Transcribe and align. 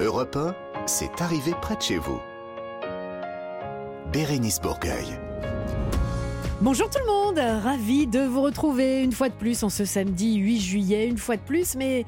Europe 0.00 0.36
1, 0.36 0.54
c'est 0.86 1.20
arrivé 1.20 1.52
près 1.60 1.76
de 1.76 1.82
chez 1.82 1.98
vous. 1.98 2.20
Bérénice 4.12 4.60
Bourgueil. 4.60 5.18
Bonjour 6.60 6.88
tout 6.88 6.98
le 7.00 7.06
monde, 7.06 7.38
ravi 7.62 8.06
de 8.06 8.20
vous 8.20 8.42
retrouver 8.42 9.02
une 9.02 9.12
fois 9.12 9.28
de 9.28 9.34
plus 9.34 9.62
en 9.62 9.68
ce 9.68 9.84
samedi 9.84 10.36
8 10.36 10.60
juillet, 10.60 11.06
une 11.08 11.18
fois 11.18 11.36
de 11.36 11.42
plus, 11.42 11.74
mais 11.76 12.04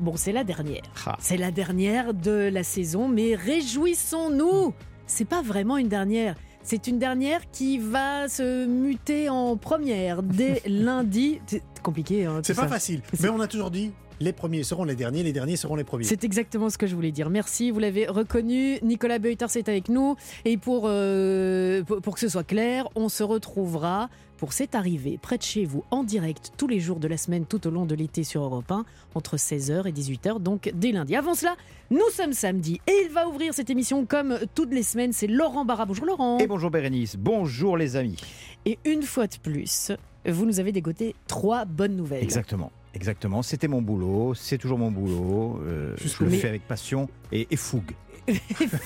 bon, 0.00 0.14
c'est 0.16 0.32
la 0.32 0.44
dernière. 0.44 0.82
Ah. 1.06 1.16
C'est 1.20 1.36
la 1.36 1.50
dernière 1.50 2.14
de 2.14 2.48
la 2.52 2.62
saison, 2.62 3.08
mais 3.08 3.34
réjouissons-nous 3.34 4.72
C'est 5.06 5.24
pas 5.26 5.42
vraiment 5.42 5.76
une 5.76 5.88
dernière. 5.88 6.34
C'est 6.62 6.86
une 6.88 6.98
dernière 6.98 7.42
qui 7.52 7.78
va 7.78 8.28
se 8.28 8.66
muter 8.66 9.28
en 9.28 9.56
première 9.56 10.22
dès 10.22 10.62
lundi. 10.66 11.40
C'est 11.46 11.62
compliqué, 11.82 12.24
hein, 12.26 12.40
C'est 12.42 12.54
pas 12.54 12.62
ça. 12.62 12.68
facile. 12.68 13.02
Mais 13.20 13.28
on 13.28 13.40
a 13.40 13.46
toujours 13.46 13.70
dit 13.70 13.92
les 14.20 14.32
premiers 14.32 14.62
seront 14.62 14.84
les 14.84 14.94
derniers, 14.94 15.22
les 15.22 15.32
derniers 15.32 15.56
seront 15.56 15.76
les 15.76 15.84
premiers. 15.84 16.04
C'est 16.04 16.24
exactement 16.24 16.70
ce 16.70 16.78
que 16.78 16.86
je 16.86 16.94
voulais 16.94 17.12
dire. 17.12 17.30
Merci, 17.30 17.70
vous 17.70 17.80
l'avez 17.80 18.06
reconnu. 18.06 18.78
Nicolas 18.82 19.18
Beuters 19.18 19.56
est 19.56 19.68
avec 19.68 19.88
nous. 19.88 20.16
Et 20.44 20.56
pour, 20.56 20.84
euh, 20.86 21.82
pour, 21.82 22.00
pour 22.00 22.14
que 22.14 22.20
ce 22.20 22.28
soit 22.28 22.44
clair, 22.44 22.88
on 22.94 23.08
se 23.08 23.22
retrouvera 23.22 24.08
pour 24.36 24.52
cette 24.52 24.74
arrivée 24.74 25.18
près 25.20 25.38
de 25.38 25.42
chez 25.42 25.64
vous 25.64 25.84
en 25.90 26.04
direct 26.04 26.52
tous 26.56 26.68
les 26.68 26.80
jours 26.80 27.00
de 27.00 27.08
la 27.08 27.16
semaine 27.16 27.46
tout 27.46 27.66
au 27.66 27.70
long 27.70 27.86
de 27.86 27.94
l'été 27.94 28.24
sur 28.24 28.42
Europe 28.42 28.70
1 28.70 28.84
entre 29.14 29.36
16h 29.36 29.86
et 29.88 29.92
18h, 29.92 30.40
donc 30.40 30.70
dès 30.74 30.92
lundi. 30.92 31.16
Avant 31.16 31.34
cela, 31.34 31.56
nous 31.90 32.08
sommes 32.12 32.32
samedi 32.32 32.80
et 32.86 33.04
il 33.06 33.10
va 33.10 33.28
ouvrir 33.28 33.54
cette 33.54 33.70
émission 33.70 34.04
comme 34.04 34.38
toutes 34.54 34.72
les 34.72 34.82
semaines. 34.82 35.12
C'est 35.12 35.26
Laurent 35.26 35.64
Barra. 35.64 35.86
Bonjour 35.86 36.06
Laurent. 36.06 36.38
Et 36.38 36.46
bonjour 36.46 36.70
Bérénice, 36.70 37.16
bonjour 37.16 37.76
les 37.76 37.96
amis. 37.96 38.16
Et 38.64 38.78
une 38.84 39.02
fois 39.02 39.26
de 39.26 39.36
plus, 39.42 39.92
vous 40.26 40.44
nous 40.44 40.60
avez 40.60 40.72
dégoté 40.72 41.14
trois 41.26 41.64
bonnes 41.64 41.96
nouvelles. 41.96 42.22
Exactement, 42.22 42.70
exactement. 42.96 43.42
C'était 43.42 43.68
mon 43.68 43.80
boulot, 43.82 44.34
c'est 44.34 44.58
toujours 44.58 44.78
mon 44.78 44.90
boulot. 44.90 45.60
euh, 45.64 45.94
je 46.04 46.24
le 46.24 46.30
fais 46.30 46.48
avec 46.48 46.66
passion 46.66 47.08
et, 47.30 47.46
et 47.50 47.56
fougue. 47.56 47.92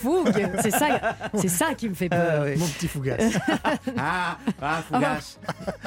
Fougue, 0.03 0.51
c'est 0.61 0.71
ça, 0.71 1.17
c'est 1.35 1.49
ça 1.49 1.73
qui 1.75 1.89
me 1.89 1.95
fait 1.95 2.11
peur. 2.11 2.45
Mon 2.59 2.67
petit 2.67 2.87
fougasse. 2.89 3.33
Ah, 3.97 4.37
ah, 4.61 4.83
fougasse. 4.87 5.41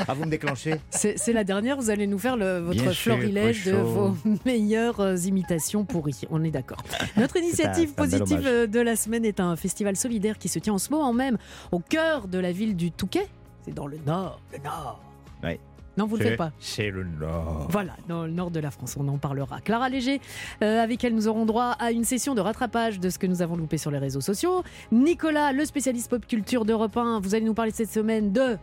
Ah, 0.07 0.15
vous 0.15 0.25
me 0.25 0.31
déclenchez 0.31 0.75
C'est 0.89 1.33
la 1.33 1.43
dernière, 1.43 1.77
vous 1.77 1.91
allez 1.91 2.07
nous 2.07 2.17
faire 2.17 2.35
le- 2.35 2.57
votre 2.57 2.81
Bien 2.81 2.91
sûr, 2.93 3.13
florilège 3.15 3.65
de 3.65 3.73
vos 3.73 4.17
meilleures 4.47 4.99
euh, 5.01 5.15
imitations 5.17 5.85
pourries. 5.85 6.21
On 6.31 6.43
est 6.43 6.49
d'accord. 6.49 6.81
Notre 7.15 7.37
initiative 7.37 7.91
un 7.91 8.01
positive 8.01 8.41
euh, 8.43 8.65
de 8.65 8.79
la 8.79 8.95
semaine 8.95 9.23
est 9.23 9.39
un 9.39 9.55
festival 9.55 9.95
solidaire 9.97 10.39
qui 10.39 10.47
se 10.49 10.57
tient 10.57 10.73
en 10.73 10.79
ce 10.79 10.89
moment 10.89 11.13
même 11.13 11.37
au 11.71 11.77
cœur 11.79 12.27
de 12.27 12.39
la 12.39 12.51
ville 12.51 12.75
du 12.75 12.89
Touquet. 12.91 13.27
C'est 13.65 13.73
dans 13.75 13.85
le 13.87 13.97
nord. 14.05 14.39
Le 14.51 14.63
nord. 14.63 14.99
Ouais. 15.43 15.59
Non, 15.97 16.07
vous 16.07 16.17
ne 16.17 16.23
le 16.23 16.29
faites 16.29 16.37
pas. 16.37 16.51
C'est 16.59 16.89
le 16.89 17.03
Nord. 17.03 17.67
Voilà, 17.69 17.95
dans 18.07 18.23
le 18.23 18.31
nord 18.31 18.49
de 18.49 18.59
la 18.59 18.71
France, 18.71 18.95
on 18.99 19.07
en 19.07 19.17
parlera. 19.17 19.61
Clara 19.61 19.89
Léger, 19.89 20.21
euh, 20.63 20.81
avec 20.81 21.03
elle, 21.03 21.13
nous 21.13 21.27
aurons 21.27 21.45
droit 21.45 21.75
à 21.79 21.91
une 21.91 22.03
session 22.03 22.33
de 22.33 22.41
rattrapage 22.41 22.99
de 22.99 23.09
ce 23.09 23.19
que 23.19 23.27
nous 23.27 23.41
avons 23.43 23.55
loupé 23.55 23.77
sur 23.77 23.91
les 23.91 23.99
réseaux 23.99 24.21
sociaux. 24.21 24.63
Nicolas, 24.91 25.51
le 25.51 25.65
spécialiste 25.65 26.09
pop 26.09 26.25
culture 26.25 26.65
d'Europe 26.65 26.97
1, 26.97 27.19
vous 27.19 27.35
allez 27.35 27.45
nous 27.45 27.53
parler 27.53 27.71
cette 27.71 27.91
semaine 27.91 28.31
de. 28.31 28.57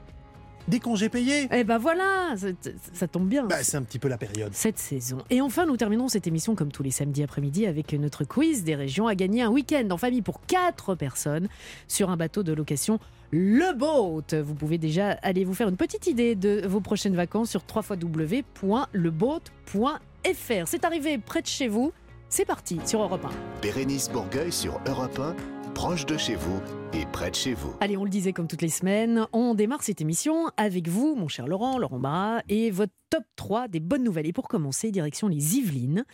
Des 0.68 0.78
congés 0.78 1.08
payés 1.08 1.48
Eh 1.52 1.64
ben 1.64 1.78
voilà, 1.78 2.34
ça, 2.36 2.48
ça 2.92 3.08
tombe 3.08 3.26
bien. 3.28 3.44
bah, 3.46 3.62
C'est 3.62 3.76
un 3.76 3.82
petit 3.82 3.98
peu 3.98 4.08
la 4.08 4.18
période. 4.18 4.52
cette 4.52 4.78
saison. 4.78 5.18
Et 5.30 5.40
enfin, 5.40 5.66
nous 5.66 5.76
terminerons 5.76 6.08
cette 6.08 6.26
émission 6.26 6.54
comme 6.54 6.70
tous 6.70 6.82
les 6.82 6.90
samedis 6.90 7.22
après-midi 7.22 7.66
avec 7.66 7.92
notre 7.94 8.24
quiz 8.24 8.62
des 8.62 8.74
régions 8.76 9.06
à 9.08 9.14
gagner 9.14 9.42
un 9.42 9.48
week-end 9.50 9.88
en 9.90 9.96
famille 9.96 10.22
pour 10.22 10.40
4 10.46 10.94
personnes 10.96 11.48
sur 11.88 12.10
un 12.10 12.16
bateau 12.16 12.42
de 12.42 12.52
location 12.52 13.00
Le 13.32 13.72
Boat. 13.74 14.34
Vous 14.42 14.54
pouvez 14.54 14.78
déjà 14.78 15.10
aller 15.22 15.44
vous 15.44 15.54
faire 15.54 15.68
une 15.68 15.76
petite 15.76 16.08
idée 16.08 16.34
de 16.34 16.66
vos 16.66 16.80
prochaines 16.80 17.14
vacances 17.14 17.50
sur 17.50 17.62
www.leboat.fr. 17.72 18.88
C'est 20.66 20.84
arrivé 20.84 21.18
près 21.18 21.42
de 21.42 21.46
chez 21.46 21.68
vous. 21.68 21.92
C'est 22.28 22.44
parti 22.44 22.80
sur 22.86 23.02
Europe 23.02 23.24
1. 23.24 23.30
Bérénice 23.62 24.10
Bourgueil 24.10 24.50
sur 24.50 24.80
Europe 24.86 25.18
1, 25.18 25.34
proche 25.74 26.06
de 26.06 26.16
chez 26.16 26.34
vous 26.34 26.60
et 26.92 27.06
près 27.06 27.30
de 27.30 27.36
chez 27.36 27.54
vous. 27.54 27.72
Allez, 27.80 27.96
on 27.96 28.04
le 28.04 28.10
disait 28.10 28.32
comme 28.32 28.48
toutes 28.48 28.62
les 28.62 28.68
semaines, 28.68 29.26
on 29.32 29.54
démarre 29.54 29.82
cette 29.82 30.00
émission 30.00 30.48
avec 30.56 30.88
vous, 30.88 31.14
mon 31.14 31.28
cher 31.28 31.46
Laurent, 31.46 31.78
Laurent 31.78 31.98
Barra, 31.98 32.42
et 32.48 32.70
votre 32.70 32.92
top 33.10 33.24
3 33.36 33.68
des 33.68 33.80
bonnes 33.80 34.04
nouvelles. 34.04 34.26
Et 34.26 34.32
pour 34.32 34.48
commencer, 34.48 34.90
direction 34.90 35.28
les 35.28 35.56
Yvelines, 35.56 36.04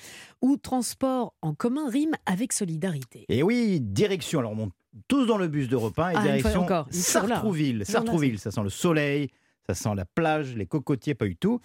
où 0.42 0.56
transport 0.56 1.34
en 1.42 1.54
commun 1.54 1.88
rime 1.88 2.12
avec 2.26 2.52
solidarité. 2.52 3.24
Et 3.28 3.42
oui, 3.42 3.80
direction, 3.80 4.40
alors 4.40 4.52
on 4.52 4.56
monte 4.56 4.72
tous 5.08 5.26
dans 5.26 5.38
le 5.38 5.48
bus 5.48 5.68
d'Europe 5.68 5.98
1 5.98 6.10
et 6.10 6.14
Ah, 6.16 6.22
direction. 6.22 6.60
Sartrouville. 6.90 7.84
Sartrouville, 7.86 8.38
ça 8.38 8.50
sent 8.50 8.62
le 8.62 8.70
soleil, 8.70 9.28
ça 9.66 9.74
sent 9.74 9.94
la 9.96 10.04
plage, 10.04 10.56
les 10.56 10.66
cocotiers, 10.66 11.14
pas 11.14 11.26
du 11.26 11.36
tout. 11.36 11.60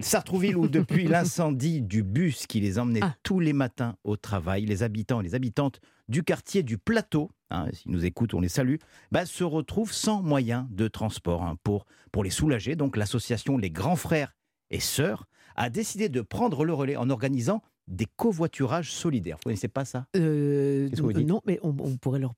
Sartrouville, 0.00 0.56
où 0.56 0.66
depuis 0.68 1.04
l'incendie 1.08 1.80
du 1.82 2.02
bus 2.02 2.46
qui 2.46 2.60
les 2.60 2.78
emmenait 2.78 3.00
Ah. 3.02 3.14
tous 3.22 3.38
les 3.40 3.52
matins 3.52 3.94
au 4.04 4.16
travail, 4.16 4.66
les 4.66 4.82
habitants 4.82 5.20
et 5.20 5.24
les 5.24 5.34
habitantes 5.34 5.80
du 6.08 6.22
quartier 6.24 6.62
du 6.62 6.78
Plateau, 6.78 7.30
hein, 7.50 7.66
s'ils 7.72 7.92
nous 7.92 8.04
écoutent, 8.04 8.34
on 8.34 8.40
les 8.40 8.48
salue, 8.48 8.76
bah, 9.12 9.24
se 9.24 9.44
retrouvent 9.44 9.92
sans 9.92 10.20
moyen 10.22 10.66
de 10.70 10.88
transport 10.88 11.42
hein, 11.44 11.56
pour, 11.62 11.86
pour 12.12 12.24
les 12.24 12.30
soulager. 12.30 12.74
Donc 12.76 12.96
l'association 12.96 13.56
Les 13.56 13.70
Grands 13.70 13.96
Frères 13.96 14.34
et 14.70 14.80
Sœurs 14.80 15.26
a 15.56 15.70
décidé 15.70 16.08
de 16.08 16.20
prendre 16.20 16.64
le 16.64 16.74
relais 16.74 16.96
en 16.96 17.08
organisant 17.08 17.62
des 17.86 18.06
covoiturages 18.16 18.90
solidaires. 18.92 19.36
Vous 19.36 19.42
connaissez 19.50 19.68
pas 19.68 19.84
ça? 19.84 20.06
Euh, 20.16 20.88
Qu'est-ce 20.88 21.00
que 21.02 21.06
vous 21.06 21.12
dites? 21.12 21.28
non, 21.28 21.40
mais 21.46 21.58
on, 21.62 21.68
on 21.78 21.96
pourrait 21.96 22.18
leur 22.18 22.32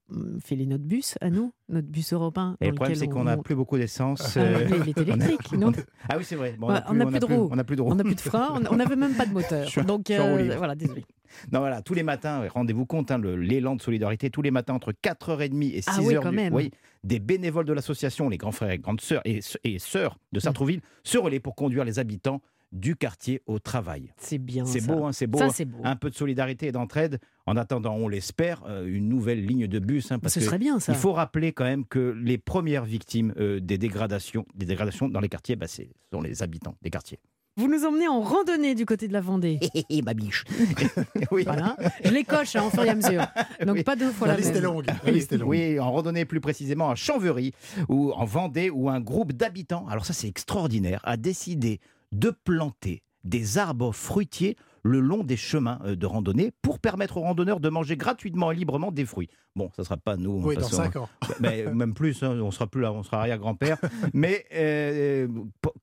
filer 0.44 0.66
notre 0.66 0.82
bus 0.84 1.14
à 1.20 1.30
nous, 1.30 1.52
notre 1.68 1.86
bus 1.86 2.12
européen. 2.12 2.56
Et 2.60 2.68
le 2.68 2.74
problème, 2.74 2.96
c'est 2.96 3.06
qu'on 3.06 3.20
on 3.20 3.24
n'a 3.24 3.36
plus 3.36 3.54
beaucoup 3.54 3.78
d'essence. 3.78 4.36
Ah, 4.36 4.40
euh, 4.40 4.66
mais 4.68 4.78
il 4.78 4.88
est 4.90 4.98
électrique, 5.08 5.52
non 5.52 5.70
Ah 6.08 6.16
oui, 6.18 6.24
c'est 6.24 6.34
vrai. 6.36 6.56
Bon, 6.58 6.68
on 6.88 6.94
n'a 6.94 7.06
plus 7.06 7.20
de 7.20 7.24
roues. 7.26 7.48
On 7.52 7.56
n'a 7.56 7.64
plus 7.64 7.76
de 7.76 7.82
roues. 7.82 7.92
On 7.92 7.94
n'a 7.94 8.04
plus 8.04 8.14
de 8.16 8.20
frein, 8.20 8.60
on- 8.70 8.76
n'avait 8.76 8.96
même 8.96 9.14
pas 9.14 9.26
de 9.26 9.32
moteur. 9.32 9.68
Je 9.68 9.80
Donc 9.80 10.10
euh, 10.10 10.54
voilà, 10.58 10.74
désolé. 10.74 11.04
Non, 11.52 11.60
voilà, 11.60 11.82
tous 11.82 11.94
les 11.94 12.02
matins, 12.02 12.46
rendez-vous 12.48 12.86
compte, 12.86 13.10
hein, 13.10 13.18
l'élan 13.18 13.76
de 13.76 13.82
solidarité, 13.82 14.30
tous 14.30 14.42
les 14.42 14.50
matins 14.52 14.74
entre 14.74 14.92
4h30 14.92 15.62
et 15.74 15.80
6h. 15.80 15.84
Ah 15.88 15.98
oui, 16.02 16.18
du- 16.30 16.36
même. 16.36 16.54
oui, 16.54 16.70
des 17.04 17.18
bénévoles 17.20 17.66
de 17.66 17.72
l'association, 17.72 18.28
les 18.28 18.36
grands 18.38 18.52
frères 18.52 18.70
et 18.70 18.78
grandes 18.78 19.00
sœurs 19.00 19.22
et, 19.24 19.40
et 19.64 19.78
sœurs 19.78 20.18
de 20.32 20.40
Sartrouville, 20.40 20.80
se 21.04 21.18
relaient 21.18 21.40
pour 21.40 21.54
conduire 21.54 21.84
les 21.84 21.98
habitants 21.98 22.40
du 22.72 22.96
quartier 22.96 23.42
au 23.46 23.58
travail. 23.58 24.12
C'est 24.18 24.38
bien. 24.38 24.64
C'est 24.64 24.80
ça. 24.80 24.92
beau, 24.92 25.04
hein, 25.04 25.12
c'est 25.12 25.26
beau. 25.26 25.38
Ça, 25.38 25.46
hein. 25.46 25.50
c'est 25.52 25.64
beau. 25.64 25.78
Un 25.84 25.96
peu 25.96 26.10
de 26.10 26.14
solidarité 26.14 26.66
et 26.66 26.72
d'entraide. 26.72 27.18
En 27.46 27.56
attendant, 27.56 27.94
on 27.94 28.08
l'espère, 28.08 28.62
euh, 28.66 28.86
une 28.86 29.08
nouvelle 29.08 29.44
ligne 29.46 29.66
de 29.68 29.78
bus. 29.78 30.10
hein, 30.10 30.18
parce 30.18 30.34
Ce 30.34 30.40
que 30.40 30.44
serait 30.46 30.58
bien, 30.58 30.80
ça. 30.80 30.92
Il 30.92 30.98
faut 30.98 31.12
rappeler 31.12 31.52
quand 31.52 31.64
même 31.64 31.84
que 31.86 32.14
les 32.20 32.38
premières 32.38 32.84
victimes 32.84 33.32
euh, 33.38 33.60
des 33.60 33.78
dégradations, 33.78 34.44
des 34.54 34.66
dégradations 34.66 35.08
dans 35.08 35.20
les 35.20 35.28
quartiers, 35.28 35.56
bah, 35.56 35.68
c'est- 35.68 35.84
ce 36.10 36.16
sont 36.16 36.22
les 36.22 36.42
habitants 36.42 36.76
des 36.82 36.90
quartiers. 36.90 37.18
Vous 37.58 37.68
nous 37.68 37.86
emmenez 37.86 38.06
en 38.06 38.20
randonnée 38.20 38.74
du 38.74 38.84
côté 38.84 39.08
de 39.08 39.14
la 39.14 39.22
Vendée. 39.22 39.58
Hé 39.88 40.02
ma 40.02 40.12
biche. 40.12 40.44
oui. 41.30 41.44
Voilà. 41.44 41.74
Je 42.04 42.10
les 42.10 42.22
coche 42.24 42.54
hein, 42.56 42.64
au 42.66 42.70
fur 42.70 42.84
et 42.84 42.90
à 42.90 42.94
mesure. 42.94 43.26
Donc 43.66 43.76
Oui. 43.76 43.82
pas 43.82 43.96
deux 43.96 44.10
fois 44.10 44.26
La 44.26 44.34
la 44.34 44.40
liste 44.40 44.50
est 44.50 44.54
même. 44.54 44.64
longue. 44.64 44.86
La 44.86 44.94
Oui, 45.06 45.12
liste 45.12 45.32
est 45.32 45.38
longue. 45.38 45.48
oui, 45.48 45.80
en 45.80 45.90
randonnée 45.90 46.26
plus 46.26 46.40
précisément 46.42 46.90
à 46.90 46.94
Chanverie 46.96 47.52
ou 47.88 48.12
en 48.12 48.26
Vendée 48.26 48.68
où 48.68 48.90
un 48.90 49.00
groupe 49.00 49.32
d'habitants, 49.32 49.86
alors 49.88 50.04
ça 50.04 50.12
c'est 50.12 50.28
extraordinaire, 50.28 51.00
a 51.04 51.16
décidé 51.16 51.80
de 52.12 52.30
planter 52.30 53.02
des 53.24 53.58
arbres 53.58 53.92
fruitiers 53.92 54.56
le 54.84 55.00
long 55.00 55.24
des 55.24 55.36
chemins 55.36 55.80
euh, 55.84 55.96
de 55.96 56.06
randonnée 56.06 56.52
pour 56.62 56.78
permettre 56.78 57.16
aux 57.16 57.22
randonneurs 57.22 57.58
de 57.58 57.68
manger 57.68 57.96
gratuitement 57.96 58.52
et 58.52 58.54
librement 58.54 58.92
des 58.92 59.04
fruits. 59.04 59.28
Bon, 59.56 59.68
ça 59.74 59.82
sera 59.82 59.96
pas 59.96 60.16
nous. 60.16 60.40
Oui, 60.44 60.54
dans 60.54 60.60
parce 60.60 60.70
qu'on- 60.70 60.76
5 60.76 60.96
ans. 60.96 61.08
mais 61.40 61.64
même 61.74 61.92
plus, 61.92 62.22
hein, 62.22 62.38
on 62.40 62.52
sera 62.52 62.68
plus 62.68 62.82
là, 62.82 62.92
on 62.92 63.02
sera 63.02 63.18
arrière-grand-père. 63.18 63.78
Mais 64.14 64.44
euh, 64.54 65.26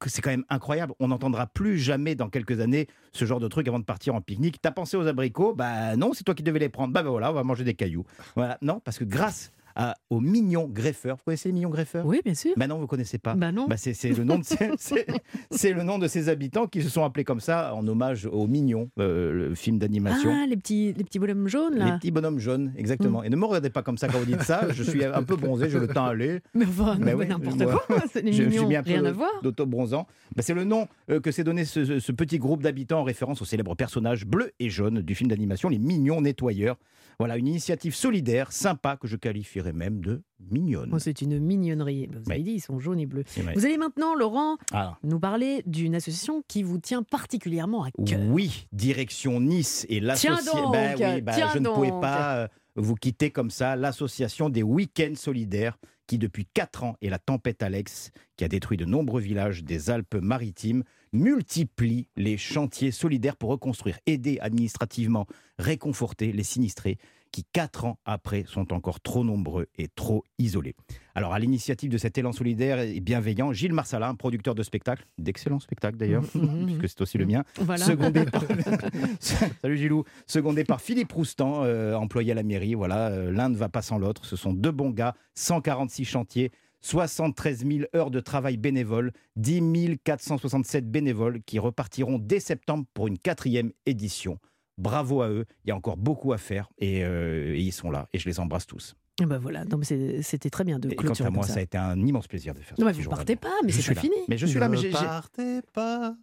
c'est 0.06 0.22
quand 0.22 0.29
même 0.29 0.45
incroyable. 0.50 0.94
On 1.00 1.09
n'entendra 1.09 1.47
plus 1.47 1.78
jamais 1.78 2.16
dans 2.16 2.29
quelques 2.29 2.62
années 2.62 2.88
ce 3.12 3.25
genre 3.25 3.41
de 3.41 3.47
truc 3.50 3.67
avant 3.67 3.79
de 3.79 3.83
partir 3.83 4.16
en 4.16 4.22
pique-nique. 4.22 4.62
T'as 4.62 4.72
pensé 4.72 4.95
aux 4.95 5.06
abricots? 5.07 5.53
Bah 5.53 5.97
non, 5.97 6.13
c'est 6.13 6.23
toi 6.23 6.35
qui 6.35 6.44
devais 6.44 6.59
les 6.59 6.69
prendre. 6.69 6.94
Bah, 6.94 7.03
bah 7.03 7.09
voilà, 7.09 7.31
on 7.31 7.33
va 7.33 7.44
manger 7.44 7.66
des 7.66 7.73
cailloux. 7.73 8.06
Voilà, 8.38 8.57
non, 8.62 8.79
parce 8.79 8.97
que 9.00 9.03
grâce 9.03 9.51
à, 9.75 9.95
aux 10.09 10.19
mignons 10.19 10.67
greffeurs, 10.67 11.17
vous 11.17 11.23
connaissez 11.25 11.50
les 11.50 11.53
mignons 11.53 11.69
greffeurs 11.69 12.06
Oui, 12.06 12.22
bien 12.23 12.34
sûr. 12.34 12.51
Bah 12.57 12.67
non, 12.67 12.78
vous 12.79 12.88
connaissez 12.88 13.17
pas. 13.17 13.34
Bah 13.35 13.51
non. 13.51 13.67
Bah, 13.67 13.78
c'est 13.78 13.94
le 14.09 14.23
nom 14.23 14.38
de 14.39 14.44
c'est- 14.78 15.06
c'est 15.51 15.73
le 15.73 15.84
nom 15.84 15.97
de 16.00 16.07
ces 16.07 16.29
habitants 16.29 16.67
qui 16.67 16.81
se 16.81 16.89
sont 16.89 17.03
appelés 17.03 17.23
comme 17.23 17.39
ça 17.39 17.73
en 17.75 17.88
hommage 17.88 18.25
aux 18.25 18.47
mignons, 18.47 18.89
euh, 19.00 19.31
le 19.50 19.56
film 19.56 19.79
d'animation. 19.79 20.31
Ah, 20.33 20.45
les 20.47 20.57
petits, 20.57 20.94
les 20.94 21.03
petits 21.03 21.19
bonhommes 21.19 21.47
jaunes, 21.47 21.74
Les 21.74 21.80
là. 21.80 21.97
petits 21.97 22.12
bonhommes 22.12 22.39
jaunes, 22.39 22.71
exactement. 22.77 23.24
Et 23.24 23.30
ne 23.30 23.36
me 23.36 23.45
regardez 23.45 23.69
pas 23.69 23.81
comme 23.83 23.97
ça 23.97 24.07
quand 24.07 24.19
vous 24.19 24.25
dites 24.25 24.44
ça. 24.44 24.68
Je 24.71 24.83
suis 24.83 25.03
un 25.03 25.24
peu 25.24 25.36
bronzé, 25.36 25.69
j'ai 25.69 25.80
le 25.80 25.88
teint 25.88 26.06
allé. 26.06 26.42
Mais 26.53 26.65
enfin, 26.65 26.97
Mais 27.00 27.13
non, 27.13 27.19
oui, 27.19 27.27
n'importe 27.27 27.63
quoi. 27.88 28.03
C'est 28.12 28.21
les 28.21 28.33
Je 28.33 28.44
mignons. 28.44 28.68
mis 28.68 28.75
un 28.75 28.81
Rien 28.81 29.06
à 29.06 29.12
voir. 29.12 29.30
d'auto-bronzant. 29.42 30.07
Bah, 30.36 30.44
c'est 30.44 30.53
le 30.53 30.63
nom 30.63 30.88
euh, 31.09 31.19
que 31.19 31.31
s'est 31.31 31.44
donné 31.44 31.65
ce, 31.65 31.83
ce- 31.86 32.00
ce 32.00 32.12
petit 32.12 32.38
groupe 32.38 32.62
d'habitants 32.62 33.00
en 33.00 33.03
référence 33.03 33.42
au 33.42 33.45
célèbre 33.45 33.75
personnage 33.75 34.25
bleu 34.25 34.51
et 34.59 34.69
jaune 34.69 35.01
du 35.01 35.15
film 35.15 35.30
d'animation 35.30 35.69
Les 35.69 35.80
Mignons 35.80 36.21
Nettoyeurs. 36.21 36.75
Voilà, 37.19 37.38
une 37.38 37.48
initiative 37.48 37.95
solidaire, 37.95 38.51
sympa, 38.51 38.98
que 38.98 39.07
je 39.07 39.15
qualifierais 39.15 39.74
même 39.74 40.01
de 40.01 40.24
mignonne. 40.51 40.89
Oh, 40.94 41.00
c'est 41.00 41.21
une 41.21 41.39
mignonnerie. 41.39 42.10
Vous 42.12 42.31
avez 42.31 42.44
dit, 42.44 42.51
ils 42.54 42.60
sont 42.62 42.80
jaunes 42.80 43.00
et 43.00 43.06
bleus. 43.06 43.24
Vous 43.56 43.65
allez 43.65 43.77
maintenant, 43.77 44.15
Laurent, 44.15 44.57
Ah. 44.71 44.98
nous 45.04 45.19
parler 45.19 45.63
d'une 45.65 45.95
association 45.95 46.44
qui 46.48 46.63
vous 46.63 46.77
tient 46.80 47.04
particulièrement 47.04 47.83
à 47.83 47.92
cœur. 47.92 48.19
Oui, 48.30 48.68
direction 48.71 49.39
Nice 49.39 49.86
et 49.89 50.00
l'association. 50.00 50.63
donc, 50.71 50.75
oui, 51.00 51.21
bah, 51.21 51.33
je 51.54 51.60
ne 51.60 51.69
pouvais 51.69 51.92
pas 52.01 52.36
euh, 52.38 52.48
vous 52.75 52.95
quitter 52.95 53.31
comme 53.31 53.50
ça. 53.50 53.75
L'association 53.75 54.50
des 54.50 54.63
week-ends 54.63 55.16
solidaires, 55.16 55.77
qui 56.07 56.18
depuis 56.18 56.45
4 56.54 56.83
ans 56.83 56.95
est 57.01 57.09
la 57.09 57.19
tempête 57.19 57.63
Alex, 57.63 58.12
qui 58.36 58.44
a 58.44 58.48
détruit 58.50 58.77
de 58.77 58.86
nombreux 58.86 59.21
villages 59.21 59.63
des 59.63 59.89
Alpes-Maritimes. 59.89 60.83
Multiplie 61.13 62.07
les 62.18 62.38
chantiers 62.38 62.92
solidaires 62.92 63.38
pour 63.38 63.50
reconstruire, 63.51 63.98
aider 64.06 64.38
administrativement, 64.42 65.25
réconforter 65.60 66.31
les 66.31 66.44
sinistrés 66.44 66.98
qui, 67.31 67.44
quatre 67.51 67.86
ans 67.86 67.98
après, 68.06 68.44
sont 68.48 68.71
encore 68.74 69.00
trop 69.00 69.24
nombreux 69.24 69.65
et 69.80 69.88
trop 69.88 70.24
isolés. 70.38 70.75
Alors, 71.15 71.33
à 71.33 71.39
l'initiative 71.39 71.89
de 71.89 71.98
cet 71.98 72.15
élan 72.19 72.31
solidaire 72.31 72.80
et 72.80 73.00
bienveillant, 73.00 73.51
Gilles 73.54 73.74
Marsalin, 73.74 74.13
producteur 74.13 74.54
de 74.54 74.62
spectacles, 74.62 75.06
d'excellents 75.18 75.60
spectacles 75.60 75.98
d'ailleurs, 75.98 76.24
Mhm, 76.36 76.42
mhm. 76.44 76.65
puisque 76.77 76.89
c'est 76.89 77.01
aussi 77.01 77.18
le 77.18 77.25
mien, 77.25 77.44
Voilà. 77.57 77.83
secondé 77.83 78.25
par... 78.25 78.44
Salut 79.19 79.77
Gilou, 79.77 80.04
secondé 80.27 80.63
par 80.63 80.80
Philippe 80.80 81.12
Roustan, 81.12 81.63
euh, 81.63 81.95
employé 81.95 82.33
à 82.33 82.36
la 82.36 82.44
mairie. 82.44 82.75
Voilà, 82.75 83.07
euh, 83.09 83.31
l'un 83.31 83.50
ne 83.50 83.56
va 83.56 83.68
pas 83.69 83.81
sans 83.81 83.98
l'autre. 83.98 84.25
Ce 84.25 84.36
sont 84.36 84.54
deux 84.54 84.71
bons 84.71 84.92
gars, 84.92 85.16
146 85.33 86.06
chantiers. 86.06 86.51
73 86.83 87.65
000 87.65 87.80
heures 87.95 88.12
de 88.12 88.19
travail 88.19 88.57
bénévole, 88.57 89.12
10 89.38 89.97
467 90.03 90.89
bénévoles 90.91 91.41
qui 91.44 91.57
repartiront 91.59 92.19
dès 92.19 92.39
septembre 92.39 92.85
pour 92.94 93.07
une 93.07 93.18
quatrième 93.18 93.71
édition. 93.85 94.38
Bravo 94.77 95.21
à 95.21 95.30
eux, 95.30 95.45
il 95.65 95.69
y 95.69 95.71
a 95.71 95.75
encore 95.75 95.97
beaucoup 95.97 96.33
à 96.33 96.38
faire 96.38 96.69
et, 96.80 97.03
euh, 97.03 97.53
et 97.56 97.59
ils 97.62 97.71
sont 97.71 97.89
là 97.91 98.07
et 98.13 98.19
je 98.19 98.27
les 98.27 98.39
embrasse 98.39 98.65
tous. 98.68 98.95
Et 99.21 99.25
ben 99.25 99.38
voilà, 99.38 99.63
non, 99.65 99.80
c'était 99.83 100.50
très 100.50 100.63
bien 100.63 100.80
de 100.80 100.89
Et 100.89 100.95
quant 100.95 101.13
à 101.13 101.30
moi, 101.30 101.44
ça. 101.45 101.53
ça. 101.53 101.59
a 101.59 101.62
été 101.62 101.77
un 101.77 101.97
immense 102.00 102.27
plaisir 102.27 102.53
de 102.56 102.59
faire 102.59 102.75
Non, 102.80 102.85
ce 102.85 102.85
mais 102.85 102.94
petit 102.94 103.03
vous 103.03 103.09
partez 103.12 103.35
pas, 103.35 103.53
mais 103.63 103.69
Je 103.69 103.75
c'est 103.75 103.81
suis 103.83 103.89
pas 103.94 103.95
là. 103.95 104.01
fini. 104.01 104.15
Mais 104.27 104.38
je 104.38 104.45
suis 104.47 104.59
là, 104.59 104.68
mais 104.69 104.77
ne 104.77 104.81
j'ai- 104.81 104.89
partez 104.89 105.62
pas 105.71 106.15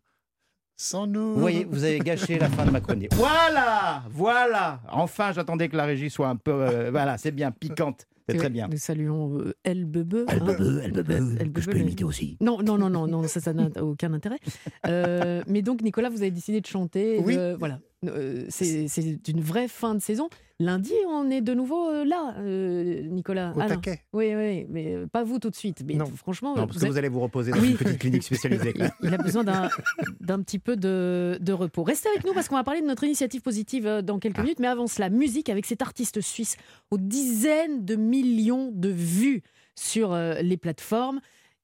sans 0.76 1.06
nous. 1.06 1.34
Vous 1.34 1.40
voyez, 1.40 1.64
vous 1.64 1.84
avez 1.84 2.00
gâché 2.00 2.38
la 2.38 2.48
fin 2.48 2.66
de 2.66 2.70
ma 2.72 2.80
chronique. 2.80 3.14
Voilà, 3.14 4.02
voilà. 4.10 4.80
Enfin, 4.90 5.30
j'attendais 5.32 5.68
que 5.68 5.76
la 5.76 5.84
régie 5.84 6.10
soit 6.10 6.28
un 6.28 6.36
peu, 6.36 6.50
euh, 6.52 6.90
voilà, 6.90 7.16
c'est 7.18 7.30
bien, 7.30 7.52
piquante. 7.52 8.06
C'est 8.32 8.38
très 8.38 8.50
bien. 8.50 8.68
Nous 8.68 8.78
saluons 8.78 9.38
euh, 9.38 9.54
El 9.64 9.84
Bebe. 9.84 10.24
Elle 10.28 10.42
hein. 10.42 10.44
bebe, 10.44 10.80
elle 10.82 10.92
bebe, 10.92 11.36
Elle 11.40 11.52
que 11.52 11.60
je 11.60 11.70
peux 11.70 11.78
imiter 11.78 12.04
aussi. 12.04 12.36
Non, 12.40 12.62
non, 12.62 12.78
non, 12.78 12.90
non, 12.90 13.06
non, 13.06 13.26
ça, 13.28 13.40
ça 13.40 13.52
n'a 13.52 13.68
aucun 13.82 14.12
intérêt. 14.12 14.38
Euh, 14.86 15.42
mais 15.46 15.62
donc, 15.62 15.82
Nicolas, 15.82 16.08
vous 16.08 16.22
avez 16.22 16.30
décidé 16.30 16.60
de 16.60 16.66
chanter. 16.66 17.20
Oui. 17.24 17.36
euh, 17.36 17.56
voilà. 17.58 17.80
Euh, 18.06 18.44
c'est 18.48 19.28
une 19.28 19.40
vraie 19.40 19.68
fin 19.68 19.94
de 19.94 20.00
saison. 20.00 20.28
Lundi, 20.60 20.92
on 21.08 21.30
est 21.30 21.40
de 21.40 21.54
nouveau 21.54 21.88
euh, 21.88 22.04
là, 22.04 22.34
euh, 22.38 23.02
Nicolas. 23.04 23.54
Au 23.56 23.60
Ah, 23.60 23.62
non. 23.66 23.76
taquet. 23.76 24.02
Oui, 24.12 24.34
oui, 24.36 24.66
mais 24.68 24.94
euh, 24.94 25.06
pas 25.06 25.24
vous 25.24 25.38
tout 25.38 25.48
de 25.48 25.56
suite. 25.56 25.82
Mais 25.86 25.94
Non. 25.94 26.04
franchement, 26.04 26.50
Non, 26.54 26.66
parce 26.66 26.74
vous 26.74 26.80
que 26.80 26.84
êtes- 26.84 26.92
vous 26.92 26.98
allez 26.98 27.08
vous 27.08 27.20
reposer 27.20 27.50
dans 27.50 27.58
Oui. 27.60 27.70
une 27.70 27.76
petite 27.78 27.98
clinique 27.98 28.22
spécialisée. 28.22 28.74
il, 28.76 28.90
il 29.02 29.14
a 29.14 29.16
besoin 29.16 29.42
d'un 29.42 30.42
petit 30.42 30.58
peu 30.58 30.76
de, 30.76 31.38
de 31.40 31.52
repos. 31.54 31.82
Restez 31.82 32.10
avec 32.10 32.26
nous 32.26 32.34
parce 32.34 32.48
qu'on 32.48 32.56
va 32.56 32.62
parler 32.64 32.82
de 32.82 32.86
notre 32.86 33.04
initiative 33.04 33.40
positive 33.40 33.86
dans 34.04 34.18
quelques 34.18 34.38
minutes. 34.38 34.60
Mais 34.60 34.66
avant 34.68 34.86
cela, 34.86 35.08
musique 35.08 35.48
avec 35.48 35.64
cet 35.64 35.80
artiste 35.80 36.20
suisse 36.20 36.56
aux 36.90 36.98
dizaines 36.98 37.84
de 37.86 37.96
millions 37.96 38.70
de 38.70 38.90
vues 38.90 39.42
sur 39.76 40.14
les 40.14 40.56
plateformes. 40.58 41.20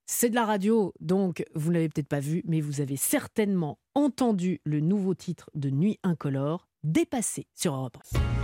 C'est 0.07 0.29
de 0.29 0.35
la 0.35 0.45
radio, 0.45 0.93
donc 1.01 1.43
vous 1.53 1.69
ne 1.69 1.75
l'avez 1.75 1.89
peut-être 1.89 2.07
pas 2.07 2.21
vu, 2.21 2.41
mais 2.47 2.61
vous 2.61 2.81
avez 2.81 2.95
certainement 2.95 3.77
entendu 3.93 4.59
le 4.63 4.79
nouveau 4.79 5.13
titre 5.13 5.49
de 5.53 5.69
Nuit 5.69 5.99
Incolore, 6.01 6.67
Dépassé 6.83 7.45
sur 7.53 7.75
Europe 7.75 7.97
1. 8.15 8.36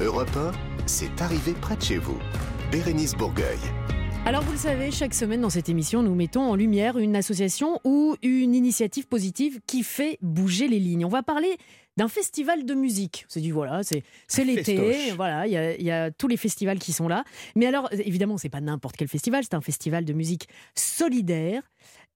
Europe 0.00 0.36
1, 0.36 0.50
c'est 0.86 1.22
arrivé 1.22 1.52
près 1.52 1.76
de 1.76 1.82
chez 1.82 1.98
vous. 1.98 2.18
Bérénice 2.72 3.14
Bourgueil. 3.14 3.58
Alors 4.26 4.42
vous 4.42 4.50
le 4.50 4.58
savez, 4.58 4.90
chaque 4.90 5.14
semaine 5.14 5.40
dans 5.40 5.50
cette 5.50 5.68
émission, 5.68 6.02
nous 6.02 6.16
mettons 6.16 6.50
en 6.50 6.56
lumière 6.56 6.98
une 6.98 7.14
association 7.14 7.78
ou 7.84 8.16
une 8.22 8.56
initiative 8.56 9.06
positive 9.06 9.60
qui 9.68 9.84
fait 9.84 10.18
bouger 10.20 10.66
les 10.66 10.80
lignes. 10.80 11.04
On 11.04 11.10
va 11.10 11.22
parler 11.22 11.58
d'un 11.96 12.08
festival 12.08 12.64
de 12.64 12.74
musique. 12.74 13.24
On 13.28 13.30
s'est 13.32 13.40
dit 13.40 13.50
voilà, 13.50 13.82
c'est 13.82 14.02
c'est 14.28 14.44
l'été, 14.44 15.12
voilà, 15.16 15.46
il 15.46 15.52
y, 15.52 15.56
a- 15.56 15.76
il 15.76 15.84
y 15.84 15.90
a 15.90 16.10
tous 16.10 16.28
les 16.28 16.36
festivals 16.36 16.78
qui 16.78 16.92
sont 16.92 17.08
là. 17.08 17.24
Mais 17.56 17.66
alors 17.66 17.88
évidemment, 17.92 18.36
c'est 18.38 18.48
pas 18.48 18.60
n'importe 18.60 18.96
quel 18.96 19.08
festival, 19.08 19.44
c'est 19.44 19.54
un 19.54 19.60
festival 19.60 20.04
de 20.04 20.12
musique 20.12 20.48
solidaire. 20.74 21.62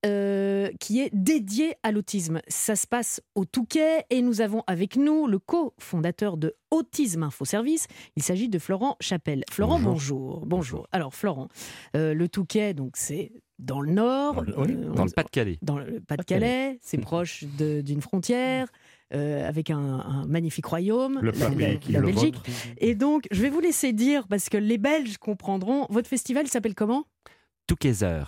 euh, 0.06 0.70
qui 0.78 1.00
est 1.00 1.10
dédié 1.12 1.75
à 1.82 1.90
l'autisme. 1.90 2.40
Ça 2.46 2.76
se 2.76 2.86
passe 2.86 3.20
au 3.34 3.44
Touquet 3.44 4.04
et 4.10 4.22
nous 4.22 4.40
avons 4.40 4.62
avec 4.69 4.94
nous 4.94 5.26
le 5.26 5.40
co-fondateur 5.40 6.36
de 6.36 6.54
Autisme 6.70 7.25
Info 7.25 7.44
Service. 7.44 7.88
Il 8.14 8.22
s'agit 8.22 8.48
de 8.48 8.60
Florent 8.60 8.96
Chapelle. 9.00 9.42
Florent, 9.50 9.80
bonjour. 9.80 10.46
Bonjour. 10.46 10.86
Alors 10.92 11.14
Florent, 11.16 11.48
euh, 11.96 12.14
le 12.14 12.28
Touquet, 12.28 12.75
donc 12.75 12.92
c'est 12.96 13.32
dans 13.58 13.80
le 13.80 13.90
nord, 13.90 14.34
Dans 14.36 14.42
le- 14.42 14.58
oui, 14.60 14.72
euh, 14.72 14.92
Dans 14.94 15.02
on- 15.02 15.04
le 15.06 15.10
Pas-de-Calais. 15.10 15.58
dans 15.62 15.78
le 15.80 15.98
Pas-de-Calais, 15.98 16.78
c'est 16.80 16.98
proche 16.98 17.42
d'une 17.58 18.00
frontière, 18.00 18.69
euh, 19.14 19.49
avec 19.49 19.70
un, 19.70 19.78
un 19.78 20.26
magnifique 20.26 20.66
royaume, 20.66 21.19
Le 21.22 21.31
la, 21.32 22.00
Belgique. 22.00 22.37
Et 22.78 22.94
donc, 22.94 23.26
je 23.31 23.40
vais 23.43 23.49
vous 23.50 23.60
laisser 23.60 23.93
dire, 23.93 24.26
parce 24.28 24.49
que 24.49 24.56
les 24.58 24.78
Belges 24.78 25.16
comprendront, 25.19 25.87
votre 25.90 26.08
festival 26.08 26.46
s'appelle 26.49 26.75
comment? 26.75 27.05
Touquaiser. 27.66 28.22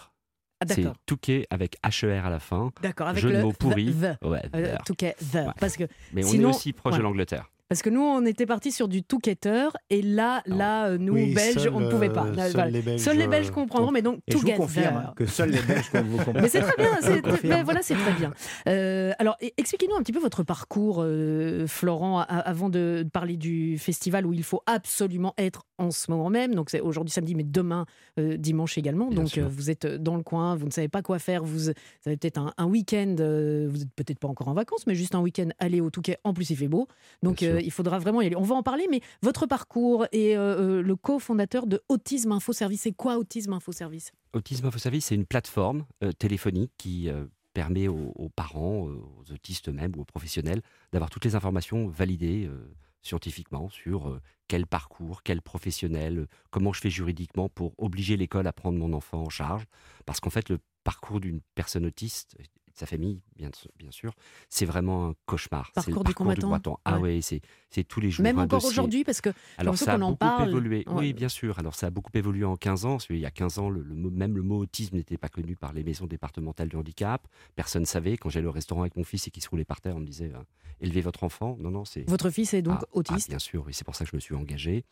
Ah 0.62 0.66
C'est 0.68 0.82
d'accord, 0.82 0.96
Touquet 1.06 1.46
avec 1.48 1.76
HER 2.02 2.26
à 2.26 2.28
la 2.30 2.38
fin. 2.38 2.70
d'accord, 2.82 3.08
avec 3.08 3.22
Jeu 3.22 3.30
le 3.30 3.36
de 3.38 3.42
mots 3.42 3.52
pourris. 3.52 3.92
the, 3.94 4.18
the, 4.20 4.26
Ouais, 4.26 4.42
euh. 4.54 4.76
Touquet, 4.84 5.16
the. 5.32 5.36
Ouais. 5.36 5.44
Parce 5.58 5.76
que 5.76 5.84
Mais 6.12 6.22
on 6.24 6.28
sinon- 6.28 6.50
est 6.50 6.54
aussi 6.54 6.72
proche 6.74 6.96
de 6.98 7.02
l'Angleterre. 7.02 7.50
Parce 7.70 7.82
que 7.82 7.88
nous, 7.88 8.00
on 8.02 8.26
était 8.26 8.46
parti 8.46 8.72
sur 8.72 8.88
du 8.88 9.04
touquetteur, 9.04 9.76
et 9.90 10.02
là, 10.02 10.42
Non. 10.48 10.56
là, 10.58 10.86
euh, 10.88 10.98
nous, 10.98 11.12
Oui, 11.12 11.32
Belges, 11.32 11.70
on 11.72 11.78
ne 11.78 11.88
pouvait 11.88 12.10
pas. 12.10 12.24
euh, 12.26 12.32
Voilà. 12.32 12.50
seuls 12.50 12.70
les 12.72 12.82
Belges, 12.82 13.06
les 13.14 13.28
Belges 13.28 13.46
euh, 13.48 13.52
comprendront, 13.52 13.92
mais 13.92 14.02
donc 14.02 14.16
Et 14.26 14.32
je 14.32 14.36
vous 14.36 14.42
together. 14.42 14.58
confirme 14.58 14.96
hein, 14.96 15.12
que 15.14 15.24
seuls 15.24 15.50
les 15.50 15.62
Belges 15.62 15.88
vous 15.94 16.16
comprennent. 16.24 16.42
Mais 16.42 16.48
c'est 16.48 16.62
très 16.62 16.76
bien, 16.76 16.90
c'est- 17.00 17.62
voilà, 17.62 17.80
c'est 17.82 17.94
très 17.94 18.12
bien. 18.14 18.32
Euh, 18.66 19.12
alors, 19.20 19.36
e- 19.40 19.50
expliquez-nous 19.56 19.94
un 19.94 20.00
petit 20.02 20.10
peu 20.12 20.18
votre 20.18 20.42
parcours, 20.42 20.96
euh, 21.00 21.68
Florent, 21.68 22.18
avant 22.22 22.70
de 22.70 23.06
parler 23.12 23.36
du 23.36 23.78
festival 23.78 24.26
où 24.26 24.32
il 24.32 24.42
faut 24.42 24.62
absolument 24.66 25.32
être 25.38 25.62
en 25.78 25.92
ce 25.92 26.10
moment 26.10 26.28
même. 26.28 26.56
Donc, 26.56 26.70
c'est 26.70 26.80
aujourd'hui 26.80 27.12
samedi, 27.12 27.36
mais 27.36 27.44
demain, 27.44 27.86
euh, 28.18 28.36
dimanche 28.36 28.78
également. 28.78 29.06
Bien 29.10 29.22
Donc, 29.22 29.38
vous 29.38 29.70
êtes 29.70 29.86
dans 29.86 30.16
le 30.16 30.24
coin, 30.24 30.56
vous 30.56 30.66
ne 30.66 30.72
savez 30.72 30.88
pas 30.88 31.02
quoi 31.02 31.20
faire, 31.20 31.44
vous, 31.44 31.56
vous 31.56 31.68
avez 32.06 32.16
peut-être 32.16 32.38
un, 32.38 32.52
un 32.58 32.66
week-end, 32.66 33.14
vous 33.16 33.78
n'êtes 33.78 33.94
peut-être 33.94 34.18
pas 34.18 34.26
encore 34.28 34.48
en 34.48 34.54
vacances, 34.54 34.88
mais 34.88 34.96
juste 34.96 35.14
un 35.14 35.20
week-end, 35.20 35.50
aller 35.60 35.80
au 35.80 35.90
Touquet. 35.90 36.16
En 36.24 36.34
plus, 36.34 36.50
il 36.50 36.56
fait 36.56 36.66
beau. 36.66 36.88
Donc, 37.22 37.44
il 37.62 37.70
faudra 37.70 37.98
vraiment 37.98 38.20
y 38.20 38.26
aller. 38.26 38.36
On 38.36 38.42
va 38.42 38.54
en 38.54 38.62
parler, 38.62 38.86
mais 38.90 39.00
votre 39.22 39.46
parcours 39.46 40.06
et 40.12 40.36
euh, 40.36 40.78
euh, 40.78 40.82
le 40.82 40.96
cofondateur 40.96 41.66
de 41.66 41.80
Autisme 41.88 42.32
Info 42.32 42.52
Service, 42.52 42.82
c'est 42.82 42.92
quoi 42.92 43.16
Autisme 43.18 43.52
Info 43.52 43.72
Service? 43.72 44.12
Autisme 44.32 44.66
Info 44.66 44.78
Service, 44.78 45.06
c'est 45.06 45.14
une 45.14 45.26
plateforme 45.26 45.84
euh, 46.02 46.12
téléphonique 46.12 46.72
qui 46.76 47.08
euh, 47.08 47.24
permet 47.52 47.88
aux, 47.88 48.30
parents, 48.34 48.88
euh, 48.88 49.00
aux 49.18 49.32
autistes 49.32 49.68
eux-mêmes 49.68 49.92
ou 49.96 50.02
aux 50.02 50.04
professionnels 50.04 50.62
d'avoir 50.92 51.10
toutes 51.10 51.24
les 51.24 51.34
informations 51.34 51.88
validées 51.88 52.46
euh, 52.46 52.72
scientifiquement 53.02 53.68
sur 53.68 54.08
euh, 54.08 54.20
quel 54.48 54.66
parcours, 54.66 55.22
quel 55.22 55.42
professionnel, 55.42 56.18
euh, 56.18 56.26
comment 56.50 56.72
je 56.72 56.80
fais 56.80 56.90
juridiquement 56.90 57.48
pour 57.48 57.74
obliger 57.78 58.16
l'école 58.16 58.46
à 58.46 58.52
prendre 58.52 58.78
mon 58.78 58.92
enfant 58.92 59.22
en 59.22 59.30
charge. 59.30 59.64
Parce 60.06 60.20
qu'en 60.20 60.30
fait, 60.30 60.48
le 60.48 60.58
parcours 60.84 61.20
d'une 61.20 61.40
personne 61.54 61.86
autiste, 61.86 62.36
sa 62.80 62.86
famille, 62.86 63.20
bien, 63.36 63.50
bien 63.78 63.90
sûr, 63.90 64.12
c'est 64.48 64.64
vraiment 64.66 65.08
un 65.08 65.14
cauchemar. 65.26 65.70
C'est 65.74 65.86
le 65.88 65.94
Parcours 65.94 66.04
du 66.04 66.14
combattant. 66.14 66.40
combattant. 66.48 66.80
Ah 66.84 66.98
Ouais. 66.98 67.16
ouais, 67.16 67.40
c'est 67.70 67.84
tous 67.84 68.00
les 68.00 68.10
jours. 68.10 68.22
Même 68.24 68.38
encore 68.38 68.64
aujourd'hui, 68.64 69.04
parce 69.04 69.20
que 69.20 69.30
Alors 69.58 69.76
ça 69.78 69.92
a 69.92 69.96
en 69.96 70.00
beaucoup 70.10 70.16
parle. 70.16 70.48
évolué. 70.48 70.84
Ouais. 70.88 70.94
Oui, 70.94 71.12
bien 71.12 71.28
sûr. 71.28 71.58
Alors 71.58 71.74
ça 71.74 71.86
a 71.86 71.90
beaucoup 71.90 72.10
évolué 72.14 72.44
en 72.44 72.56
15 72.56 72.84
ans. 72.84 72.96
qu'il 72.96 73.16
y 73.18 73.26
a 73.26 73.30
15 73.30 73.58
ans, 73.58 73.70
le, 73.70 73.82
même 73.84 74.36
le 74.36 74.42
mot 74.42 74.58
autisme 74.58 74.96
n'était 74.96 75.16
pas 75.18 75.28
connu 75.28 75.54
par 75.56 75.72
les 75.72 75.84
maisons 75.84 76.06
départementales 76.06 76.68
du 76.68 76.76
handicap. 76.76 77.26
Personne 77.54 77.82
ne 77.82 77.86
savait. 77.86 78.16
Quand 78.16 78.28
j'allais 78.28 78.46
au 78.48 78.52
restaurant 78.52 78.80
avec 78.80 78.96
mon 78.96 79.04
fils 79.04 79.26
et 79.28 79.30
qu'il 79.30 79.42
se 79.42 79.48
roulait 79.48 79.64
par 79.64 79.80
terre, 79.80 79.94
on 79.96 80.00
me 80.00 80.06
disait 80.06 80.32
euh, 80.34 80.38
élevez 80.80 81.00
votre 81.02 81.22
enfant. 81.24 81.56
Non, 81.60 81.70
non, 81.70 81.84
c'est 81.84 82.08
Votre 82.08 82.30
fils 82.30 82.54
est 82.54 82.62
donc 82.62 82.78
ah, 82.82 82.86
autiste, 82.92 83.26
ah, 83.28 83.32
bien 83.32 83.38
sûr, 83.38 83.68
et 83.68 83.72
c'est 83.72 83.84
pour 83.84 83.94
ça 83.94 84.04
que 84.04 84.10
je 84.10 84.16
me 84.16 84.20
suis 84.20 84.34
engagé. 84.34 84.84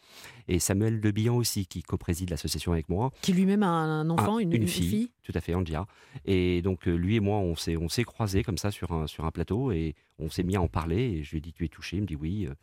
Et 0.47 0.59
Samuel 0.59 1.01
De 1.01 1.11
Bihan 1.11 1.37
aussi, 1.37 1.67
qui 1.67 1.83
co-préside 1.83 2.31
l'association 2.31 2.73
avec 2.73 2.89
moi. 2.89 3.11
qui 3.23 3.33
lui-même 3.33 3.63
a 3.63 3.69
un 3.69 4.09
enfant, 4.11 4.37
Ah, 4.39 4.43
une, 4.43 4.53
une 4.53 4.63
une 4.63 4.69
fille. 4.69 5.11
Tout 5.25 5.33
à 5.35 5.41
fait, 5.41 5.55
Andia. 5.55 5.87
Et 6.27 6.63
donc 6.63 6.87
euh, 6.89 6.95
lui 6.95 7.17
et 7.17 7.21
moi, 7.21 7.39
on 7.39 7.57
s'est 7.57 7.77
on 7.79 7.89
s'est 7.89 8.05
croisés 8.05 8.43
comme 8.43 8.59
ça 8.59 8.71
sur 8.71 8.93
un 8.93 9.07
sur 9.07 9.25
un 9.25 9.31
plateau 9.31 9.73
et 9.73 9.95
on 10.19 10.29
s'est 10.31 10.43
mis 10.43 10.57
à 10.57 10.61
en 10.63 10.69
parler. 10.69 10.99
Et 11.19 11.23
je 11.25 11.31
lui 11.33 11.39
ai 11.39 11.41
dit 11.41 11.53
tu 11.53 11.65
es 11.65 11.69
touché? 11.69 11.97
Il 11.97 12.03
me 12.03 12.07
dit 12.07 12.17
oui. 12.17 12.47
euh, 12.47 12.55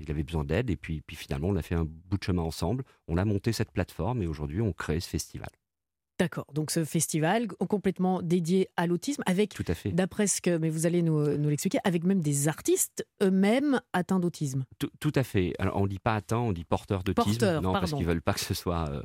il 0.00 0.10
avait 0.10 0.22
besoin 0.22 0.44
d'aide 0.44 0.70
et 0.70 0.76
puis, 0.76 1.02
puis 1.02 1.16
finalement 1.16 1.48
on 1.48 1.56
a 1.56 1.62
fait 1.62 1.74
un 1.74 1.84
bout 1.84 2.16
de 2.16 2.22
chemin 2.22 2.42
ensemble. 2.42 2.84
On 3.08 3.16
a 3.18 3.24
monté 3.24 3.52
cette 3.52 3.70
plateforme 3.72 4.22
et 4.22 4.26
aujourd'hui 4.26 4.60
on 4.60 4.72
crée 4.72 5.00
ce 5.00 5.08
festival. 5.08 5.48
D'accord. 6.18 6.46
Donc 6.54 6.70
ce 6.70 6.84
festival 6.84 7.48
complètement 7.48 8.22
dédié 8.22 8.68
à 8.76 8.86
l'autisme, 8.86 9.22
avec, 9.26 9.54
Tout 9.54 9.64
à 9.66 9.74
fait. 9.74 9.90
d'après 9.90 10.28
ce 10.28 10.40
que, 10.40 10.56
mais 10.56 10.68
vous 10.70 10.86
allez 10.86 11.02
nous, 11.02 11.36
nous 11.36 11.48
l'expliquer, 11.48 11.78
avec 11.84 12.04
même 12.04 12.20
des 12.20 12.46
artistes 12.46 13.04
eux-mêmes 13.22 13.80
atteints 13.92 14.20
d'autisme. 14.20 14.64
Tout, 14.78 14.90
tout 15.00 15.12
à 15.16 15.24
fait. 15.24 15.52
Alors 15.58 15.76
on 15.78 15.86
dit 15.88 15.98
pas 15.98 16.14
atteint, 16.14 16.38
on 16.38 16.52
dit 16.52 16.64
porteur 16.64 17.02
d'autisme. 17.02 17.30
Porteur, 17.30 17.60
non, 17.62 17.72
parce 17.72 17.92
qu'ils 17.92 18.06
veulent 18.06 18.22
pas 18.22 18.34
que 18.34 18.40
ce 18.40 18.54
soit. 18.54 18.88
euh, 18.88 19.02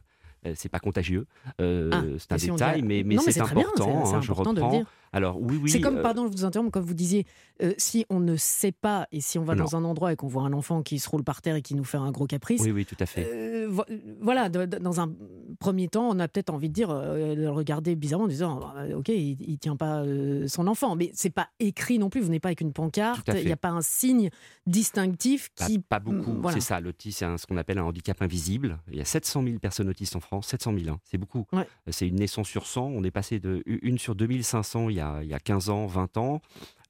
c'est 0.55 0.69
pas 0.69 0.79
contagieux. 0.79 1.25
Euh, 1.61 1.89
Ah, 1.93 2.01
c'est 2.19 2.31
un 2.33 2.37
si 2.37 2.49
détail, 2.51 2.81
mais, 2.81 3.03
mais 3.03 3.15
Non, 3.15 3.23
mais 3.25 3.31
c'est 3.31 3.41
bien, 3.53 3.59
important. 3.61 4.05
hein, 4.15 4.21
je 4.21 4.31
important 4.31 4.53
de 4.53 4.59
le 4.59 4.63
reprends. 4.65 4.77
dire. 4.79 4.87
Alors 5.13 5.41
oui, 5.41 5.57
oui. 5.63 5.69
c'est 5.69 5.79
comme, 5.79 5.97
euh, 5.97 6.01
pardon, 6.01 6.27
je 6.27 6.31
vous 6.31 6.43
interromps, 6.45 6.69
comme 6.71 6.83
vous 6.83 6.93
disiez, 6.93 7.25
euh, 7.63 7.73
si 7.77 8.05
on 8.09 8.19
ne 8.19 8.35
sait 8.35 8.73
pas 8.73 9.07
et 9.13 9.21
si 9.21 9.39
on 9.39 9.43
va 9.43 9.55
Non. 9.55 9.63
dans 9.63 9.75
un 9.77 9.83
endroit 9.85 10.11
et 10.11 10.15
qu'on 10.17 10.27
voit 10.27 10.43
un 10.43 10.51
enfant 10.53 10.83
qui 10.83 10.99
se 10.99 11.09
roule 11.09 11.23
par 11.23 11.41
terre 11.41 11.55
et 11.55 11.61
qui 11.61 11.75
nous 11.75 11.85
fait 11.85 11.97
un 11.97 12.11
gros 12.11 12.27
caprice, 12.27 12.61
Oui, 12.61 12.71
oui, 12.71 12.85
tout 12.85 12.97
à 12.99 13.05
fait. 13.05 13.25
Euh, 13.25 13.67
vo- 13.69 13.85
voilà, 14.19 14.49
de- 14.49 14.65
de- 14.65 14.77
dans 14.77 14.99
un 14.99 15.09
premier 15.57 15.87
temps, 15.87 16.07
on 16.09 16.19
a 16.19 16.27
peut-être 16.27 16.49
envie 16.49 16.69
de 16.69 16.73
dire, 16.73 16.89
euh, 16.89 17.35
de 17.35 17.41
le 17.41 17.49
regarder 17.49 17.95
bizarrement 17.95 18.25
en 18.25 18.29
disant, 18.29 18.59
Ah, 18.75 18.85
bah, 18.87 18.97
ok, 18.97 19.09
il, 19.09 19.37
il 19.41 19.57
tient 19.57 19.75
pas 19.75 20.01
euh, 20.01 20.47
son 20.47 20.67
enfant, 20.67 20.95
mais 20.95 21.11
c'est 21.13 21.29
pas 21.29 21.49
écrit 21.59 21.99
non 21.99 22.09
plus. 22.09 22.21
Vous 22.21 22.29
n'êtes 22.29 22.41
pas 22.41 22.49
avec 22.49 22.61
une 22.61 22.73
pancarte. 22.73 23.29
Il 23.35 23.45
n'y 23.45 23.51
a 23.51 23.57
pas 23.57 23.69
un 23.69 23.81
signe 23.81 24.29
distinctif 24.65 25.49
Pas, 25.57 25.65
qui. 25.67 25.79
pas 25.79 25.99
beaucoup, 25.99 26.33
voilà. 26.41 26.55
c'est 26.55 26.65
ça. 26.65 26.79
L'autisme, 26.79 27.17
c'est 27.31 27.37
ce 27.37 27.47
qu'on 27.47 27.57
appelle 27.57 27.77
un 27.79 27.83
handicap 27.83 28.21
invisible. 28.21 28.79
Il 28.91 28.97
y 28.97 29.01
a 29.01 29.05
700 29.05 29.43
000 29.43 29.59
personnes 29.59 29.89
autistes 29.89 30.15
en 30.15 30.19
France, 30.19 30.47
700 30.47 30.73
000, 30.77 30.89
hein, 30.95 30.99
c'est 31.03 31.17
beaucoup. 31.17 31.45
Ouais. 31.53 31.67
C'est 31.89 32.07
une 32.07 32.15
naissance 32.15 32.47
sur 32.47 32.65
100. 32.67 32.81
On 32.83 33.03
est 33.03 33.11
passé 33.11 33.39
de 33.39 33.63
une 33.65 33.97
sur 33.97 34.15
2500 34.15 34.89
il 34.89 34.95
y 34.97 34.99
a, 34.99 35.19
il 35.23 35.29
y 35.29 35.33
a 35.33 35.39
15 35.39 35.69
ans, 35.69 35.85
20 35.87 36.17
ans, 36.17 36.41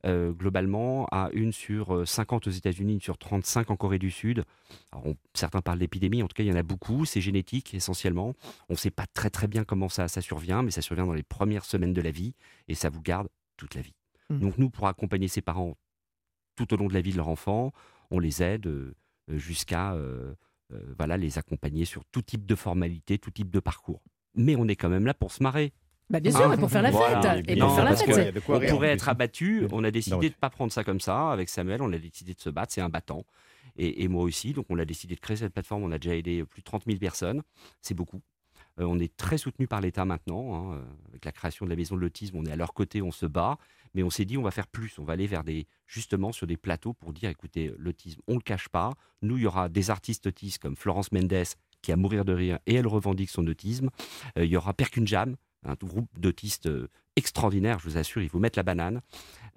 euh, 0.05 0.31
globalement, 0.31 1.07
à 1.11 1.29
une 1.33 1.51
sur 1.51 1.93
euh, 1.95 2.05
50 2.05 2.47
aux 2.47 2.51
États-Unis, 2.51 2.93
une 2.93 3.01
sur 3.01 3.17
35 3.17 3.71
en 3.71 3.75
Corée 3.75 3.99
du 3.99 4.11
Sud. 4.11 4.43
Alors, 4.91 5.07
on- 5.07 5.15
certains 5.33 5.61
parlent 5.61 5.79
d'épidémie, 5.79 6.21
en 6.23 6.27
tout 6.27 6.35
cas, 6.35 6.43
il 6.43 6.47
y 6.49 6.51
en 6.51 6.55
a 6.55 6.63
beaucoup. 6.63 7.05
C'est 7.05 7.21
génétique 7.21 7.73
essentiellement. 7.73 8.33
On 8.69 8.73
ne 8.73 8.77
sait 8.77 8.91
pas 8.91 9.05
très 9.07 9.29
très 9.29 9.47
bien 9.47 9.63
comment 9.63 9.89
ça, 9.89 10.07
ça 10.07 10.21
survient, 10.21 10.61
mais 10.63 10.71
ça 10.71 10.81
survient 10.81 11.05
dans 11.05 11.13
les 11.13 11.23
premières 11.23 11.65
semaines 11.65 11.93
de 11.93 12.01
la 12.01 12.11
vie 12.11 12.33
et 12.67 12.75
ça 12.75 12.89
vous 12.89 13.01
garde 13.01 13.27
toute 13.57 13.73
la 13.75 13.81
vie. 13.81 13.95
Mm. 14.29 14.39
Donc, 14.39 14.57
nous, 14.57 14.69
pour 14.69 14.87
accompagner 14.87 15.27
ces 15.27 15.41
parents 15.41 15.75
tout 16.55 16.73
au 16.73 16.77
long 16.77 16.87
de 16.87 16.93
la 16.93 17.01
vie 17.01 17.11
de 17.11 17.17
leur 17.17 17.27
enfant, 17.27 17.71
on 18.11 18.19
les 18.19 18.41
aide 18.43 18.67
euh, 18.67 18.95
euh, 19.29 19.37
jusqu'à 19.37 19.93
euh, 19.93 20.33
euh, 20.73 20.93
voilà, 20.97 21.17
les 21.17 21.37
accompagner 21.37 21.85
sur 21.85 22.03
tout 22.05 22.21
type 22.21 22.45
de 22.45 22.55
formalité, 22.55 23.17
tout 23.17 23.31
type 23.31 23.49
de 23.49 23.59
parcours. 23.59 24.01
Mais 24.35 24.55
on 24.55 24.67
est 24.67 24.75
quand 24.75 24.89
même 24.89 25.05
là 25.05 25.13
pour 25.13 25.31
se 25.31 25.41
marrer. 25.41 25.73
Bah, 26.09 26.19
bien 26.21 26.31
sûr, 26.31 26.49
Ah, 26.49 26.55
et 26.55 26.57
pour 26.57 26.69
faire 26.71 26.81
la 26.81 26.91
voilà. 26.91 27.21
fête. 27.21 27.49
Et 27.49 27.55
Non, 27.55 27.67
pour 27.67 27.75
faire 27.75 27.85
la 27.85 27.95
fête. 27.95 28.33
que- 28.33 28.51
on 28.51 28.59
pourrait 28.69 28.89
être 28.89 29.09
abattu. 29.09 29.67
On 29.71 29.83
a 29.83 29.91
décidé 29.91 30.15
Non, 30.15 30.21
de 30.21 30.25
ne 30.27 30.29
pas 30.31 30.49
prendre 30.49 30.71
ça 30.71 30.83
comme 30.83 31.01
ça. 31.01 31.31
Avec 31.31 31.49
Samuel, 31.49 31.81
on 31.81 31.91
a 31.91 31.97
décidé 31.97 32.33
de 32.33 32.39
se 32.39 32.49
battre. 32.49 32.71
C'est 32.73 32.81
un 32.81 32.89
battant. 32.89 33.25
Et, 33.77 34.03
et 34.03 34.07
moi 34.07 34.23
aussi. 34.23 34.53
Donc, 34.53 34.65
on 34.69 34.79
a 34.79 34.85
décidé 34.85 35.15
de 35.15 35.19
créer 35.19 35.35
cette 35.37 35.53
plateforme. 35.53 35.83
On 35.83 35.91
a 35.91 35.97
déjà 35.99 36.15
aidé 36.15 36.43
plus 36.45 36.61
de 36.61 36.65
30 36.65 36.83
000 36.85 36.97
personnes. 36.97 37.43
C'est 37.81 37.93
beaucoup. 37.93 38.21
Euh, 38.79 38.85
on 38.85 38.99
est 38.99 39.15
très 39.17 39.37
soutenu 39.37 39.67
par 39.67 39.81
l'État 39.81 40.05
maintenant. 40.05 40.53
hein. 40.71 40.75
Euh, 40.77 40.83
Avec 41.09 41.25
la 41.25 41.31
création 41.33 41.65
de 41.65 41.69
la 41.71 41.75
maison 41.75 41.95
de 41.95 42.01
l'autisme, 42.01 42.37
on 42.37 42.45
est 42.45 42.51
à 42.51 42.55
leur 42.55 42.73
côté, 42.73 43.01
on 43.01 43.11
se 43.11 43.25
bat. 43.25 43.57
Mais 43.93 44.03
on 44.03 44.09
s'est 44.09 44.25
dit, 44.25 44.37
on 44.37 44.43
va 44.43 44.51
faire 44.51 44.67
plus. 44.67 44.97
On 44.99 45.03
va 45.03 45.13
aller 45.13 45.27
vers 45.27 45.43
des, 45.43 45.65
justement, 45.87 46.31
sur 46.31 46.47
des 46.47 46.57
plateaux 46.57 46.93
pour 46.93 47.11
dire, 47.11 47.29
écoutez, 47.29 47.73
l'autisme, 47.77 48.21
on 48.27 48.33
ne 48.33 48.37
le 48.37 48.43
cache 48.43 48.69
pas. 48.69 48.91
Nous, 49.23 49.37
il 49.37 49.43
y 49.43 49.47
aura 49.47 49.67
des 49.69 49.89
artistes 49.89 50.27
autistes 50.27 50.59
comme 50.61 50.75
Florence 50.75 51.11
Mendes, 51.11 51.43
qui 51.81 51.91
a 51.91 51.95
mourir 51.95 52.23
de 52.25 52.33
rire 52.33 52.59
et 52.65 52.75
elle 52.75 52.87
revendique 52.87 53.29
son 53.29 53.45
autisme. 53.47 53.89
Euh, 54.37 54.45
il 54.45 54.51
y 54.51 54.57
aura 54.57 54.73
Perkunjam, 54.73 55.35
un 55.67 55.75
groupe 55.85 56.09
d'autistes 56.17 56.67
euh, 56.67 56.87
extraordinaire, 57.15 57.79
je 57.79 57.89
vous 57.89 57.97
assure, 57.97 58.21
ils 58.21 58.29
vous 58.29 58.39
mettent 58.39 58.55
la 58.57 58.63
banane 58.63 59.01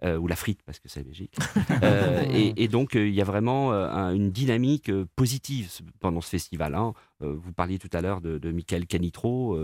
euh, 0.02 0.17
ou 0.17 0.26
la 0.26 0.37
frite 0.37 0.61
parce 0.64 0.79
que 0.79 0.88
c'est 0.88 1.02
Belgique. 1.05 1.35
Euh, 1.83 2.25
et, 2.31 2.62
et 2.62 2.69
donc 2.69 2.95
euh, 2.95 3.09
il 3.09 3.14
y 3.14 3.21
a 3.23 3.25
vraiment 3.25 3.73
un- 3.73 4.12
une 4.14 4.31
dynamique 4.31 4.90
positive 5.17 5.71
pendant 5.99 6.21
ce 6.21 6.29
festival. 6.29 6.75
hein. 6.75 6.93
Vous 7.21 7.52
parliez 7.52 7.79
tout 7.79 7.88
à 7.93 8.00
l'heure 8.00 8.21
de, 8.21 8.38
de 8.38 8.50
Michael 8.50 8.87
Canitro, 8.87 9.57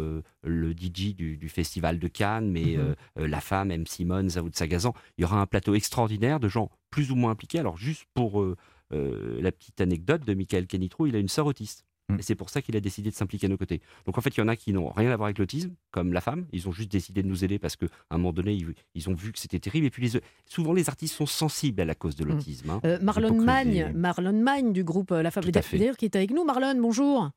le 0.42 0.72
DJ 0.72 1.14
du, 1.14 1.36
du 1.36 1.48
festival 1.48 1.98
de 1.98 2.08
Cannes, 2.08 2.50
mais 2.50 2.76
euh, 2.76 2.94
la 3.16 3.40
femme, 3.40 3.70
M. 3.70 3.86
Simone, 3.86 4.30
Zaoud 4.30 4.54
Sagazan. 4.54 4.92
Il 5.18 5.22
y 5.22 5.24
aura 5.24 5.40
un 5.40 5.46
plateau 5.46 5.74
extraordinaire 5.74 6.38
de 6.40 6.48
gens 6.48 6.70
plus 6.90 7.10
ou 7.10 7.16
moins 7.16 7.32
impliqués. 7.32 7.58
Alors 7.58 7.76
juste 7.76 8.04
pour 8.14 8.44
la 8.90 9.52
petite 9.52 9.80
anecdote 9.80 10.24
de 10.26 10.34
Michael 10.34 10.66
Canitro, 10.66 11.06
il 11.06 11.16
a 11.16 11.18
une 11.18 11.28
sœur 11.28 11.46
autiste. 11.46 11.84
Mm. 12.08 12.18
Et 12.18 12.22
c'est 12.22 12.34
pour 12.36 12.50
ça 12.50 12.62
qu'il 12.62 12.76
a 12.76 12.80
décidé 12.80 13.10
de 13.10 13.14
s'impliquer 13.14 13.46
à 13.46 13.48
nos 13.48 13.56
côtés. 13.56 13.80
Donc 14.04 14.16
en 14.16 14.20
fait, 14.20 14.30
il 14.36 14.40
y 14.40 14.42
en 14.42 14.48
a 14.48 14.54
qui 14.56 14.72
n'ont 14.72 14.90
rien 14.90 15.10
à 15.10 15.16
voir 15.16 15.26
avec 15.26 15.38
l'autisme, 15.38 15.72
comme 15.90 16.12
la 16.12 16.20
femme. 16.20 16.46
Ils 16.52 16.68
ont 16.68 16.72
juste 16.72 16.90
décidé 16.92 17.22
de 17.22 17.28
nous 17.28 17.44
aider 17.44 17.58
parce 17.58 17.74
qu'à 17.76 17.86
un 18.10 18.16
moment 18.18 18.32
donné, 18.32 18.52
ils, 18.54 18.74
ils 18.94 19.08
ont 19.10 19.14
vu 19.14 19.32
que 19.32 19.38
c'était 19.40 19.58
terrible. 19.58 19.86
Et 19.86 19.90
puis 19.90 20.08
les, 20.08 20.20
souvent, 20.44 20.72
les 20.72 20.88
artistes 20.88 21.14
sont 21.14 21.26
sensibles 21.26 21.80
à 21.80 21.84
la 21.84 21.94
cause 21.94 22.14
de 22.16 22.24
Mm. 22.24 22.28
l'autisme. 22.28 22.70
hein. 22.70 22.80
Euh, 22.84 22.98
Marlon. 23.02 23.34
Magne, 23.42 23.92
Marlon 23.94 24.32
Magne 24.40 24.72
du 24.72 24.84
groupe 24.84 25.10
euh, 25.12 25.22
La 25.22 25.30
Fable 25.30 25.50
d'ailleurs 25.50 25.96
qui 25.96 26.04
est 26.04 26.16
avec 26.16 26.30
nous. 26.30 26.44
Marlon, 26.44 26.74
bonjour. 26.80 27.30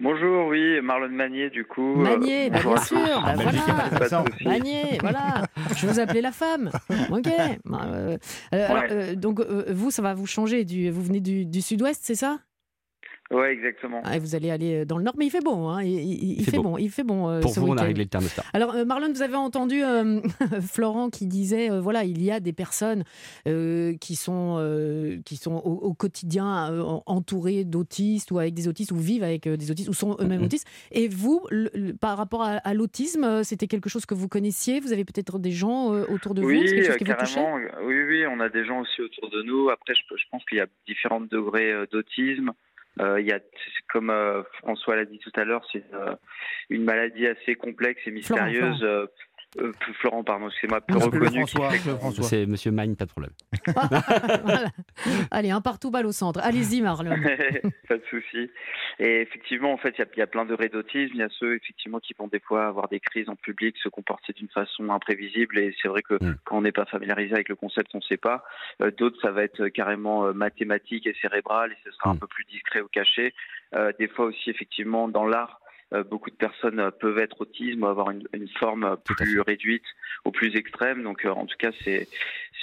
Bonjour, 0.00 0.48
oui, 0.48 0.80
Marlon 0.82 1.10
Magnier, 1.10 1.48
du 1.50 1.64
coup. 1.64 1.92
euh, 1.92 2.02
Magnier, 2.02 2.50
bah, 2.50 2.58
bonjour 2.64 2.74
bien 2.74 2.84
sûr, 3.06 3.22
bah, 3.22 3.34
voilà. 3.36 4.24
Magnier, 4.44 4.98
voilà. 5.00 5.44
Je 5.76 5.86
vous 5.86 6.00
appelais 6.00 6.20
la 6.22 6.32
femme. 6.32 6.70
Ok. 7.10 7.28
Euh, 7.28 8.18
alors, 8.50 8.82
euh, 8.90 9.14
donc 9.14 9.38
euh, 9.38 9.66
vous, 9.72 9.92
ça 9.92 10.02
va 10.02 10.14
vous 10.14 10.26
changer. 10.26 10.64
Du, 10.64 10.90
vous 10.90 11.02
venez 11.02 11.20
du, 11.20 11.44
du 11.46 11.60
sud-ouest, 11.62 12.00
c'est 12.02 12.16
ça? 12.16 12.40
Ouais, 13.32 13.52
exactement. 13.52 14.00
Ah, 14.04 14.18
Vous 14.18 14.34
allez 14.34 14.50
aller 14.50 14.84
dans 14.84 14.98
le 14.98 15.04
nord, 15.04 15.14
mais 15.16 15.26
il 15.26 15.30
fait 15.30 15.40
bon. 15.42 15.68
Hein. 15.70 15.82
Il, 15.82 15.90
il- 15.92 16.32
il 16.40 16.44
fait 16.44 16.50
fait 16.52 16.56
beau. 16.58 16.62
bon. 16.62 16.78
Il 16.78 16.90
fait 16.90 17.02
bon. 17.02 17.28
euh, 17.30 17.40
Pour 17.40 17.50
ce 17.54 17.60
vous, 17.60 17.68
on 17.68 17.76
a 17.76 17.82
réglé 17.82 18.04
le 18.04 18.08
thermostat. 18.10 18.42
Alors, 18.52 18.74
euh, 18.74 18.84
Marlon, 18.84 19.10
vous 19.12 19.22
avez 19.22 19.36
entendu 19.36 19.82
euh, 19.82 20.20
Florent 20.60 21.08
qui 21.10 21.26
disait 21.26 21.70
euh, 21.70 21.80
voilà, 21.80 22.04
il 22.04 22.22
y 22.22 22.30
a 22.30 22.40
des 22.40 22.52
personnes 22.52 23.04
euh, 23.48 23.94
qui 23.96 24.16
sont, 24.16 24.56
euh, 24.58 25.18
qui 25.24 25.36
sont 25.36 25.54
au, 25.64 25.72
au 25.72 25.94
quotidien 25.94 26.70
euh, 26.72 26.82
entourées 27.06 27.64
d'autistes 27.64 28.30
ou 28.30 28.38
avec 28.38 28.54
des 28.54 28.68
autistes 28.68 28.92
ou 28.92 28.96
vivent 28.96 29.22
avec 29.24 29.46
euh, 29.46 29.56
des 29.56 29.70
autistes 29.70 29.88
ou 29.88 29.94
sont 29.94 30.16
eux-mêmes 30.20 30.40
Mhm. 30.40 30.44
autistes. 30.46 30.66
Et 30.90 31.08
vous, 31.08 31.40
le- 31.50 31.70
le- 31.74 31.94
par 31.94 32.16
rapport 32.18 32.42
à, 32.42 32.56
à 32.56 32.74
l'autisme, 32.74 33.24
euh, 33.24 33.42
c'était 33.44 33.66
quelque 33.66 33.88
chose 33.88 34.04
que 34.06 34.14
vous 34.14 34.28
connaissiez? 34.28 34.80
Vous 34.80 34.92
avez 34.92 35.04
peut-être 35.04 35.38
des 35.38 35.52
gens 35.52 35.94
euh, 35.94 36.04
autour 36.08 36.34
de 36.34 36.42
vous? 36.42 36.48
Oui, 36.48 36.64
quelque 36.66 36.82
chose 36.84 36.94
euh, 36.94 36.98
qui 36.98 37.04
vous 37.04 37.12
touchait? 37.14 37.34
carrément. 37.36 37.56
euh, 37.58 37.86
Oui, 37.86 37.94
oui, 38.08 38.24
on 38.30 38.40
a 38.40 38.48
des 38.48 38.64
gens 38.64 38.80
aussi 38.80 39.00
autour 39.00 39.30
de 39.30 39.42
nous. 39.42 39.70
Après, 39.70 39.94
je, 39.94 40.02
je 40.16 40.24
pense 40.30 40.44
qu'il 40.44 40.58
y 40.58 40.60
a 40.60 40.66
différents 40.86 41.20
degrés 41.20 41.72
euh, 41.72 41.86
d'autisme. 41.90 42.50
Euh, 43.00 43.20
il 43.20 43.26
y 43.26 43.32
a, 43.32 43.40
comme 43.90 44.10
euh, 44.10 44.42
François 44.58 44.96
l'a 44.96 45.04
dit 45.04 45.18
tout 45.18 45.32
à 45.36 45.44
l'heure, 45.44 45.64
c'est 45.72 45.84
euh, 45.94 46.14
une 46.68 46.84
maladie 46.84 47.26
assez 47.26 47.54
complexe 47.54 48.00
et 48.06 48.20
Florent, 48.20 48.46
mystérieuse. 48.46 49.08
Euh, 49.60 49.72
Florent, 50.00 50.24
pardon, 50.24 50.48
excusez-moi, 50.48 50.80
peu 50.80 50.94
Non, 50.94 51.00
reconnue. 51.00 51.44
C'est 52.22 52.46
Monsieur 52.46 52.70
Magne, 52.70 52.96
pas 52.96 53.04
de 53.04 53.10
problème. 53.10 53.32
Voilà. 54.44 54.68
Allez, 55.30 55.50
un 55.50 55.60
partout 55.60 55.90
balle 55.90 56.06
au 56.06 56.12
centre. 56.12 56.40
Allez-y, 56.42 56.80
Marlon. 56.80 57.10
pas 57.88 57.96
de 57.96 58.02
souci. 58.08 58.50
Et 58.98 59.20
effectivement, 59.22 59.72
en 59.72 59.76
fait, 59.76 59.94
il 59.96 60.00
y 60.00 60.02
a- 60.02 60.06
il 60.16 60.18
y, 60.18 60.22
a 60.22 60.26
plein 60.26 60.44
de 60.44 60.56
d'autisme. 60.56 61.12
Il 61.14 61.20
y 61.20 61.22
a 61.22 61.28
ceux, 61.38 61.56
effectivement, 61.56 61.98
qui 62.00 62.14
vont 62.18 62.28
des 62.28 62.40
fois 62.40 62.66
avoir 62.66 62.88
des 62.88 63.00
crises 63.00 63.28
en 63.28 63.36
public, 63.36 63.76
se 63.82 63.88
comporter 63.88 64.32
d'une 64.32 64.48
façon 64.48 64.88
imprévisible. 64.90 65.58
Et 65.58 65.74
c'est 65.82 65.88
vrai 65.88 66.02
que 66.02 66.14
Mm. 66.14 66.36
quand 66.44 66.58
on 66.58 66.62
n'est 66.62 66.72
pas 66.72 66.84
familiarisé 66.86 67.34
avec 67.34 67.48
le 67.48 67.56
concept, 67.56 67.90
on 67.94 67.98
ne 67.98 68.02
sait 68.02 68.16
pas. 68.16 68.44
Euh, 68.82 68.90
D'autres, 68.90 69.18
ça 69.22 69.30
va 69.32 69.42
être 69.42 69.68
carrément 69.68 70.26
euh, 70.26 70.32
mathématique 70.32 71.06
et 71.06 71.14
cérébral, 71.20 71.72
et 71.72 71.76
ce 71.84 71.90
sera 71.92 72.10
un 72.10 72.14
Mm. 72.14 72.18
peu 72.20 72.26
plus 72.26 72.44
discret 72.44 72.80
ou 72.80 72.88
caché. 72.88 73.34
Euh, 73.74 73.92
des 73.98 74.08
fois 74.08 74.26
aussi, 74.26 74.50
effectivement, 74.50 75.08
dans 75.08 75.24
l'art, 75.26 75.60
beaucoup 76.02 76.30
de 76.30 76.36
personnes 76.36 76.80
euh, 76.80 76.90
peuvent 76.90 77.18
être 77.18 77.40
autisme 77.40 77.82
ou 77.82 77.86
avoir 77.86 78.10
une, 78.10 78.26
une 78.32 78.48
forme 78.58 78.84
euh, 78.84 78.96
plus 78.96 79.40
réduite 79.40 79.84
ou 80.24 80.30
plus 80.30 80.54
extrême. 80.56 81.02
Donc, 81.02 81.24
euh, 81.24 81.30
en 81.30 81.46
tout 81.46 81.56
cas, 81.58 81.70
c'est 81.84 82.08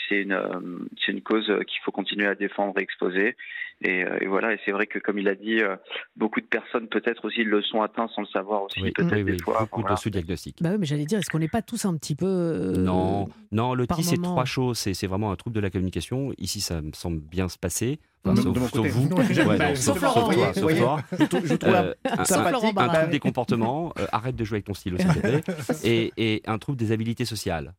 c'est 0.08 0.22
une, 0.24 0.32
euh, 0.32 0.60
c'est 1.06 1.12
une 1.12 1.22
cause 1.22 1.50
euh, 1.50 1.60
qu'il 1.64 1.80
faut 1.84 1.92
continuer 1.92 2.26
à 2.26 2.34
défendre 2.36 2.74
et 2.80 2.82
exposer. 2.84 3.36
Et, 3.82 4.04
euh, 4.04 4.18
et 4.20 4.26
voilà, 4.28 4.54
et 4.54 4.60
c'est 4.66 4.72
vrai 4.72 4.88
que 4.88 5.00
comme 5.00 5.20
il 5.20 5.28
a 5.30 5.36
dit, 5.36 5.60
euh, 5.62 5.76
beaucoup 6.18 6.42
de 6.42 6.46
personnes 6.48 6.88
peut-être 6.90 7.24
aussi 7.26 7.44
le 7.44 7.62
sont 7.62 7.82
atteints 7.82 8.10
sans 8.10 8.22
le 8.24 8.28
savoir 8.28 8.64
aussi, 8.64 8.82
Oui, 8.82 8.92
peut-être 8.92 9.14
oui, 9.16 9.24
oui, 9.24 9.32
des 9.38 9.42
fois. 9.44 9.62
beaucoup 9.62 9.82
Voilà. 9.82 9.96
de 9.96 10.00
sous-diagnostics. 10.02 10.58
Bah 10.62 10.72
oui, 10.72 10.78
mais 10.80 10.86
j'allais 10.86 11.06
dire, 11.06 11.20
est-ce 11.20 11.30
qu'on 11.30 11.40
n'est 11.40 11.48
pas 11.48 11.62
tous 11.62 11.86
un 11.86 11.96
petit 11.96 12.16
peu. 12.16 12.26
euh, 12.26 12.78
Non, 12.78 13.30
non, 13.54 13.74
l'autisme, 13.76 14.02
c'est 14.16 14.22
trois 14.22 14.44
choses. 14.46 14.78
C'est 14.80 14.94
c'est 14.94 15.08
vraiment 15.08 15.32
un 15.32 15.36
trouble 15.38 15.56
de 15.56 15.62
la 15.62 15.70
communication. 15.70 16.34
Ici, 16.38 16.60
ça 16.60 16.82
me 16.82 16.92
semble 16.94 17.22
bien 17.22 17.48
se 17.48 17.58
passer. 17.58 18.00
Sauf, 18.26 18.46
de 18.54 18.60
mon 18.60 18.68
sauf 18.68 18.88
vous. 18.88 19.08
Ouais, 19.16 19.58
non, 19.58 19.76
Sauf 19.76 20.02
Laurent, 20.02 20.30
toi, 20.32 20.54
sauf 20.54 20.64
voyez. 20.64 20.80
toi. 20.80 21.02
Je 21.18 21.24
trou- 21.26 21.42
je 21.46 21.56
trouve 21.56 21.74
Euh, 21.74 21.94
un, 22.06 22.26
Sauf 22.26 22.38
un- 22.38 22.46
un 22.48 22.52
trouble 22.52 23.10
des 23.12 23.20
comportements, 23.20 23.94
euh, 23.98 24.06
arrête 24.12 24.36
de 24.36 24.44
jouer 24.44 24.58
avec 24.58 24.66
ton 24.66 24.74
stylo 24.74 24.98
s'il 24.98 25.08
te 25.08 25.20
plaît, 25.20 25.44
et, 25.84 26.14
et 26.18 26.44
un 26.46 26.58
trouble 26.58 26.78
des 26.78 26.92
habilités 26.92 27.26
sociales. 27.26 27.74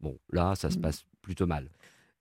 Bon, 0.00 0.18
là, 0.32 0.54
ça 0.56 0.70
se 0.70 0.78
passe 0.78 1.04
plutôt 1.22 1.46
mal. 1.46 1.68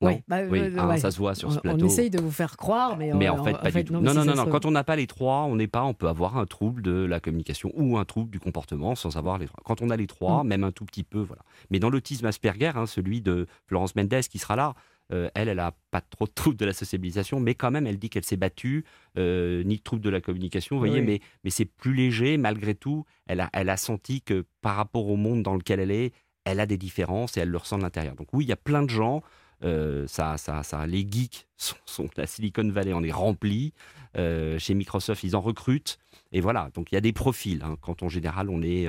Non 0.01 0.10
Ouais, 0.10 0.24
bah, 0.27 0.39
oui, 0.50 0.60
euh, 0.60 0.77
hein, 0.77 0.89
ouais. 0.89 0.98
ça 0.98 1.10
se 1.10 1.17
voit 1.17 1.36
sur 1.36 1.51
ce 1.53 1.57
On, 1.60 1.62
plateau. 1.62 1.86
on 1.86 1.88
essaye 1.88 2.10
de 2.10 2.19
vous 2.19 2.29
faire 2.29 2.57
croire, 2.57 2.98
mais, 2.98 3.13
Mais 3.13 3.29
euh, 3.29 3.31
en 3.34 3.43
fait, 3.45 3.53
pas 3.57 3.72
du 3.72 3.86
tout. 3.86 3.93
Non, 3.93 4.12
si 4.12 4.17
non, 4.17 4.25
non, 4.25 4.36
non. 4.36 4.45
se- 4.45 4.50
Quand 4.50 4.65
on 4.65 4.72
n'a 4.72 4.84
pas 4.84 4.98
les 4.98 5.07
trois, 5.07 5.43
on 5.45 5.55
n'est 5.55 5.67
pas. 5.69 5.84
On 5.86 5.93
peut 5.93 6.10
avoir 6.10 6.38
un 6.38 6.45
trouble 6.45 6.81
de 6.81 6.91
la 7.05 7.22
communication 7.22 7.72
ou 7.75 7.98
un 7.98 8.03
trouble 8.03 8.29
du 8.29 8.39
comportement 8.39 8.93
sans 8.95 9.15
avoir 9.15 9.38
les 9.38 9.48
trois. 9.48 9.62
Quand 9.63 9.81
on 9.81 9.89
a 9.89 9.95
les 9.95 10.05
trois, 10.07 10.43
Mm. 10.43 10.48
même 10.48 10.63
un 10.65 10.72
tout 10.72 10.84
petit 10.86 11.03
peu, 11.03 11.19
voilà. 11.22 11.41
Mais 11.72 11.79
dans 11.79 11.89
l'autisme 11.89 12.25
Asperger, 12.25 12.74
hein, 12.75 12.86
celui 12.88 13.22
de 13.22 13.48
Florence 13.67 13.95
Mendes 13.95 14.19
qui 14.29 14.38
sera 14.38 14.57
là, 14.57 14.74
euh, 15.13 15.29
elle, 15.35 15.50
elle 15.50 15.59
a 15.59 15.74
pas 15.91 16.01
trop 16.01 16.25
de 16.25 16.31
troubles 16.33 16.57
de 16.57 16.65
la 16.65 16.74
sociabilisation, 16.74 17.39
mais 17.39 17.53
quand 17.55 17.69
même, 17.71 17.85
elle 17.88 18.00
dit 18.00 18.09
qu'elle 18.09 18.25
s'est 18.25 18.38
battue, 18.38 18.85
euh, 19.17 19.63
ni 19.63 19.77
de 19.77 19.81
troubles 19.83 20.01
de 20.03 20.09
la 20.09 20.21
communication, 20.21 20.75
vous 20.75 20.79
voyez. 20.79 21.00
Oui. 21.00 21.05
Mais, 21.05 21.19
mais 21.43 21.50
c'est 21.51 21.65
plus 21.65 21.93
léger, 21.93 22.38
malgré 22.38 22.74
tout. 22.75 23.05
Elle 23.27 23.39
a, 23.39 23.50
elle 23.53 23.69
a 23.69 23.77
senti 23.77 24.21
que 24.21 24.45
par 24.62 24.75
rapport 24.75 25.07
au 25.07 25.15
monde 25.15 25.43
dans 25.43 25.55
lequel 25.55 25.79
elle 25.79 25.91
est, 25.91 26.12
elle 26.43 26.59
a 26.59 26.65
des 26.65 26.77
différences 26.77 27.38
et 27.38 27.41
elle 27.41 27.50
le 27.50 27.57
ressent 27.57 27.77
de 27.77 27.83
l'intérieur. 27.83 28.15
Donc 28.15 28.27
oui, 28.33 28.45
il 28.45 28.47
y 28.47 28.53
a 28.53 28.57
plein 28.57 28.83
de 28.83 28.89
gens. 28.89 29.21
euh, 29.63 30.05
ça, 30.07 30.38
ça, 30.38 30.63
ça, 30.63 30.85
les 30.85 31.07
geeks 31.09 31.47
sont, 31.57 31.75
sont 31.85 32.09
la 32.17 32.27
Silicon 32.27 32.67
Valley, 32.69 32.93
on 32.93 33.03
est 33.03 33.12
rempli. 33.12 33.74
Euh, 34.17 34.57
chez 34.59 34.74
Microsoft, 34.74 35.24
ils 35.24 35.35
en 35.35 35.41
recrutent. 35.41 35.97
Et 36.31 36.41
voilà, 36.41 36.69
donc 36.74 36.91
il 36.91 36.95
y 36.95 36.97
a 36.97 37.01
des 37.01 37.13
profils. 37.13 37.62
hein. 37.63 37.77
Quand 37.81 38.01
en 38.03 38.09
général, 38.09 38.50
on 38.50 38.62
est 38.62 38.88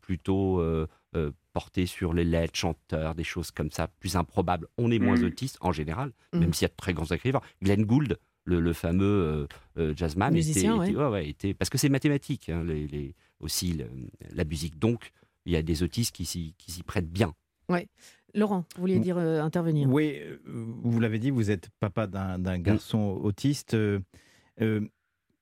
plutôt 0.00 0.62
porté 1.58 1.86
sur 1.86 2.12
les 2.14 2.22
lettres, 2.24 2.56
chanteurs, 2.56 3.16
des 3.16 3.24
choses 3.24 3.50
comme 3.50 3.72
ça, 3.72 3.88
plus 3.98 4.14
improbables, 4.14 4.68
on 4.78 4.92
est 4.92 5.00
moins 5.00 5.18
Mhm. 5.18 5.24
autiste 5.24 5.58
en 5.60 5.72
général, 5.72 6.12
Mhm. 6.32 6.40
même 6.40 6.52
s'il 6.54 6.66
y 6.66 6.70
a 6.70 6.74
de 6.76 6.76
très 6.76 6.94
grands 6.94 7.06
écrivains. 7.06 7.40
Glenn 7.64 7.84
Gould, 7.84 8.16
le, 8.44 8.60
le 8.60 8.72
fameux 8.72 9.04
euh, 9.04 9.46
euh, 9.78 9.92
jazzman, 9.96 10.32
Musicien, 10.32 10.74
était, 10.74 10.78
ouais. 10.80 10.88
était- 10.90 10.98
ouais, 10.98 11.08
ouais, 11.10 11.28
était- 11.28 11.54
parce 11.54 11.68
que 11.68 11.76
c'est 11.76 11.88
mathématique, 11.88 12.48
hein, 12.48 12.62
les, 12.62 12.86
les- 12.86 13.14
aussi 13.40 13.72
le- 13.72 13.90
la 14.32 14.44
musique. 14.44 14.78
Donc, 14.78 15.10
il 15.46 15.52
y 15.52 15.56
a 15.56 15.62
des 15.62 15.82
autistes 15.82 16.14
qui 16.14 16.24
s'y 16.26 16.54
prêtent 16.86 17.10
bien. 17.10 17.34
Laurent, 18.34 18.64
vous 18.76 18.82
vouliez 18.82 18.98
Mm. 19.00 19.02
dire 19.02 19.18
euh, 19.18 19.42
intervenir? 19.42 19.88
Oui, 19.88 20.14
euh, 20.16 20.38
vous 20.46 21.00
l'avez 21.00 21.18
dit, 21.18 21.30
vous 21.30 21.50
êtes 21.50 21.70
papa 21.80 22.06
d'un 22.06 22.58
garçon 22.60 23.18
autiste. 23.22 23.74
Euh, 23.74 23.98
euh, 24.60 24.86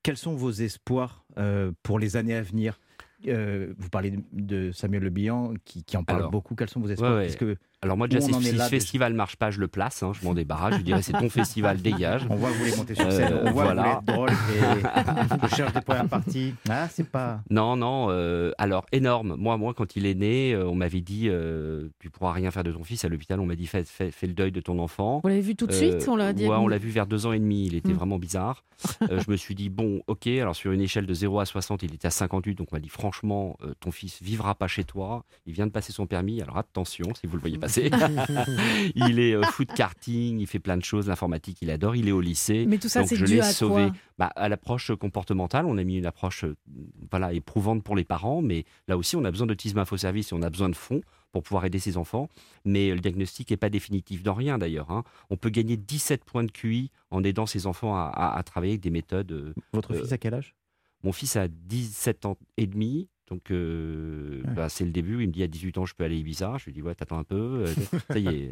quels 0.03 0.17
sont 0.17 0.33
vos 0.35 0.51
espoirs 0.51 1.25
euh, 1.37 1.71
pour 1.83 1.99
les 1.99 2.15
années 2.15 2.33
à 2.35 2.41
venir? 2.41 2.79
Euh, 3.27 3.73
vous 3.77 3.89
parlez 3.89 4.11
de- 4.11 4.21
de 4.31 4.71
Samuel 4.71 5.03
Le 5.03 5.09
Bihan 5.09 5.53
qui, 5.65 5.83
qui 5.83 5.97
en 5.97 6.03
parle 6.03 6.19
Alors, 6.19 6.31
beaucoup. 6.31 6.55
Quels 6.55 6.69
sont 6.69 6.79
vos 6.79 6.87
espoirs 6.87 7.11
ouais, 7.13 7.17
ouais. 7.19 7.25
Est-ce 7.27 7.37
que 7.37 7.57
Alors 7.83 7.95
moi 7.95 8.07
déjà, 8.07 8.25
on 8.25 8.41
si 8.41 8.57
ce 8.57 8.63
festival 8.63 9.13
marche 9.13 9.35
pas, 9.35 9.51
je 9.51 9.59
le 9.59 9.67
place, 9.67 10.01
hein, 10.01 10.11
je 10.19 10.25
m'en 10.25 10.33
débarrasse, 10.33 10.77
je 10.77 10.81
dirais 10.81 11.03
c'est 11.03 11.11
ton 11.13 11.29
festival, 11.29 11.77
dégage. 11.79 12.25
on 12.27 12.35
voit 12.35 12.49
que 12.49 12.53
vous 12.55 12.59
voulez 12.63 12.75
monter 12.75 12.95
sur 12.95 13.05
Euh, 13.05 13.11
scène, 13.11 13.33
on 13.45 13.51
voit 13.51 13.65
voilà. 13.65 14.01
que 14.05 14.11
vous 14.11 14.17
voulez 14.17 14.31
être 14.31 14.37
drôle 14.51 15.41
et 15.43 15.47
je 15.49 15.55
cherche 15.55 15.73
des 15.73 15.81
premières 15.81 16.07
parties. 16.07 16.55
Ah, 16.67 16.87
c'est 16.89 17.07
pas. 17.07 17.41
Non, 17.51 17.75
non, 17.75 18.07
euh, 18.09 18.51
alors 18.57 18.87
énorme. 18.91 19.35
Moi, 19.37 19.57
moi, 19.57 19.75
quand 19.75 19.95
il 19.95 20.07
est 20.07 20.15
né, 20.15 20.53
euh, 20.53 20.65
on 20.67 20.73
m'avait 20.73 21.01
dit 21.01 21.27
euh, 21.29 21.89
tu 21.99 22.09
pourras 22.09 22.31
rien 22.31 22.49
faire 22.49 22.63
de 22.63 22.71
ton 22.71 22.83
fils 22.83 23.05
à 23.05 23.09
l'hôpital. 23.09 23.39
On 23.39 23.45
m'a 23.45 23.55
dit 23.55 23.67
fais, 23.67 23.83
fais, 23.83 24.09
fais 24.09 24.25
le 24.25 24.33
deuil 24.33 24.51
de 24.51 24.59
ton 24.59 24.79
enfant. 24.79 25.19
Vous 25.23 25.29
l'avez 25.29 25.41
vu 25.41 25.55
tout 25.55 25.67
de 25.67 25.71
suite 25.73 25.93
Euh, 26.07 26.11
On 26.11 26.15
l'a 26.15 26.33
dit 26.33 26.47
ouais, 26.47 26.55
on 26.55 26.67
l'a 26.67 26.79
vu 26.79 26.89
vers 26.89 27.05
deux 27.05 27.27
ans 27.27 27.31
et 27.31 27.39
demi. 27.39 27.67
Il 27.67 27.75
était 27.75 27.89
Mm. 27.93 27.97
vraiment 27.97 28.17
bizarre. 28.17 28.63
Euh, 29.09 29.19
je 29.25 29.29
me 29.31 29.35
suis 29.37 29.53
dit 29.55 29.69
bon, 29.69 30.01
ok. 30.07 30.25
Alors 30.27 30.55
sur 30.55 30.71
une 30.71 30.81
échelle 30.81 31.05
de 31.05 31.13
0 31.13 31.39
à 31.39 31.45
60, 31.45 31.83
il 31.83 31.93
était 31.93 32.07
à 32.07 32.11
58. 32.11 32.55
Donc 32.55 32.69
on 32.71 32.75
m'a 32.75 32.79
dit 32.79 32.89
franchement, 32.89 33.55
euh, 33.63 33.73
ton 33.79 33.91
fils 33.91 34.21
vivra 34.21 34.55
pas 34.55 34.67
chez 34.67 34.83
toi. 34.83 35.23
Il 35.45 35.53
vient 35.53 35.67
de 35.67 35.71
passer 35.71 35.91
son 35.93 36.07
permis. 36.07 36.41
Alors 36.41 36.57
attention, 36.57 37.05
si 37.19 37.27
vous 37.27 37.35
le 37.35 37.41
voyez 37.41 37.57
passer. 37.67 37.89
il 38.95 39.19
est 39.19 39.33
euh, 39.35 39.43
foot 39.43 39.69
karting, 39.73 40.39
il 40.39 40.47
fait 40.47 40.59
plein 40.59 40.77
de 40.77 40.83
choses. 40.83 41.07
L'informatique, 41.07 41.57
il 41.61 41.69
adore. 41.69 41.95
Il 41.95 42.07
est 42.07 42.11
au 42.11 42.21
lycée. 42.21 42.65
Mais 42.67 42.77
tout 42.77 42.89
ça, 42.89 42.99
Donc 43.01 43.09
c'est 43.09 43.15
je 43.15 43.25
dû 43.25 43.35
l'ai 43.35 43.39
à 43.41 43.51
sauvé. 43.53 43.87
quoi? 43.87 43.93
Bah, 44.17 44.31
à 44.35 44.49
l'approche 44.49 44.91
comportementale, 44.95 45.65
on 45.65 45.77
a 45.77 45.83
mis 45.83 45.97
une 45.97 46.05
approche 46.05 46.43
euh, 46.43 46.55
voilà, 47.11 47.33
éprouvante 47.33 47.83
pour 47.83 47.95
les 47.95 48.03
parents, 48.05 48.41
mais 48.41 48.65
là 48.87 48.97
aussi, 48.97 49.15
on 49.15 49.23
a 49.25 49.31
besoin 49.31 49.47
d'autisme 49.47 49.77
infoservice 49.79 50.31
et 50.31 50.35
on 50.35 50.41
a 50.41 50.49
besoin 50.49 50.69
de 50.69 50.75
fonds 50.75 51.01
pour 51.31 51.43
pouvoir 51.43 51.65
aider 51.65 51.79
ses 51.79 51.97
enfants. 51.97 52.29
Mais 52.65 52.89
euh, 52.89 52.95
le 52.95 52.99
diagnostic 53.01 53.51
n'est 53.51 53.57
pas 53.57 53.69
définitif 53.69 54.23
dans 54.23 54.33
rien 54.33 54.57
d'ailleurs. 54.57 54.89
hein. 54.91 55.03
On 55.29 55.37
peut 55.37 55.49
gagner 55.49 55.77
17 55.77 56.23
points 56.25 56.43
de 56.43 56.51
QI 56.51 56.91
en 57.11 57.23
aidant 57.23 57.45
ses 57.45 57.67
enfants 57.67 57.95
à, 57.95 58.03
à- 58.13 58.37
à 58.37 58.43
travailler 58.43 58.73
avec 58.73 58.81
des 58.81 58.89
méthodes. 58.89 59.31
euh, 59.31 59.53
Votre 59.73 59.93
Euh, 59.93 60.01
fils 60.01 60.11
à 60.11 60.17
quel 60.17 60.33
âge? 60.33 60.55
Mon 61.03 61.11
fils 61.11 61.35
a 61.35 61.47
17 61.47 62.25
ans 62.25 62.37
et 62.57 62.65
demi. 62.65 63.07
Donc, 63.29 63.51
euh, 63.51 64.41
Ouais. 64.45 64.53
bah, 64.55 64.69
c'est 64.69 64.85
le 64.85 64.91
début. 64.91 65.21
Il 65.21 65.27
me 65.27 65.33
dit 65.33 65.43
à 65.43 65.47
18 65.47 65.77
ans, 65.79 65.85
je 65.85 65.93
peux 65.93 66.03
aller 66.05 66.15
à 66.15 66.19
Ibiza. 66.19 66.53
Je 66.59 66.65
lui 66.65 66.71
dis, 66.73 66.81
ouais, 66.81 66.95
t'attends 66.95 67.17
un 67.19 67.23
peu. 67.23 67.35
euh, 67.35 67.67
ça 68.09 68.17
y 68.19 68.27
est. 68.27 68.51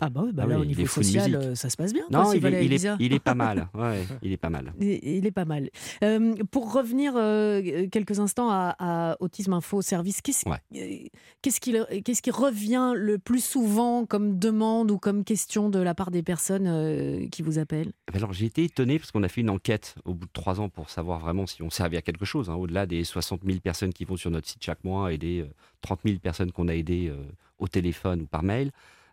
Ah 0.00 0.10
bah, 0.10 0.22
oui, 0.24 0.32
bah 0.32 0.42
Ah 0.44 0.48
là, 0.48 0.56
oui, 0.56 0.62
au 0.62 0.64
niveau 0.66 0.86
social, 0.86 1.34
euh, 1.34 1.54
ça 1.54 1.70
se 1.70 1.76
passe 1.76 1.92
bien. 1.94 2.04
Non, 2.10 2.24
quoi, 2.24 2.36
il 2.36 2.44
est, 2.44 2.46
à 2.46 2.50
il, 2.50 2.56
est, 2.56 2.66
Ibiza. 2.66 2.96
il 3.00 3.12
est 3.14 3.18
pas 3.18 3.34
mal. 3.34 3.68
Ouais, 3.74 4.04
il 4.22 4.32
est 4.32 4.36
pas 4.36 4.50
mal. 4.50 4.74
Il 4.80 5.24
est 5.26 5.30
pas 5.30 5.44
mal. 5.46 5.70
Euh, 6.04 6.34
pour 6.50 6.72
revenir 6.74 7.14
euh, 7.16 7.86
quelques 7.90 8.20
instants 8.20 8.50
à, 8.50 8.76
à 8.78 9.16
Autisme 9.20 9.54
Info 9.54 9.80
Service, 9.82 10.20
qu'est-ce 10.20 10.46
Ouais. 10.48 11.10
qu'est-ce 11.42 11.60
qui, 11.60 11.72
le- 11.72 12.00
qu'est-ce 12.02 12.20
qui 12.22 12.30
revient 12.30 12.92
le 12.96 13.18
plus 13.18 13.42
souvent 13.42 14.04
comme 14.06 14.38
demande 14.38 14.90
ou 14.90 14.98
comme 14.98 15.24
question 15.24 15.70
de 15.70 15.78
la 15.78 15.94
part 15.94 16.10
des 16.10 16.22
personnes 16.22 17.28
qui 17.30 17.42
vous 17.42 17.58
appellent? 17.58 17.92
Eh 18.08 18.12
ben 18.12 18.18
Alors 18.18 18.32
j'ai 18.32 18.46
été 18.46 18.64
étonné 18.64 18.98
parce 18.98 19.10
qu'on 19.12 19.22
a 19.22 19.28
fait 19.28 19.40
une 19.40 19.50
enquête 19.50 19.94
au 20.04 20.14
bout 20.14 20.26
de 20.26 20.32
trois 20.32 20.60
ans 20.60 20.68
pour 20.68 20.90
savoir 20.90 21.20
vraiment 21.20 21.46
si 21.46 21.62
on 21.62 21.70
servait 21.70 21.96
à 21.96 22.02
quelque 22.02 22.24
chose. 22.26 22.50
hein, 22.50 22.54
Au-delà 22.54 22.86
des 22.86 23.04
60 23.04 23.40
000 23.46 23.60
personnes 23.60 23.92
qui 23.92 24.04
vont 24.10 24.16
sur 24.16 24.30
notre 24.30 24.48
site 24.48 24.62
chaque 24.62 24.84
mois 24.84 25.12
et 25.12 25.18
des 25.18 25.40
euh, 25.40 25.48
30 25.80 26.00
000 26.04 26.18
personnes 26.18 26.52
qu'on 26.52 26.68
a 26.68 26.74
aidées 26.74 27.08
euh, 27.08 27.24
au 27.58 27.68
téléphone 27.68 28.22
ou 28.22 28.26
par 28.26 28.42
mail, 28.42 28.70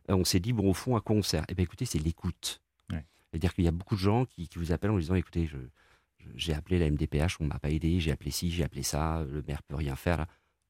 euh, 0.09 0.15
on 0.15 0.25
s'est 0.25 0.39
dit 0.39 0.53
bon 0.53 0.69
au 0.69 0.73
fond 0.73 0.95
à 0.95 1.01
quoi 1.01 1.15
on 1.15 1.21
sert? 1.21 1.45
Eh 1.49 1.53
bien 1.55 1.63
écoutez 1.63 1.85
c'est 1.85 1.99
l'écoute. 1.99 2.61
Ouais. 2.91 3.05
C'est-à-dire 3.31 3.53
qu'il 3.53 3.63
y 3.63 3.67
a 3.67 3.71
beaucoup 3.71 3.95
de 3.95 4.01
gens 4.01 4.25
qui, 4.25 4.47
qui 4.49 4.59
vous 4.59 4.71
appellent 4.71 4.91
en 4.91 4.97
disant 4.97 5.15
écoutez 5.15 5.45
je, 5.47 5.57
j'ai 6.35 6.53
appelé 6.53 6.79
la 6.79 6.89
MDPH, 6.89 7.37
on 7.39 7.45
m'a 7.45 7.59
pas 7.59 7.69
aidé, 7.69 7.99
j'ai 7.99 8.11
appelé 8.11 8.31
ci, 8.31 8.51
j'ai 8.51 8.63
appelé 8.63 8.83
ça, 8.83 9.23
le 9.31 9.41
maire 9.47 9.63
peut 9.63 9.75
rien 9.75 9.95
faire. 9.95 10.17
là. 10.17 10.27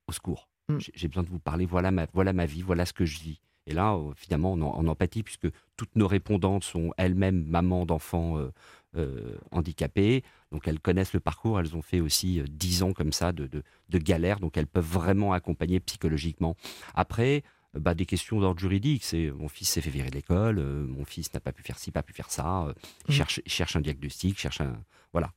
Au 0.08 0.12
secours. 0.14 0.48
Mm. 0.70 0.78
J'ai- 0.94 1.08
besoin 1.08 1.24
de 1.24 1.30
vous 1.30 1.40
parler. 1.40 1.66
Voilà 1.66 1.92
ma 1.92 2.06
voilà 2.14 2.32
ma 2.34 2.46
vie, 2.46 2.62
voilà 2.62 2.86
ce 2.86 2.94
que 2.94 3.06
je 3.06 3.20
vis. 3.20 3.42
Et 3.66 3.74
là, 3.74 4.00
finalement, 4.16 4.54
on 4.54 4.62
en, 4.62 4.78
en 4.78 4.88
empathie, 4.88 5.24
puisque 5.24 5.48
toutes 5.76 5.94
nos 5.98 6.08
répondantes 6.08 6.64
sont 6.64 6.94
elles-mêmes 6.98 7.44
mamans 7.44 7.86
d'enfants 7.86 8.38
euh, 8.38 8.54
euh, 8.96 9.36
handicapés. 9.52 10.24
Donc, 10.52 10.68
elles 10.68 10.80
connaissent 10.80 11.14
le 11.14 11.20
parcours. 11.20 11.60
Elles 11.60 11.76
ont 11.76 11.82
fait 11.82 12.00
aussi 12.00 12.40
euh, 12.40 12.46
10 12.50 12.84
ans 12.84 12.94
comme 12.94 13.12
ça 13.12 13.32
de, 13.32 13.48
de, 13.48 13.64
de 13.90 13.98
galère. 13.98 14.40
Donc, 14.40 14.58
elles 14.58 14.68
peuvent 14.68 14.86
vraiment 14.86 15.34
accompagner 15.34 15.80
psychologiquement. 15.80 16.56
Après, 16.96 17.44
euh, 17.76 17.80
bah, 17.80 17.94
des 17.94 18.06
questions 18.06 18.40
d'ordre 18.40 18.60
juridique. 18.60 19.04
C'est 19.04 19.30
mon 19.32 19.50
fils 19.50 19.70
s'est 19.70 19.82
fait 19.82 19.90
virer 19.90 20.10
de 20.10 20.16
l'école, 20.16 20.60
euh, 20.60 20.86
mon 20.88 21.04
fils 21.06 21.34
n'a 21.34 21.40
pas 21.40 21.52
pu 21.52 21.64
faire 21.64 21.78
ci, 21.78 21.92
pas 21.92 22.04
pu 22.04 22.14
faire 22.14 22.32
ça. 22.32 22.64
euh, 22.68 22.74
il, 23.10 23.16
Mhm. 23.20 23.26
cherche, 23.48 23.76
un 23.76 23.82
diagnostic, 23.82 24.40
cherche 24.40 24.62
un. 24.62 24.78
Voilà. 25.12 25.32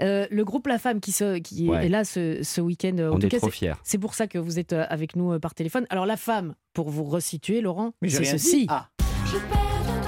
Euh, 0.00 0.26
Le 0.30 0.44
groupe 0.44 0.66
La 0.66 0.78
Femme 0.78 0.98
qui, 1.00 1.12
se, 1.12 1.38
qui 1.38 1.68
Ouais. 1.68 1.86
est 1.86 1.88
là 1.90 2.02
ce, 2.04 2.42
ce 2.42 2.60
week-end, 2.62 2.96
en 2.98 3.16
on 3.16 3.18
tout 3.18 3.26
est 3.26 3.28
cas, 3.28 3.36
trop 3.38 3.50
c'est- 3.50 3.56
fiers. 3.56 3.74
c'est 3.84 3.98
pour 3.98 4.14
ça 4.14 4.26
que 4.26 4.38
vous 4.38 4.58
êtes 4.58 4.72
euh, 4.72 4.86
avec 4.88 5.14
nous 5.14 5.32
euh, 5.34 5.38
par 5.38 5.54
téléphone. 5.54 5.86
Alors 5.90 6.06
La 6.06 6.16
Femme, 6.16 6.54
pour 6.72 6.88
vous 6.90 7.04
resituer, 7.04 7.60
Laurent, 7.60 7.92
c'est 8.02 8.24
ceci. 8.24 8.64
Ah, 8.70 8.88
Je 9.26 9.36
perds 9.36 10.07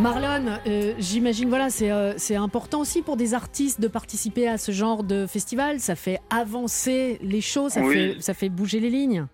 Marlon, 0.00 0.58
euh, 0.66 0.94
j'imagine, 0.98 1.48
voilà, 1.50 1.68
c'est 1.68 1.90
euh, 1.90 2.14
c'est 2.16 2.36
important 2.36 2.80
aussi 2.80 3.02
pour 3.02 3.16
des 3.18 3.34
artistes 3.34 3.80
de 3.80 3.88
participer 3.88 4.48
à 4.48 4.56
ce 4.56 4.72
genre 4.72 5.04
de 5.04 5.26
festival. 5.26 5.78
Ça 5.78 5.94
fait 5.94 6.18
avancer 6.30 7.18
les 7.22 7.40
choses, 7.42 7.72
ça, 7.72 7.82
Oui. 7.82 8.14
fait, 8.14 8.20
ça 8.22 8.32
fait 8.34 8.48
bouger 8.48 8.80
les 8.80 8.88
lignes. 8.88 9.26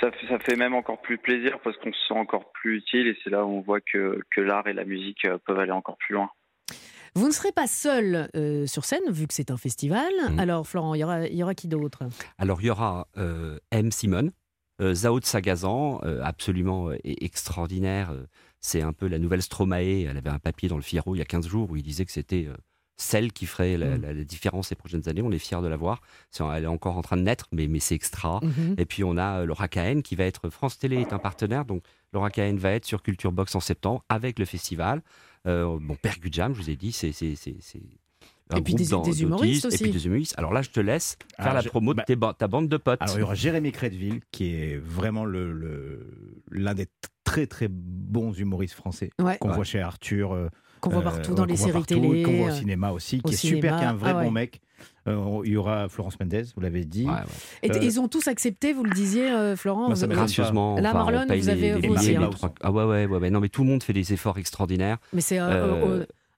Ça 0.00 0.10
fait, 0.12 0.26
ça 0.28 0.38
fait 0.38 0.56
même 0.56 0.74
encore 0.74 1.00
plus 1.02 1.18
plaisir 1.18 1.58
parce 1.62 1.76
qu'on 1.78 1.92
se 1.92 1.98
sent 2.08 2.14
encore 2.18 2.52
plus 2.52 2.78
utile 2.78 3.06
et 3.08 3.16
c'est 3.22 3.30
là 3.30 3.44
où 3.44 3.48
on 3.50 3.60
voit 3.60 3.80
que, 3.80 4.20
que 4.34 4.40
l'art 4.40 4.66
et 4.66 4.72
la 4.72 4.84
musique 4.84 5.24
euh, 5.26 5.36
peuvent 5.46 5.58
aller 5.58 5.72
encore 5.72 5.96
plus 5.98 6.14
loin. 6.14 6.30
Vous 7.14 7.26
ne 7.26 7.32
serez 7.32 7.52
pas 7.52 7.66
seul 7.66 8.28
euh, 8.34 8.66
sur 8.66 8.84
scène, 8.84 9.10
vu 9.10 9.26
que 9.26 9.32
c'est 9.34 9.50
un 9.50 9.56
festival. 9.56 10.10
Mhm. 10.30 10.38
Alors, 10.38 10.66
Florent, 10.66 10.94
il 10.94 11.00
y 11.00 11.04
aura, 11.04 11.26
y 11.26 11.42
aura 11.42 11.54
qui 11.54 11.68
d'autre? 11.68 12.04
Alors, 12.38 12.60
il 12.62 12.66
y 12.66 12.70
aura 12.70 13.08
euh, 13.16 13.58
M. 13.70 13.90
Simone, 13.90 14.32
euh, 14.82 14.92
Zao 14.94 15.18
de 15.20 15.24
Sagazan, 15.24 16.00
euh, 16.04 16.20
absolument 16.22 16.88
euh, 16.90 16.96
e- 17.06 17.14
extraordinaire. 17.22 18.12
Euh, 18.56 18.60
C'est 18.60 18.82
un 18.82 18.92
peu 18.92 19.06
la 19.06 19.18
nouvelle 19.18 19.42
Stromae. 19.42 20.02
Elle 20.08 20.16
avait 20.16 20.30
un 20.30 20.38
papier 20.38 20.68
dans 20.68 20.76
le 20.76 20.82
Figaro 20.82 21.14
il 21.14 21.18
y 21.18 21.22
a 21.22 21.24
15 21.26 21.46
jours 21.46 21.70
où 21.70 21.76
il 21.76 21.82
disait 21.82 22.04
que 22.04 22.12
c'était 22.12 22.46
euh, 22.48 22.56
celle 22.98 23.32
qui 23.32 23.44
ferait 23.46 23.76
la, 23.76 23.98
Mm. 23.98 24.02
la- 24.02 24.14
la 24.14 24.24
différence 24.24 24.70
les 24.70 24.76
prochaines 24.76 25.06
années. 25.08 25.20
On 25.22 25.30
est 25.30 25.38
fiers 25.38 25.60
de 25.60 25.68
la 25.68 25.76
voir. 25.76 26.00
Elle 26.54 26.64
est 26.64 26.66
encore 26.66 26.96
en 26.96 27.02
train 27.02 27.16
de 27.18 27.22
naître, 27.22 27.46
mais, 27.52 27.66
mais 27.68 27.78
c'est 27.80 27.94
extra. 27.94 28.40
Mhm. 28.42 28.74
Et 28.78 28.86
puis 28.86 29.04
on 29.04 29.16
a 29.18 29.40
euh, 29.40 29.44
Laura 29.44 29.68
Cahen 29.68 30.02
qui 30.02 30.14
va 30.16 30.24
être 30.24 30.48
France 30.50 30.78
Télé 30.78 30.96
est 31.00 31.12
un 31.12 31.18
partenaire, 31.18 31.64
donc 31.66 31.82
Laura 32.14 32.30
Cahen 32.30 32.56
va 32.56 32.70
être 32.72 32.86
sur 32.86 33.02
Culture 33.02 33.32
Box 33.32 33.54
en 33.54 33.60
septembre 33.60 34.02
avec 34.08 34.38
le 34.38 34.44
festival. 34.46 35.02
Euh, 35.46 35.78
bon, 35.80 35.94
Père 35.94 36.16
je 36.22 36.58
vous 36.62 36.70
ai 36.70 36.76
dit, 36.76 36.90
c'est 36.92 37.12
Et 38.56 38.60
puis 38.60 38.74
groupe 38.74 39.04
des- 39.04 39.22
humoristes 39.22 39.64
aussi. 39.64 39.76
Et 39.76 39.78
puis 39.78 39.90
des 39.92 40.06
humoristes. 40.06 40.34
Alors 40.38 40.52
là, 40.52 40.62
je 40.62 40.70
te 40.70 40.78
laisse 40.80 41.16
faire 41.36 41.46
Alors, 41.46 41.54
la 41.54 41.60
je- 41.62 41.68
promo 41.68 41.92
de 41.94 41.96
bah, 41.98 42.04
tes 42.06 42.14
ba- 42.16 42.34
ta 42.38 42.46
bande 42.46 42.68
de 42.68 42.76
potes. 42.76 43.00
Alors 43.02 43.16
il 43.16 43.20
y 43.20 43.22
aura 43.22 43.34
Jérémy 43.34 43.72
Crédville 43.72 44.20
qui 44.30 44.54
est 44.54 44.76
vraiment 44.76 45.24
le 45.24 45.52
le- 45.52 46.42
l'un 46.50 46.74
des 46.74 46.86
très 47.24 47.46
très 47.48 47.66
bons 47.68 48.32
humoristes 48.32 48.74
français 48.74 49.10
Ouais, 49.20 49.36
qu'on 49.38 49.48
Ouais. 49.48 49.54
voit 49.56 49.64
chez 49.64 49.80
Arthur, 49.80 50.32
euh, 50.32 50.48
qu'on 50.80 50.90
voit 50.90 51.00
euh, 51.00 51.04
partout 51.04 51.34
dans 51.34 51.44
les 51.44 51.56
séries 51.56 51.72
partout, 51.72 51.94
télé. 52.00 52.22
qu'on 52.22 52.32
voit 52.36 52.46
au 52.46 52.50
euh, 52.50 52.52
cinéma 52.52 52.92
aussi, 52.92 53.20
au 53.24 53.28
qui 53.28 53.34
est 53.34 53.36
super, 53.36 53.78
qui 53.78 53.82
est 53.82 53.86
un 53.86 53.94
vrai 53.94 54.12
Ah 54.14 54.18
ouais. 54.18 54.24
bon 54.24 54.30
mec. 54.30 54.60
Euh, 55.08 55.40
il 55.44 55.52
y 55.52 55.56
aura 55.56 55.88
Florence 55.88 56.20
Mendez, 56.20 56.42
vous 56.54 56.60
l'avez 56.60 56.84
dit. 56.84 57.06
Ouais, 57.06 57.12
ouais. 57.12 57.20
Et 57.62 57.70
Euh, 57.72 57.78
ils 57.82 57.98
ont 57.98 58.08
tous 58.08 58.28
accepté, 58.28 58.72
vous 58.72 58.84
le 58.84 58.90
disiez, 58.90 59.56
Florent 59.56 59.92
ça 59.94 60.06
m'étonne 60.06 60.24
Gracieusement. 60.24 60.76
Là, 60.78 60.92
Marlon, 60.92 61.24
vous 61.26 61.48
avez- 61.48 61.60
les 61.80 61.88
vous 61.88 61.94
billets, 61.96 62.18
aussi, 62.18 62.44
hein. 62.44 62.52
Ah 62.60 62.70
ouais, 62.70 62.84
ouais, 62.84 63.06
ouais, 63.06 63.18
ouais. 63.18 63.30
Non, 63.30 63.40
mais 63.40 63.48
tout 63.48 63.64
le 63.64 63.70
monde 63.70 63.82
fait 63.82 63.92
des 63.94 64.12
efforts 64.12 64.38
extraordinaires. 64.38 64.98
Mais 65.12 65.20
c'est 65.22 65.38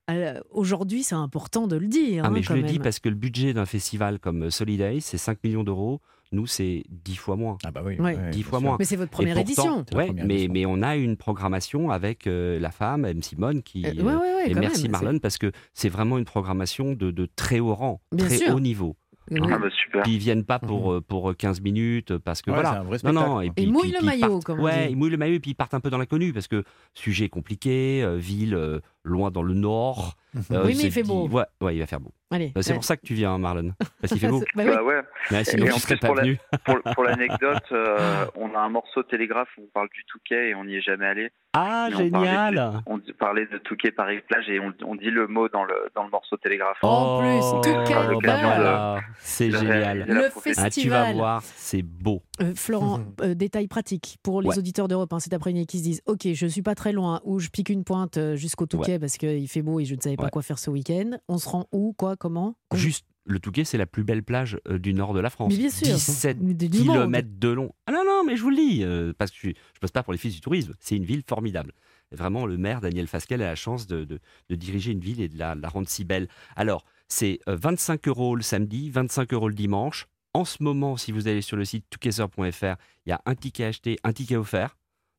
euh, 0.08 0.12
Euh, 0.12 0.16
euh, 0.18 0.34
euh, 0.36 0.40
aujourd'hui, 0.50 1.02
c'est 1.02 1.14
important 1.14 1.66
de 1.66 1.76
le 1.76 1.86
dire. 1.86 2.22
Ah, 2.24 2.28
hein, 2.28 2.30
mais 2.30 2.42
je 2.42 2.48
quand 2.48 2.54
le 2.54 2.62
dis 2.62 2.78
parce 2.78 2.98
que 2.98 3.08
le 3.08 3.14
budget 3.14 3.52
d'un 3.52 3.66
festival 3.66 4.18
comme 4.18 4.50
Solidays, 4.50 5.00
c'est 5.00 5.18
5 5.18 5.38
millions 5.44 5.64
d'euros. 5.64 6.00
Nous, 6.30 6.46
c'est 6.46 6.84
10 6.90 7.16
fois 7.16 7.36
moins. 7.36 7.56
Ah 7.64 7.70
bah 7.70 7.80
oui, 7.84 7.94
Ouais. 7.98 8.14
ouais, 8.16 8.30
Dix 8.30 8.40
bien 8.40 8.46
fois 8.48 8.58
sûr. 8.58 8.68
moins. 8.68 8.76
Mais 8.78 8.84
c'est 8.84 8.96
votre 8.96 9.10
première 9.10 9.34
pourtant- 9.36 9.50
édition. 9.50 9.78
Ouais, 9.96 10.06
première 10.08 10.26
mais, 10.26 10.34
édition. 10.34 10.52
mais 10.52 10.66
on 10.66 10.82
a 10.82 10.96
une 10.96 11.16
programmation 11.16 11.90
avec 11.90 12.26
euh, 12.26 12.58
la 12.60 12.70
femme, 12.70 13.04
M. 13.06 13.22
Simone, 13.22 13.62
qui. 13.62 13.86
Euh, 13.86 13.90
euh, 13.98 14.02
ouais, 14.02 14.14
ouais, 14.14 14.34
ouais, 14.34 14.50
et 14.50 14.54
merci 14.54 14.82
même, 14.84 14.92
Marlon, 14.92 15.18
parce 15.20 15.38
que 15.38 15.52
c'est 15.72 15.88
vraiment 15.88 16.18
une 16.18 16.26
programmation 16.26 16.92
de, 16.92 17.10
de 17.10 17.26
très 17.34 17.60
haut 17.60 17.74
rang, 17.74 18.00
Bien 18.12 18.26
très 18.26 18.36
sûr. 18.38 18.54
haut 18.54 18.60
niveau. 18.60 18.96
c'est- 19.30 19.38
Ah 19.42 19.58
bah 19.58 19.68
super. 19.70 20.02
Puis 20.04 20.12
ils 20.14 20.18
viennent 20.18 20.44
pas 20.44 20.58
pour, 20.58 20.90
euh, 20.92 21.00
pour 21.02 21.34
15 21.36 21.60
minutes, 21.62 22.16
parce 22.18 22.40
que 22.42 22.50
Ouais, 22.50 22.56
c'est 22.58 22.62
voilà. 22.62 22.80
un 22.80 22.84
vrai 22.84 22.98
Non, 23.04 23.12
non, 23.12 23.40
et 23.42 23.50
puis, 23.50 23.64
Ils 23.64 23.72
mouillent 23.72 23.82
puis- 23.84 23.92
le 23.92 23.98
ils 24.02 24.06
maillot, 24.06 24.28
partent- 24.28 24.44
comme 24.44 24.60
on 24.60 24.64
Ouais, 24.64 24.86
dit. 24.86 24.92
ils 24.92 24.96
mouillent 24.96 25.10
le 25.10 25.16
maillot 25.18 25.34
et 25.34 25.40
puis 25.40 25.50
ils 25.52 25.54
partent 25.54 25.74
un 25.74 25.80
peu 25.80 25.90
dans 25.90 25.98
l'inconnu 25.98 26.32
parce 26.34 26.46
que 26.48 26.62
sujet 26.94 27.28
compliqué, 27.30 28.02
euh, 28.02 28.16
ville 28.16 28.54
euh, 28.54 28.80
loin 29.04 29.30
dans 29.30 29.42
le 29.42 29.54
nord. 29.54 30.14
euh, 30.52 30.64
Oui, 30.66 30.74
mais 30.76 30.84
il 30.84 30.92
fait 30.92 31.02
dit- 31.02 31.08
beau. 31.08 31.26
Ouais, 31.28 31.44
ouais, 31.62 31.76
il 31.76 31.80
va 31.80 31.86
faire 31.86 32.00
beau. 32.00 32.12
Allez. 32.30 32.52
Euh, 32.56 32.60
C'est 32.60 32.70
Ouais. 32.72 32.74
pour 32.76 32.84
ça 32.84 32.96
que 32.98 33.06
tu 33.06 33.14
viens, 33.14 33.32
hein, 33.32 33.38
Marlon. 33.38 33.72
Parce 34.00 34.12
qu'il 34.12 34.20
fait 34.20 34.28
beau. 34.28 34.40
Bah 34.54 34.62
oui. 34.64 34.70
Bah 34.70 34.82
ouais. 34.82 35.00
Mais 35.30 35.44
sinon, 35.44 35.64
Et 35.64 35.68
je 35.68 35.72
en 35.72 35.78
serais 35.78 35.94
plus, 35.96 36.00
pas 36.00 36.06
pour 36.08 36.16
la- 36.16 36.22
venu. 36.24 36.38
Pour, 36.66 36.76
pour 36.94 37.04
l'anecdote, 37.04 37.62
euh, 37.72 38.26
on 38.36 38.54
a 38.54 38.58
un 38.60 38.68
morceau 38.68 39.02
Télégraphe 39.02 39.48
où 39.58 39.62
on 39.62 39.70
parle 39.72 39.88
du 39.94 40.04
Touquet 40.04 40.50
et 40.50 40.54
on 40.54 40.64
n'y 40.64 40.76
est 40.76 40.82
jamais 40.82 41.06
allé. 41.06 41.30
Ah, 41.54 41.88
Mais 41.90 41.94
on 42.04 42.10
parlait 42.10 42.28
génial 42.28 42.82
On 42.86 43.00
parlait 43.18 43.46
de 43.46 43.56
Touquet 43.58 43.90
Paris 43.90 44.20
plage 44.28 44.48
et 44.50 44.60
on, 44.60 44.74
on 44.84 44.94
dit 44.94 45.10
le 45.10 45.26
mot 45.26 45.48
dans 45.48 45.64
le 45.64 45.74
dans 45.94 46.04
le 46.04 46.10
morceau 46.10 46.36
Télégraphe. 46.36 46.76
En 46.82 47.20
plus, 47.20 47.70
Touquet 47.70 47.94
Ah, 47.96 48.06
le 48.08 48.14
bah 48.16 48.20
clavier 48.20 48.42
de- 48.42 48.46
voilà. 48.62 49.00
C'est 49.20 49.50
génial. 49.50 50.04
Le. 50.06 50.28
Ah, 50.58 50.68
tu 50.70 50.88
vas 50.90 51.12
voir, 51.14 51.42
c'est 51.42 51.82
beau. 51.82 52.22
Euh, 52.42 52.52
Florent, 52.54 53.00
euh, 53.22 53.34
détail 53.34 53.66
pratique 53.68 54.18
pour 54.22 54.42
les 54.42 54.48
Ouais. 54.50 54.58
auditeurs 54.58 54.86
d'Europe 54.88 55.12
hein, 55.14 55.18
cet 55.18 55.32
après-midi 55.32 55.66
qui 55.66 55.78
se 55.78 55.82
disent 55.82 56.02
Ok, 56.06 56.28
je 56.34 56.46
suis 56.46 56.62
pas 56.62 56.74
très 56.74 56.92
loin, 56.92 57.20
ou 57.24 57.38
je 57.40 57.48
pique 57.48 57.70
une 57.70 57.84
pointe 57.84 58.18
jusqu'au 58.34 58.66
Touquet 58.66 58.87
parce 58.98 59.16
qu'il 59.18 59.48
fait 59.48 59.62
beau 59.62 59.80
et 59.80 59.84
je 59.84 59.94
ne 59.94 60.00
savais 60.00 60.16
pas 60.16 60.24
Ouais. 60.24 60.30
quoi 60.30 60.42
faire 60.42 60.58
ce 60.58 60.70
week-end. 60.70 61.18
On 61.28 61.38
se 61.38 61.48
rend 61.48 61.66
où 61.72 61.92
Quoi 61.94 62.16
Comment 62.16 62.56
Com- 62.68 62.78
Juste, 62.78 63.04
le 63.26 63.40
Touquet, 63.40 63.64
c'est 63.64 63.76
la 63.78 63.86
plus 63.86 64.04
belle 64.04 64.22
plage 64.22 64.58
euh, 64.68 64.78
du 64.78 64.94
nord 64.94 65.12
de 65.14 65.20
la 65.20 65.28
France. 65.30 65.52
Mais 65.52 65.58
bien 65.58 65.70
sûr. 65.70 65.94
17 65.94 66.38
Du- 66.42 66.54
du 66.68 66.78
monde. 66.78 66.86
kilomètres 66.96 67.28
de 67.38 67.48
long. 67.48 67.72
Ah 67.86 67.92
non, 67.92 68.04
non, 68.06 68.22
mais 68.24 68.36
je 68.36 68.42
vous 68.42 68.50
le 68.50 68.56
dis, 68.56 68.82
euh, 68.84 69.12
parce 69.18 69.30
que 69.32 69.36
je 69.42 69.48
ne 69.48 69.52
passe 69.80 69.90
pas 69.90 70.02
pour 70.02 70.12
les 70.12 70.18
fils 70.18 70.34
du 70.34 70.40
tourisme. 70.40 70.72
C'est 70.80 70.96
une 70.96 71.04
ville 71.04 71.22
formidable. 71.26 71.72
Vraiment, 72.12 72.46
le 72.46 72.56
maire, 72.56 72.80
Daniel 72.80 73.06
Fasquelle, 73.06 73.42
a 73.42 73.46
la 73.46 73.54
chance 73.54 73.86
de, 73.86 74.04
de- 74.04 74.18
de 74.48 74.54
diriger 74.54 74.92
une 74.92 75.00
ville 75.00 75.20
et 75.20 75.28
de 75.28 75.38
la, 75.38 75.54
de 75.54 75.60
la 75.60 75.68
rendre 75.68 75.88
si 75.88 76.04
belle. 76.04 76.28
Alors, 76.56 76.86
c'est 77.08 77.38
euh, 77.48 77.56
25 77.60 78.08
euros 78.08 78.34
le 78.34 78.42
samedi, 78.42 78.88
25 78.88 79.34
euros 79.34 79.48
le 79.50 79.54
dimanche. 79.54 80.06
En 80.32 80.44
ce 80.46 80.62
moment, 80.62 80.96
si 80.96 81.12
vous 81.12 81.28
allez 81.28 81.42
sur 81.42 81.56
le 81.58 81.64
site 81.66 81.84
touquesser.fr, 81.90 82.76
il 83.04 83.10
y 83.10 83.12
a 83.12 83.20
un 83.26 83.34
ticket 83.34 83.64
acheté, 83.64 83.98
un 84.04 84.12
ticket 84.14 84.36
offert. 84.36 84.77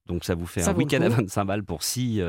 Donc 0.09 0.25
ça 0.25 0.35
vous 0.35 0.45
fait 0.45 0.59
Ça 0.59 0.71
un 0.71 0.75
week-end 0.75 1.01
à 1.01 1.07
coup. 1.07 1.15
25 1.15 1.45
balles 1.45 1.63
pour 1.63 1.83
6 1.83 2.21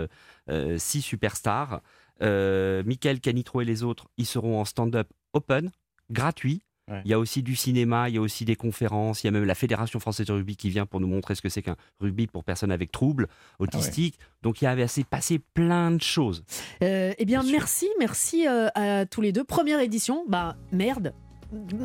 superstars. 0.79 1.81
Euh, 2.23 2.83
Michael 2.85 3.21
Canitro 3.21 3.61
et 3.61 3.64
les 3.64 3.83
autres, 3.83 4.09
ils 4.16 4.27
seront 4.27 4.61
en 4.61 4.64
stand-up 4.64 5.09
open, 5.33 5.71
gratuit. 6.11 6.62
Ouais. 6.88 7.03
Il 7.05 7.11
y 7.11 7.14
a 7.14 7.19
aussi 7.19 7.43
du 7.43 7.55
cinéma, 7.55 8.09
il 8.09 8.16
y 8.16 8.19
a 8.19 8.21
aussi 8.21 8.45
des 8.45 8.57
conférences, 8.57 9.23
il 9.23 9.29
y 9.29 9.29
a 9.29 9.31
même 9.31 9.45
la 9.45 9.55
Fédération 9.55 10.01
française 10.01 10.27
de 10.27 10.33
rugby 10.33 10.57
qui 10.57 10.71
vient 10.71 10.87
pour 10.87 10.99
nous 10.99 11.07
montrer 11.07 11.37
ce 11.37 11.43
que 11.43 11.49
c'est 11.49 11.62
qu'un 11.62 11.77
rugby 12.01 12.27
pour 12.27 12.43
personnes 12.43 12.73
avec 12.73 12.90
troubles 12.90 13.29
autistiques. 13.61 14.19
Donc 14.43 14.61
il 14.61 14.64
y 14.64 14.69
avait 14.69 14.83
assez 14.83 15.05
passé 15.05 15.38
plein 15.55 15.93
de 15.93 16.03
choses. 16.03 16.43
Euh, 16.83 17.12
eh 17.16 17.25
bien, 17.25 17.45
merci, 17.45 17.88
merci 18.01 18.47
euh, 18.49 18.69
à 18.75 19.07
tous 19.07 19.21
les 19.21 19.31
deux. 19.31 19.45
Première 19.45 19.81
édition, 19.81 20.25
bah 20.29 20.57
merde. 20.73 21.14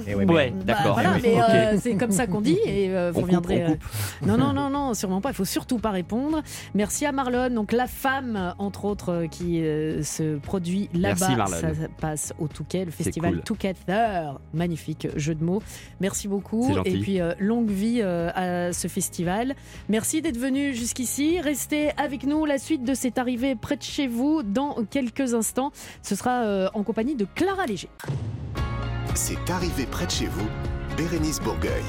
Eh 0.08 0.16
ouais, 0.16 0.26
Bah, 0.26 0.44
d'accord. 0.64 0.94
voilà, 0.94 1.16
Eh 1.18 1.22
mais 1.22 1.42
euh, 1.42 1.78
c'est 1.82 1.96
comme 1.96 2.12
ça 2.12 2.28
qu'on 2.28 2.42
dit 2.42 2.58
et 2.66 2.90
euh, 2.90 3.12
vous 3.12 3.20
On 3.20 3.22
coupe, 3.24 3.26
reviendrez. 3.26 3.64
on 3.66 3.70
euh, 3.70 3.72
coupe. 3.74 3.84
Non, 4.28 4.38
non, 4.38 4.54
non, 4.54 4.70
non, 4.70 4.94
sûrement 4.94 5.22
pas. 5.22 5.30
Il 5.30 5.36
faut 5.36 5.46
surtout 5.46 5.80
pas 5.80 5.92
répondre. 5.92 6.42
Merci 6.76 7.06
à 7.06 7.12
Marlon, 7.12 7.50
donc 7.50 7.72
la 7.72 7.88
femme, 7.88 8.54
entre 8.60 8.86
autres, 8.86 9.26
qui 9.32 9.62
euh, 9.62 10.04
se 10.04 10.38
produit 10.38 10.90
là-bas. 10.94 11.16
Merci, 11.30 11.36
Marlon. 11.36 11.58
Ça 11.60 11.88
passe 12.00 12.34
au 12.40 12.48
Touquet, 12.48 12.86
le 12.86 12.92
festival 12.92 13.34
cool. 13.34 13.42
Together. 13.44 14.40
Magnifique 14.54 15.08
jeu 15.16 15.34
de 15.36 15.44
mots. 15.44 15.62
Merci 16.00 16.28
beaucoup. 16.28 16.66
C'est 16.68 16.74
gentil. 16.76 16.90
Et 16.90 17.00
puis, 17.00 17.22
euh, 17.22 17.34
longue 17.40 17.70
vie 17.70 18.02
euh, 18.02 18.30
à 18.36 18.72
ce 18.74 18.88
festival. 18.88 19.56
Merci 19.90 20.22
d'être 20.22 20.38
venu 20.38 20.74
jusqu'ici. 20.76 21.40
Restez 21.42 21.90
avec 21.98 22.26
nous. 22.26 22.46
La 22.46 22.58
suite 22.60 22.84
de 22.84 22.94
cette 22.94 23.18
arrivée 23.18 23.56
près 23.56 23.78
de 23.78 23.84
chez 23.84 24.08
vous 24.08 24.44
dans 24.44 24.76
quelques 24.90 25.34
instants. 25.34 25.72
Ce 26.04 26.16
sera 26.16 26.44
euh, 26.44 26.68
en 26.74 26.84
compagnie 26.84 27.16
de 27.16 27.26
Clara 27.36 27.66
Léger. 27.66 27.90
C'est 29.16 29.50
arrivé 29.50 29.86
près 29.86 30.06
de 30.06 30.12
chez 30.12 30.26
vous, 30.28 30.46
Bérénice 30.98 31.40
Bourgueil. 31.40 31.84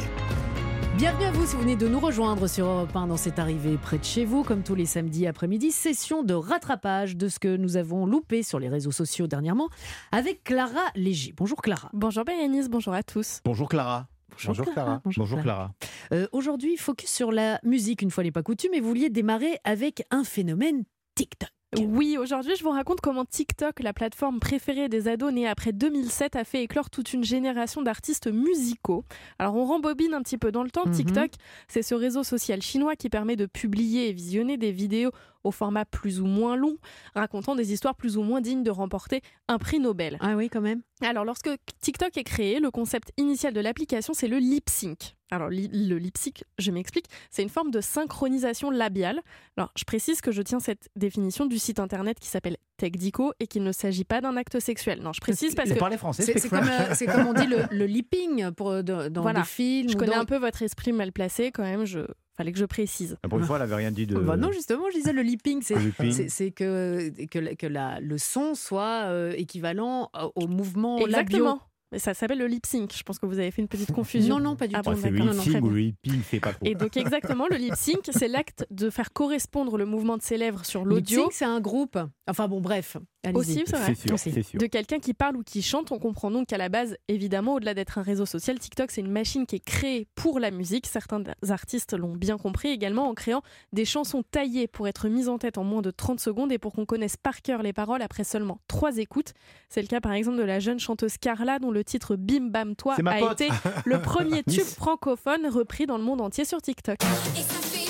Bienvenue 0.97 1.25
à 1.25 1.33
vous 1.33 1.45
si 1.45 1.57
vous 1.57 1.63
venez 1.63 1.75
de 1.75 1.89
nous 1.89 1.99
rejoindre 1.99 2.47
sur 2.47 2.67
Europe 2.67 2.95
1 2.95 3.09
dans 3.09 3.17
cette 3.17 3.41
arrivée 3.41 3.77
près 3.79 3.99
de 3.99 4.05
chez 4.05 4.25
vous, 4.25 4.45
comme 4.45 4.63
tous 4.63 4.77
les 4.77 4.87
samedis 4.87 5.27
après-midi, 5.27 5.73
session 5.73 6.23
de 6.23 6.35
rattrapage 6.35 7.17
de 7.17 7.27
ce 7.27 7.41
que 7.41 7.57
nous 7.57 7.77
avons 7.77 8.07
loupé 8.07 8.45
sur 8.45 8.61
les 8.61 8.69
réseaux 8.69 8.93
sociaux 8.93 9.27
dernièrement 9.27 9.69
avec 10.13 10.45
Clara 10.45 10.93
Léger. 10.95 11.35
Bonjour 11.37 11.61
Clara. 11.63 11.91
Bonjour 11.93 12.25
Bérénice, 12.25 12.69
bonjour 12.71 12.95
à 12.95 13.03
tous. 13.03 13.41
Bonjour 13.45 13.69
Clara. 13.69 14.07
Bonjour 14.47 14.67
Clara. 14.67 15.03
Bonjour 15.05 15.43
Clara. 15.43 15.73
Euh, 16.13 16.29
Aujourd'hui, 16.31 16.77
focus 16.77 17.11
sur 17.11 17.33
la 17.33 17.59
musique, 17.65 18.03
une 18.03 18.13
fois 18.13 18.23
n'est 18.23 18.31
pas 18.31 18.45
coutume, 18.45 18.73
et 18.75 18.81
vous 18.81 18.89
vouliez 18.89 19.11
démarrer 19.11 19.59
avec 19.65 20.05
un 20.13 20.23
phénomène 20.23 20.85
TikTok. 21.17 21.56
Oui, 21.85 22.17
aujourd'hui 22.19 22.55
je 22.57 22.63
vous 22.65 22.71
raconte 22.71 23.01
comment 23.01 23.25
TikTok, 23.25 23.81
la 23.81 23.93
plateforme 23.93 24.41
préférée 24.41 24.89
des 24.89 25.09
ados 25.09 25.33
née 25.33 25.47
après 25.47 25.73
2007, 25.73 26.37
a 26.37 26.45
fait 26.45 26.63
éclore 26.63 26.89
toute 26.91 27.13
une 27.13 27.25
génération 27.25 27.83
d'artistes 27.83 28.29
musicaux. 28.29 29.05
Alors 29.39 29.57
on 29.57 29.65
rembobine 29.65 30.15
un 30.15 30.23
petit 30.23 30.39
peu 30.39 30.51
dans 30.53 30.63
le 30.63 30.71
temps. 30.71 30.87
Mhm. 30.87 30.93
TikTok, 30.93 31.31
c'est 31.69 31.83
ce 31.83 31.95
réseau 31.95 32.25
social 32.25 32.63
chinois 32.63 32.97
qui 32.97 33.11
permet 33.11 33.37
de 33.37 33.47
publier 33.47 34.09
et 34.09 34.13
visionner 34.13 34.57
des 34.57 34.73
vidéos 34.73 35.11
au 35.47 35.51
format 35.53 35.85
plus 35.85 36.21
ou 36.21 36.27
moins 36.27 36.57
long, 36.57 36.77
racontant 37.15 37.55
des 37.55 37.73
histoires 37.73 37.95
plus 37.95 38.17
ou 38.17 38.23
moins 38.23 38.41
dignes 38.41 38.63
de 38.63 38.71
remporter 38.71 39.23
un 39.49 39.59
prix 39.59 39.79
Nobel. 39.81 40.19
Ah 40.21 40.35
oui, 40.37 40.49
quand 40.49 40.61
même. 40.61 40.83
Alors, 41.03 41.25
lorsque 41.25 41.51
TikTok 41.81 42.17
est 42.17 42.25
créé, 42.25 42.59
le 42.59 42.71
concept 42.71 43.13
initial 43.17 43.53
de 43.53 43.61
l'application, 43.61 44.15
c'est 44.15 44.29
le 44.29 44.39
lip 44.39 44.69
sync. 44.71 45.15
Alors, 45.31 45.49
li- 45.51 45.69
le 45.89 45.99
lip 45.99 46.17
sync, 46.17 46.45
je 46.59 46.71
m'explique, 46.71 47.07
c'est 47.31 47.43
une 47.43 47.49
forme 47.49 47.71
de 47.71 47.81
synchronisation 47.81 48.71
labiale. 48.71 49.21
Alors, 49.57 49.71
je 49.77 49.85
précise 49.85 50.21
que 50.21 50.33
je 50.33 50.41
tiens 50.43 50.61
cette 50.61 50.89
définition 50.97 51.47
du 51.47 51.59
site 51.59 51.81
internet 51.81 52.19
qui 52.19 52.29
s'appelle 52.29 52.57
TechDico 52.79 53.33
et 53.41 53.47
qu'il 53.47 53.63
ne 53.63 53.73
s'agit 53.73 54.05
pas 54.05 54.21
d'un 54.21 54.37
acte 54.37 54.59
sexuel. 54.61 55.01
Non, 55.03 55.13
je 55.13 55.21
précise 55.21 55.55
parce 55.55 55.69
Vous 55.69 55.75
que 55.75 55.81
parlez 55.81 55.97
français, 55.99 56.23
C'est 56.39 56.49
comme, 56.49 56.61
euh, 56.69 56.95
c'est 56.95 57.07
comme 57.07 57.27
on 57.27 57.33
dit 57.35 57.47
le, 57.47 57.65
le 57.71 57.87
lipping 57.87 58.51
pour, 58.53 58.83
dans 58.83 59.09
Voilà. 59.23 59.41
des 59.41 59.47
films. 59.47 59.89
je 59.91 59.97
connais 59.97 60.15
dans- 60.15 60.21
un 60.21 60.25
peu 60.25 60.39
votre 60.39 60.63
esprit 60.63 60.93
mal 60.93 61.13
placé 61.13 61.53
quand 61.53 61.63
même. 61.65 61.85
Je 61.85 62.01
fallait 62.37 62.53
que 62.53 62.59
je 62.59 62.65
précise. 62.65 63.17
Pour 63.29 63.39
une 63.39 63.45
fois, 63.45 63.57
elle 63.57 63.63
avait 63.63 63.75
rien 63.77 63.91
dit 63.91 64.07
de. 64.07 64.17
Bah 64.19 64.37
non, 64.37 64.53
justement, 64.53 64.85
je 64.93 64.97
disais 64.99 65.13
le 65.13 65.23
lipping, 65.23 65.63
c'est 65.63 66.51
que, 66.51 67.11
que, 67.27 67.39
la- 67.39 67.55
que 67.55 67.67
la, 67.67 68.01
le 68.01 68.19
son 68.19 68.55
soit 68.55 69.05
euh, 69.07 69.33
équivalent 69.37 70.11
au- 70.35 70.47
mouvement 70.47 70.97
labio. 70.97 71.07
Exactement. 71.09 71.61
Mais 71.93 72.01
ça 72.01 72.15
s'appelle 72.15 72.39
le 72.39 72.49
lip 72.49 72.67
sync. 72.67 72.93
Je 72.97 73.03
pense 73.05 73.21
que 73.21 73.27
vous 73.27 73.39
avez 73.39 73.53
fait 73.53 73.63
une 73.63 73.69
petite 73.69 73.93
confusion. 73.93 74.39
Non, 74.39 74.45
non, 74.51 74.57
pas 74.57 74.67
du 74.67 74.75
Ah 74.75 74.83
tout. 74.83 74.91
bon, 74.91 74.97
c'est 75.01 75.09
le 75.09 75.17
lip 75.19 75.25
non, 75.25 75.33
non, 75.35 75.41
très 75.41 75.53
sync 75.53 75.65
ou 75.65 75.71
le 75.71 75.83
hippie, 75.83 76.21
c'est 76.29 76.41
pas 76.41 76.53
trop. 76.53 76.67
Et 76.67 76.75
donc 76.75 76.97
exactement, 76.97 77.47
le 77.49 77.57
lip 77.57 77.75
sync, 77.77 78.01
c'est 78.11 78.27
l'acte 78.27 78.67
de 78.73 78.91
faire 78.91 79.13
correspondre 79.13 79.79
le 79.79 79.87
mouvement 79.87 80.17
de 80.17 80.23
ses 80.23 80.37
lèvres 80.37 80.65
sur 80.65 80.85
l'audio 80.85 81.19
Lip 81.21 81.25
sync, 81.27 81.33
c'est 81.33 81.45
un 81.45 81.61
groupe. 81.61 81.97
Enfin 82.29 82.49
bon, 82.49 82.61
bref. 82.61 82.97
Aussi, 83.35 83.63
c'est 83.67 83.77
vrai. 83.77 83.95
C'est 83.95 84.07
sûr, 84.07 84.15
Aussi. 84.15 84.33
c'est 84.33 84.43
sûr. 84.43 84.61
de 84.61 84.67
quelqu'un 84.67 84.99
qui 84.99 85.15
parle 85.15 85.37
ou 85.37 85.43
qui 85.43 85.63
chante. 85.63 85.93
On 85.93 85.99
comprend 85.99 86.31
donc 86.31 86.49
qu'à 86.49 86.59
la 86.59 86.69
base, 86.69 86.97
évidemment, 87.09 87.55
au-delà 87.55 87.75
d'être 87.75 87.99
un 87.99 88.03
réseau 88.03 88.27
social, 88.27 88.59
TikTok, 88.59 88.91
c'est 88.91 89.01
une 89.01 89.11
machine 89.11 89.47
qui 89.47 89.57
est 89.57 89.65
créée 89.65 90.07
pour 90.15 90.39
la 90.41 90.51
musique. 90.51 90.87
Certains 90.87 91.23
artistes 91.49 91.93
l'ont 91.97 92.15
bien 92.15 92.39
compris 92.39 92.69
également 92.69 93.09
en 93.09 93.15
créant 93.15 93.43
des 93.73 93.85
chansons 93.85 94.23
taillées 94.31 94.67
pour 94.67 94.89
être 94.89 95.09
mises 95.09 95.29
en 95.29 95.39
tête 95.39 95.59
en 95.59 95.65
moins 95.65 95.83
de 95.83 95.91
30 95.91 96.21
secondes 96.21 96.53
et 96.53 96.59
pour 96.59 96.73
qu'on 96.73 96.87
connaisse 96.87 97.17
par 97.17 97.43
cœur 97.43 97.63
les 97.63 97.73
paroles 97.73 98.03
après 98.03 98.25
seulement 98.25 98.59
trois 98.69 98.97
écoutes. 98.99 99.33
C'est 99.69 99.83
le 99.83 99.89
cas 99.89 100.01
par 100.01 100.13
exemple 100.13 100.39
de 100.39 100.43
la 100.45 100.61
jeune 100.61 100.79
chanteuse 100.79 101.17
Carla 101.19 101.59
dont 101.59 101.71
le 101.71 101.85
titre 101.85 102.17
Bim 102.17 102.49
Bam 102.51 102.77
Toi 102.77 102.95
a 103.05 103.19
pote. 103.19 103.41
été 103.41 103.51
le 103.85 104.01
premier 104.03 104.43
tube 104.49 104.63
francophone 104.65 105.47
repris 105.47 105.87
dans 105.87 105.99
le 105.99 106.05
monde 106.05 106.21
entier 106.21 106.45
sur 106.45 106.61
TikTok. 106.61 106.99
Et 107.37 107.41
ça 107.41 107.55
fait 107.63 107.86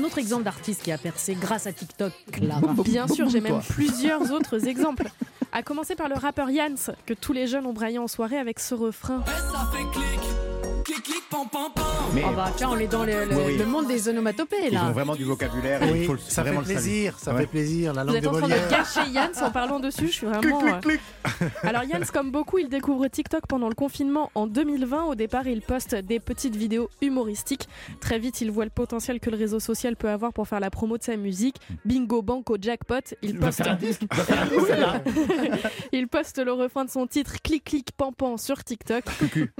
un 0.00 0.04
autre 0.04 0.18
exemple 0.18 0.44
d'artiste 0.44 0.82
qui 0.82 0.92
a 0.92 0.98
percé 0.98 1.34
grâce 1.34 1.66
à 1.66 1.72
TikTok, 1.72 2.12
Clara. 2.32 2.74
Bien 2.84 3.06
sûr, 3.06 3.28
j'ai 3.28 3.40
même 3.40 3.60
plusieurs 3.68 4.32
autres 4.32 4.66
exemples. 4.66 5.08
À 5.52 5.62
commencer 5.62 5.94
par 5.94 6.08
le 6.08 6.14
rappeur 6.14 6.48
Yans, 6.50 6.92
que 7.06 7.12
tous 7.12 7.32
les 7.32 7.46
jeunes 7.46 7.66
ont 7.66 7.72
braillé 7.72 7.98
en 7.98 8.08
soirée 8.08 8.38
avec 8.38 8.60
ce 8.60 8.74
refrain. 8.74 9.22
Mais 12.14 12.22
Oh 12.26 12.32
bah 12.34 12.50
tiens, 12.56 12.68
on 12.72 12.78
est 12.78 12.86
dans 12.88 13.04
le, 13.04 13.24
le- 13.24 13.36
Oui, 13.36 13.42
oui. 13.48 13.56
le 13.58 13.66
monde 13.66 13.86
des 13.86 14.08
onomatopées 14.08 14.56
ils 14.70 14.76
ont 14.78 14.86
là. 14.86 14.90
vraiment 14.92 15.14
du 15.14 15.24
vocabulaire 15.24 15.82
et 15.82 15.90
Oui, 15.92 15.98
il 16.00 16.06
faut 16.06 16.12
le- 16.14 16.18
ça 16.18 16.42
fait 16.42 16.50
vraiment 16.50 16.60
le 16.60 16.66
saluer. 16.66 16.80
plaisir, 16.80 17.18
ça 17.18 17.32
Ouais. 17.32 17.40
fait 17.42 17.46
plaisir, 17.46 17.92
la 17.94 18.02
Vous 18.02 18.08
langue 18.08 18.16
êtes 18.16 18.22
de 18.24 18.28
en 18.28 18.32
train 18.32 18.40
de 18.42 18.48
Molière. 18.48 18.68
gâcher 18.68 19.10
Yans 19.10 19.30
en 19.46 19.50
parlant 19.50 19.80
dessus, 19.80 20.06
je 20.08 20.12
suis 20.12 20.26
vraiment... 20.26 20.62
euh, 20.64 21.48
Alors 21.62 21.84
Yans, 21.84 22.00
comme 22.12 22.30
beaucoup, 22.32 22.58
il 22.58 22.68
découvre 22.68 23.06
TikTok 23.08 23.46
pendant 23.48 23.68
le 23.68 23.74
confinement 23.74 24.30
en 24.34 24.46
2020. 24.46 25.04
Au 25.04 25.14
départ, 25.14 25.46
il 25.46 25.62
poste 25.62 25.94
des 25.94 26.20
petites 26.20 26.56
vidéos 26.56 26.88
humoristiques. 27.00 27.68
Très 28.00 28.18
vite, 28.18 28.40
il 28.40 28.50
voit 28.50 28.64
le 28.64 28.70
potentiel 28.70 29.20
que 29.20 29.30
le 29.30 29.36
réseau 29.36 29.60
social 29.60 29.96
peut 29.96 30.08
avoir 30.10 30.32
pour 30.32 30.48
faire 30.48 30.60
la 30.60 30.70
promo 30.70 30.98
de 30.98 31.02
sa 31.04 31.16
musique. 31.16 31.56
Bingo, 31.84 32.22
banco, 32.22 32.56
jackpot. 32.60 32.96
Il 33.22 33.38
poste, 33.38 33.62
il 35.92 36.08
poste 36.08 36.38
le 36.44 36.52
refrain 36.52 36.84
de 36.84 36.90
son 36.90 37.06
titre 37.06 37.34
Clic 37.42 37.64
Clic 37.64 37.92
Pampan 37.96 38.36
sur 38.36 38.62
TikTok. 38.64 39.04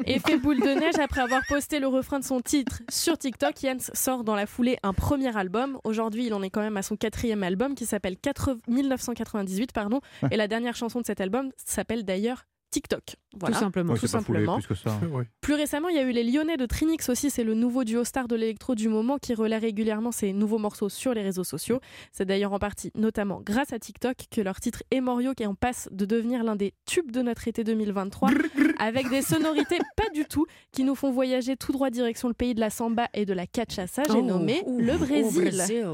Effet 0.06 0.36
boule 0.36 0.60
de 0.60 0.78
neige, 0.80 0.94
après 1.02 1.19
avoir 1.20 1.42
posté 1.46 1.80
le 1.80 1.86
refrain 1.86 2.18
de 2.18 2.24
son 2.24 2.40
titre 2.40 2.82
sur 2.88 3.18
TikTok, 3.18 3.54
Jens 3.60 3.90
sort 3.94 4.24
dans 4.24 4.34
la 4.34 4.46
foulée 4.46 4.78
un 4.82 4.94
premier 4.94 5.36
album. 5.36 5.78
Aujourd'hui, 5.84 6.26
il 6.26 6.34
en 6.34 6.42
est 6.42 6.50
quand 6.50 6.62
même 6.62 6.76
à 6.76 6.82
son 6.82 6.96
quatrième 6.96 7.42
album 7.42 7.74
qui 7.74 7.86
s'appelle 7.86 8.16
80 8.16 8.60
1998, 8.68 9.72
pardon. 9.72 10.00
Et 10.30 10.36
la 10.36 10.48
dernière 10.48 10.74
chanson 10.74 11.00
de 11.00 11.06
cet 11.06 11.20
album 11.20 11.50
s'appelle 11.56 12.04
d'ailleurs 12.04 12.46
TikTok. 12.70 13.02
Voilà. 13.38 13.54
Tout 13.56 13.60
simplement. 13.60 13.92
Ouais, 13.92 13.98
tout 13.98 14.06
simplement. 14.06 14.56
plus 14.58 14.66
que 14.66 14.74
ça. 14.74 14.98
Oui. 15.12 15.24
Plus 15.40 15.54
récemment, 15.54 15.88
il 15.88 15.96
y 15.96 15.98
a 15.98 16.02
eu 16.02 16.10
les 16.10 16.24
Lyonnais 16.24 16.56
de 16.56 16.66
Trinix 16.66 17.08
aussi. 17.08 17.30
C'est 17.30 17.44
le 17.44 17.54
nouveau 17.54 17.84
duo 17.84 18.04
star 18.04 18.26
de 18.28 18.34
l'électro 18.36 18.74
du 18.74 18.88
moment 18.88 19.18
qui 19.18 19.34
relaie 19.34 19.58
régulièrement 19.58 20.10
ses 20.12 20.32
nouveaux 20.32 20.58
morceaux 20.58 20.88
sur 20.88 21.14
les 21.14 21.22
réseaux 21.22 21.44
sociaux. 21.44 21.80
C'est 22.12 22.24
d'ailleurs 22.24 22.52
en 22.52 22.58
partie, 22.58 22.90
notamment 22.94 23.40
grâce 23.44 23.72
à 23.72 23.78
TikTok, 23.78 24.16
que 24.30 24.40
leur 24.40 24.58
titre 24.60 24.82
Emorio 24.90 25.34
qui 25.34 25.46
en 25.46 25.54
passe 25.54 25.88
de 25.92 26.04
devenir 26.04 26.42
l'un 26.44 26.56
des 26.56 26.74
tubes 26.86 27.10
de 27.12 27.22
notre 27.22 27.46
été 27.48 27.62
2023, 27.64 28.30
avec 28.78 29.08
des 29.10 29.22
sonorités 29.22 29.78
pas 29.96 30.08
du 30.14 30.24
tout 30.24 30.46
qui 30.72 30.82
nous 30.84 30.94
font 30.94 31.10
voyager 31.10 31.56
tout 31.56 31.72
droit 31.72 31.90
direction 31.90 32.28
le 32.28 32.34
pays 32.34 32.54
de 32.54 32.60
la 32.60 32.70
samba 32.70 33.08
et 33.14 33.26
de 33.26 33.32
la 33.32 33.46
cachaça. 33.46 34.02
J'ai 34.10 34.18
Oh, 34.18 34.22
nommé 34.22 34.62
ouh, 34.66 34.80
le 34.80 34.96
Brésil. 34.96 35.50
Brésil. 35.50 35.86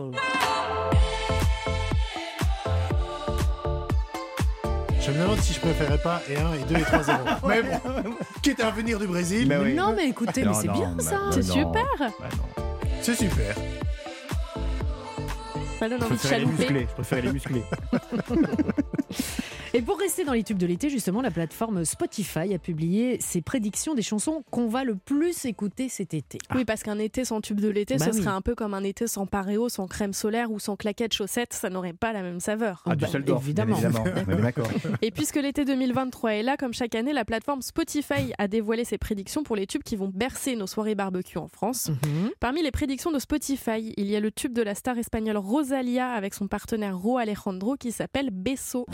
Je 5.06 5.12
me 5.12 5.18
demande 5.22 5.38
si 5.38 5.52
je 5.52 5.60
préférais 5.60 5.98
pas 5.98 6.20
et 6.28 6.36
1 6.36 6.52
et 6.54 6.64
2 6.68 6.76
et 6.76 6.82
3 6.82 7.02
0. 7.04 7.18
Mais 7.46 7.62
bon, 7.62 7.78
quitte 8.42 8.58
à 8.58 8.72
venir 8.72 8.98
du 8.98 9.06
Brésil, 9.06 9.46
Mais 9.46 9.56
oui. 9.56 9.72
Non 9.72 9.94
mais 9.94 10.08
écoutez, 10.08 10.44
mais 10.44 10.52
c'est 10.52 10.66
bien 10.68 10.96
ça. 10.98 11.30
C'est 11.30 11.44
super. 11.44 11.86
C'est 13.02 13.14
super. 13.14 13.54
Je 15.80 15.84
envie 15.84 15.94
de 15.94 16.04
préférais 16.04 16.38
les 16.40 16.44
chalouper. 16.44 16.62
musclés. 16.62 16.86
Je 16.88 16.94
préférais 16.94 17.22
les 17.22 17.32
musclés. 17.32 17.62
Et 19.76 19.82
pour 19.82 19.98
rester 19.98 20.24
dans 20.24 20.32
les 20.32 20.42
tubes 20.42 20.56
de 20.56 20.64
l'été, 20.64 20.88
justement, 20.88 21.20
la 21.20 21.30
plateforme 21.30 21.84
Spotify 21.84 22.54
a 22.54 22.58
publié 22.58 23.18
ses 23.20 23.42
prédictions 23.42 23.94
des 23.94 24.00
chansons 24.00 24.42
qu'on 24.50 24.68
va 24.68 24.84
le 24.84 24.94
plus 24.96 25.44
écouter 25.44 25.90
cet 25.90 26.14
été. 26.14 26.38
Oui, 26.54 26.64
parce 26.64 26.82
qu'un 26.82 26.98
été 26.98 27.26
sans 27.26 27.42
tube 27.42 27.60
de 27.60 27.68
l'été, 27.68 27.96
Bah 27.98 28.06
ce 28.06 28.10
oui. 28.12 28.22
serait 28.22 28.34
un 28.34 28.40
peu 28.40 28.54
comme 28.54 28.72
un 28.72 28.82
été 28.82 29.06
sans 29.06 29.26
paréo, 29.26 29.68
sans 29.68 29.86
crème 29.86 30.14
solaire 30.14 30.50
ou 30.50 30.58
sans 30.58 30.76
claquettes 30.76 31.12
chaussettes. 31.12 31.52
Ça 31.52 31.68
n'aurait 31.68 31.92
pas 31.92 32.14
la 32.14 32.22
même 32.22 32.40
saveur. 32.40 32.84
Ah, 32.86 32.96
du 32.96 33.02
bah, 33.02 33.06
Düsseldorf, 33.06 33.44
bien 33.44 33.68
évidemment. 33.68 34.02
évidemment. 34.06 34.68
Et 35.02 35.10
puisque 35.10 35.36
l'été 35.36 35.66
2023 35.66 36.32
est 36.36 36.42
là, 36.42 36.56
comme 36.56 36.72
chaque 36.72 36.94
année, 36.94 37.12
la 37.12 37.26
plateforme 37.26 37.60
Spotify 37.60 38.32
a 38.38 38.48
dévoilé 38.48 38.86
ses 38.86 38.96
prédictions 38.96 39.42
pour 39.42 39.56
les 39.56 39.66
tubes 39.66 39.82
qui 39.82 39.96
vont 39.96 40.08
bercer 40.08 40.56
nos 40.56 40.66
soirées 40.66 40.94
barbecue 40.94 41.36
en 41.36 41.48
France. 41.48 41.90
Mhm. 41.90 42.30
Parmi 42.40 42.62
les 42.62 42.70
prédictions 42.70 43.12
de 43.12 43.18
Spotify, 43.18 43.92
il 43.98 44.06
y 44.06 44.16
a 44.16 44.20
le 44.20 44.30
tube 44.30 44.54
de 44.54 44.62
la 44.62 44.74
star 44.74 44.96
espagnole 44.96 45.36
Rosalia 45.36 46.08
avec 46.12 46.32
son 46.32 46.48
partenaire 46.48 46.96
Ro 46.96 47.18
Alejandro 47.18 47.76
qui 47.76 47.92
s'appelle 47.92 48.30
Beso. 48.30 48.86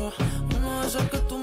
Beso, 0.00 0.22
uno 0.56 0.80
de 0.80 0.86
esos 0.86 1.02
que 1.10 1.18
tú 1.18 1.39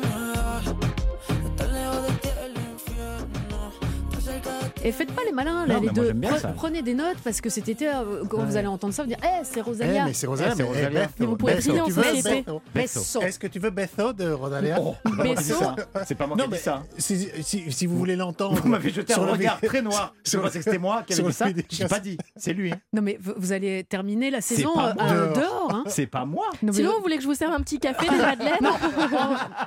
Et 4.87 4.91
faites 4.93 5.11
pas 5.11 5.23
les 5.25 5.33
malins, 5.33 5.65
là, 5.65 5.73
Non, 5.75 5.81
les 5.81 5.89
deux. 5.89 6.13
Pre-. 6.13 6.53
Prenez 6.55 6.81
des 6.81 6.93
notes 6.93 7.17
parce 7.21 7.41
que 7.41 7.49
cet 7.49 7.67
été, 7.67 7.89
euh, 7.89 8.23
quand 8.29 8.45
vous 8.45 8.55
allez 8.55 8.67
entendre 8.67 8.93
ça, 8.93 9.03
vous 9.03 9.09
dire 9.09 9.17
Eh, 9.21 9.43
c'est 9.43 9.59
Eh, 9.59 9.61
Rosalia. 9.61 10.05
mais 10.05 10.13
c'est 10.13 10.27
Rosalia. 10.27 10.53
Eh, 10.53 10.55
c'est 10.55 10.63
mais, 10.63 10.69
Rosalia. 10.69 11.07
Mais 11.19 11.25
vous 11.25 11.35
pouvez 11.35 11.55
briller 11.55 11.81
en 11.81 11.89
société. 11.89 12.45
Est-ce 12.75 13.37
que 13.37 13.47
tu 13.47 13.59
veux 13.59 13.69
Betho 13.69 14.13
de 14.13 14.31
Rosalia? 14.31 14.77
Oh, 14.79 14.95
c'est 15.05 15.13
pas 15.15 15.25
moi 15.25 15.35
qui 15.35 15.43
dis 15.43 15.49
Besso. 15.49 15.59
ça? 15.59 15.75
C'est 16.05 16.15
pas 16.15 16.27
moi 16.27 16.37
qui 16.37 16.41
Non, 16.41 16.45
ai 16.45 16.51
mais 16.51 16.57
dit 16.57 16.63
ça. 16.63 16.83
si, 16.97 17.27
si, 17.41 17.69
si 17.71 17.85
vous 17.85 17.97
voulez 17.97 18.15
l'entendre. 18.15 18.61
Vous 18.61 18.69
m'avez 18.69 18.89
jeté 18.91 19.11
sur 19.11 19.23
un 19.23 19.25
le 19.25 19.31
regard 19.33 19.59
très 19.61 19.81
noir. 19.81 20.13
Je 20.25 20.37
pensais 20.37 20.59
que 20.59 20.63
c'était 20.63 20.77
moi 20.77 21.03
qui 21.05 21.13
avais 21.13 21.23
dit 21.23 21.33
ça. 21.33 21.47
J'ai 21.69 21.87
pas 21.87 21.99
dit. 21.99 22.17
C'est 22.37 22.53
lui. 22.53 22.71
hein. 22.71 22.79
Non, 22.93 23.01
mais 23.01 23.19
vous, 23.21 23.51
allez 23.51 23.83
terminer 23.83 24.31
la 24.31 24.39
saison 24.39 24.71
euh, 24.79 25.33
Dehors. 25.33 25.67
hein. 25.73 25.83
C'est 25.87 26.07
pas 26.07 26.23
moi. 26.23 26.45
Sinon, 26.71 26.93
vous 26.95 27.01
voulez 27.01 27.17
que 27.17 27.23
je 27.23 27.27
vous 27.27 27.33
serve 27.35 27.51
un 27.53 27.59
petit 27.61 27.79
café, 27.79 28.07
des 28.07 28.15
madeleines 28.15 28.55
Non, 28.61 28.71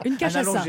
une 0.07 0.17
cache 0.17 0.37
à 0.37 0.45
ça. 0.45 0.65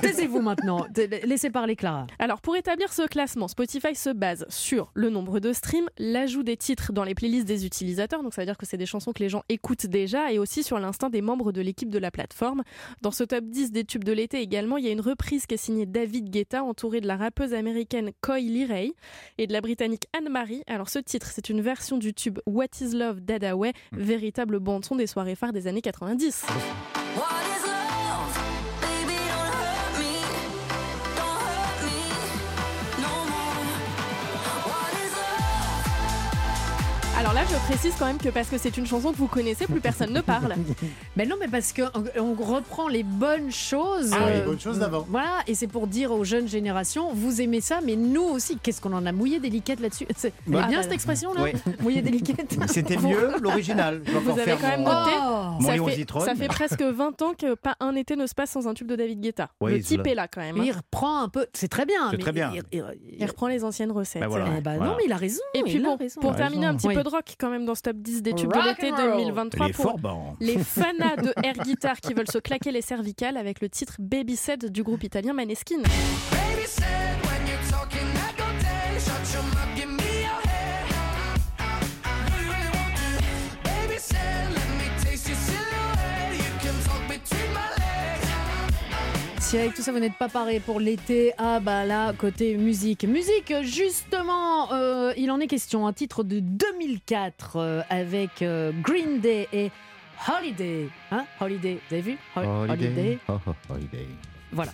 Taisez-vous 0.00 0.40
maintenant. 0.40 0.86
Laissez 1.24 1.50
parler 1.50 1.74
Clara. 1.74 2.06
Alors, 2.20 2.40
pour 2.40 2.54
établir 2.54 2.92
ce 2.92 3.08
classement, 3.08 3.48
Spotify 3.48 3.71
se 3.80 4.10
base 4.10 4.44
sur 4.48 4.90
le 4.94 5.10
nombre 5.10 5.40
de 5.40 5.52
streams, 5.52 5.88
l'ajout 5.98 6.42
des 6.42 6.56
titres 6.56 6.92
dans 6.92 7.04
les 7.04 7.14
playlists 7.14 7.46
des 7.46 7.66
utilisateurs, 7.66 8.22
donc 8.22 8.34
ça 8.34 8.42
veut 8.42 8.46
dire 8.46 8.58
que 8.58 8.66
c'est 8.66 8.76
des 8.76 8.86
chansons 8.86 9.12
que 9.12 9.22
les 9.22 9.28
gens 9.28 9.42
écoutent 9.48 9.86
déjà, 9.86 10.32
et 10.32 10.38
aussi 10.38 10.62
sur 10.62 10.78
l'instinct 10.78 11.10
des 11.10 11.22
membres 11.22 11.52
de 11.52 11.60
l'équipe 11.60 11.90
de 11.90 11.98
la 11.98 12.10
plateforme. 12.10 12.62
Dans 13.00 13.10
ce 13.10 13.24
top 13.24 13.44
10 13.44 13.72
des 13.72 13.84
tubes 13.84 14.04
de 14.04 14.12
l'été 14.12 14.40
également, 14.40 14.76
il 14.76 14.84
y 14.84 14.88
a 14.88 14.92
une 14.92 15.00
reprise 15.00 15.46
qui 15.46 15.54
est 15.54 15.58
signée 15.58 15.86
David 15.86 16.30
Guetta, 16.30 16.64
entouré 16.64 17.00
de 17.00 17.06
la 17.06 17.16
rappeuse 17.16 17.54
américaine 17.54 18.12
Coy 18.20 18.64
Ray 18.68 18.92
et 19.38 19.46
de 19.46 19.52
la 19.52 19.60
britannique 19.60 20.06
Anne-Marie. 20.16 20.62
Alors, 20.66 20.88
ce 20.88 20.98
titre, 20.98 21.30
c'est 21.32 21.48
une 21.48 21.60
version 21.60 21.98
du 21.98 22.14
tube 22.14 22.38
What 22.46 22.66
is 22.80 22.96
Love 22.96 23.20
Dada 23.20 23.56
Way, 23.56 23.72
véritable 23.92 24.58
bande-son 24.60 24.96
des 24.96 25.06
soirées 25.06 25.34
phares 25.34 25.52
des 25.52 25.66
années 25.66 25.82
90. 25.82 26.44
What 27.16 27.51
Alors 37.34 37.44
là, 37.44 37.50
je 37.50 37.72
précise 37.72 37.94
quand 37.98 38.04
même 38.04 38.18
que 38.18 38.28
parce 38.28 38.48
que 38.48 38.58
c'est 38.58 38.76
une 38.76 38.86
chanson 38.86 39.10
que 39.10 39.16
vous 39.16 39.26
connaissez, 39.26 39.64
plus 39.66 39.80
personne 39.80 40.12
ne 40.12 40.20
parle. 40.20 40.54
Mais 41.16 41.24
non, 41.24 41.36
mais 41.40 41.48
parce 41.48 41.72
qu'on 41.74 41.88
on 42.18 42.34
reprend 42.34 42.88
les 42.88 43.02
bonnes 43.02 43.50
choses. 43.50 44.10
Ah 44.12 44.24
euh, 44.26 44.38
les 44.40 44.44
bonnes 44.46 44.60
choses 44.60 44.78
d'avant. 44.78 45.06
Voilà, 45.08 45.38
et 45.46 45.54
c'est 45.54 45.66
pour 45.66 45.86
dire 45.86 46.10
aux 46.12 46.24
jeunes 46.24 46.48
générations, 46.48 47.08
vous 47.14 47.40
aimez 47.42 47.60
ça, 47.60 47.80
mais 47.84 47.96
nous 47.96 48.22
aussi, 48.22 48.56
qu'est-ce 48.58 48.80
qu'on 48.80 48.92
en 48.94 49.04
a 49.06 49.12
mouillé 49.12 49.38
liquettes 49.38 49.80
là-dessus? 49.80 50.06
C'est 50.16 50.32
elle 50.46 50.54
est 50.54 50.58
Ah 50.62 50.66
bien 50.68 50.78
bah, 50.78 50.82
cette 50.84 50.92
expression-là? 50.92 51.42
oui. 51.42 51.52
Mouillé 51.82 52.00
liquettes? 52.02 52.56
C'était 52.68 52.96
mieux 52.96 53.34
l'original. 53.40 54.02
Vous 54.24 54.30
avez 54.38 54.52
quand 54.52 54.68
même 54.68 54.80
mon- 54.82 54.92
noté 54.92 55.10
Oh 55.22 55.58
ça 55.62 55.72
fait, 55.74 56.20
ça 56.24 56.34
fait 56.34 56.48
presque 56.48 56.82
20 56.82 57.22
ans 57.22 57.32
que 57.38 57.54
pas 57.54 57.76
un 57.80 57.94
été 57.94 58.16
ne 58.16 58.26
se 58.26 58.34
passe 58.34 58.50
sans 58.50 58.66
un 58.68 58.74
tube 58.74 58.86
de 58.88 58.96
David 58.96 59.20
Guetta. 59.20 59.48
Oui, 59.60 59.72
le 59.72 59.82
type 59.82 60.06
est 60.06 60.14
là 60.14 60.28
quand 60.28 60.40
même. 60.40 60.58
hein. 60.58 60.62
Il 60.64 60.72
reprend 60.72 61.22
un 61.22 61.28
peu, 61.28 61.46
c'est 61.52 61.68
très 61.68 61.84
bien. 61.86 62.10
C'est 62.10 62.16
mais 62.16 62.22
très 62.22 62.32
bien. 62.32 62.52
Il, 62.54 62.62
il- 62.72 62.84
Il 63.20 63.26
reprend 63.26 63.48
les 63.48 63.64
anciennes 63.64 63.92
recettes. 63.92 64.20
Bah 64.22 64.28
voilà. 64.28 64.46
Eh 64.56 64.60
ben 64.60 64.76
Voilà. 64.76 64.90
Non, 64.92 64.96
mais 64.98 65.04
il 65.06 65.12
a 65.12 65.16
raison. 65.16 65.40
Et 65.54 65.62
puis 65.62 65.80
pour 66.20 66.30
Ouais, 66.30 66.36
terminer 66.36 66.66
un 66.66 66.74
petit 66.74 66.88
Oui. 66.88 66.94
peu 66.94 67.02
de 67.02 67.08
rock 67.08 67.21
quand 67.38 67.50
même 67.50 67.64
dans 67.64 67.74
ce 67.74 67.82
top 67.82 67.96
10 67.96 68.22
des 68.22 68.34
tubes 68.34 68.52
de 68.52 68.68
l'été 68.68 68.92
and 68.92 68.96
roll. 68.96 69.18
2023 69.18 69.66
Il 69.66 69.70
est 69.70 69.74
pour 69.74 70.36
les 70.40 70.58
fanas 70.64 71.16
de 71.16 71.32
air 71.42 71.54
guitar 71.64 72.00
qui 72.00 72.14
veulent 72.14 72.30
se 72.30 72.38
claquer 72.38 72.70
les 72.72 72.82
cervicales 72.82 73.36
avec 73.36 73.60
le 73.60 73.68
titre 73.68 73.96
Baby 73.98 74.36
Said 74.36 74.70
du 74.70 74.82
groupe 74.82 75.02
italien 75.04 75.32
Maneskin. 75.32 75.78
Baby 75.78 77.01
avec 89.58 89.74
tout 89.74 89.82
ça 89.82 89.92
vous 89.92 89.98
n'êtes 89.98 90.16
pas 90.16 90.28
paré 90.28 90.60
pour 90.60 90.80
l'été, 90.80 91.32
ah 91.38 91.60
bah 91.60 91.84
là, 91.84 92.12
côté 92.14 92.56
musique. 92.56 93.04
Musique, 93.04 93.52
justement, 93.62 94.72
euh, 94.72 95.12
il 95.16 95.30
en 95.30 95.40
est 95.40 95.46
question. 95.46 95.86
Un 95.86 95.92
titre 95.92 96.24
de 96.24 96.40
2004 96.40 97.56
euh, 97.56 97.82
avec 97.90 98.42
euh, 98.42 98.72
Green 98.82 99.20
Day 99.20 99.48
et 99.52 99.70
Holiday. 100.28 100.88
Hein? 101.10 101.24
Holiday, 101.40 101.78
vous 101.88 101.94
avez 101.94 102.02
vu? 102.02 102.18
Ho- 102.36 102.40
Holiday. 102.40 103.18
Oh, 103.28 103.34
oh, 103.46 103.50
holiday. 103.70 104.06
Voilà. 104.52 104.72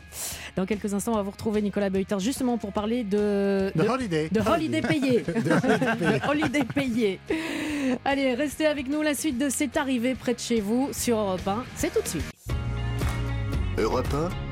Dans 0.56 0.66
quelques 0.66 0.92
instants, 0.92 1.12
on 1.12 1.16
va 1.16 1.22
vous 1.22 1.30
retrouver 1.30 1.62
Nicolas 1.62 1.88
Beutard 1.90 2.18
justement 2.20 2.58
pour 2.58 2.72
parler 2.72 3.04
de, 3.04 3.70
De 3.74 3.82
de- 3.82 3.88
Holiday. 3.88 4.28
de 4.30 4.40
Holiday 4.40 4.80
payé. 4.82 5.20
De 5.26 5.32
Holiday 5.32 5.54
payé. 5.54 6.20
De 6.20 6.28
Holiday 6.28 6.64
payé. 6.64 7.20
Allez, 8.04 8.34
restez 8.34 8.66
avec 8.66 8.88
nous. 8.88 9.02
La 9.02 9.14
suite 9.14 9.38
de 9.38 9.48
C'est 9.48 9.76
arrivé 9.76 10.14
près 10.14 10.34
de 10.34 10.40
chez 10.40 10.60
vous 10.60 10.88
sur 10.92 11.16
Europe 11.18 11.46
1. 11.46 11.64
C'est 11.76 11.92
tout 11.94 12.02
de 12.02 12.08
suite. 12.08 12.24
Europe 13.78 14.08
1, 14.12 14.28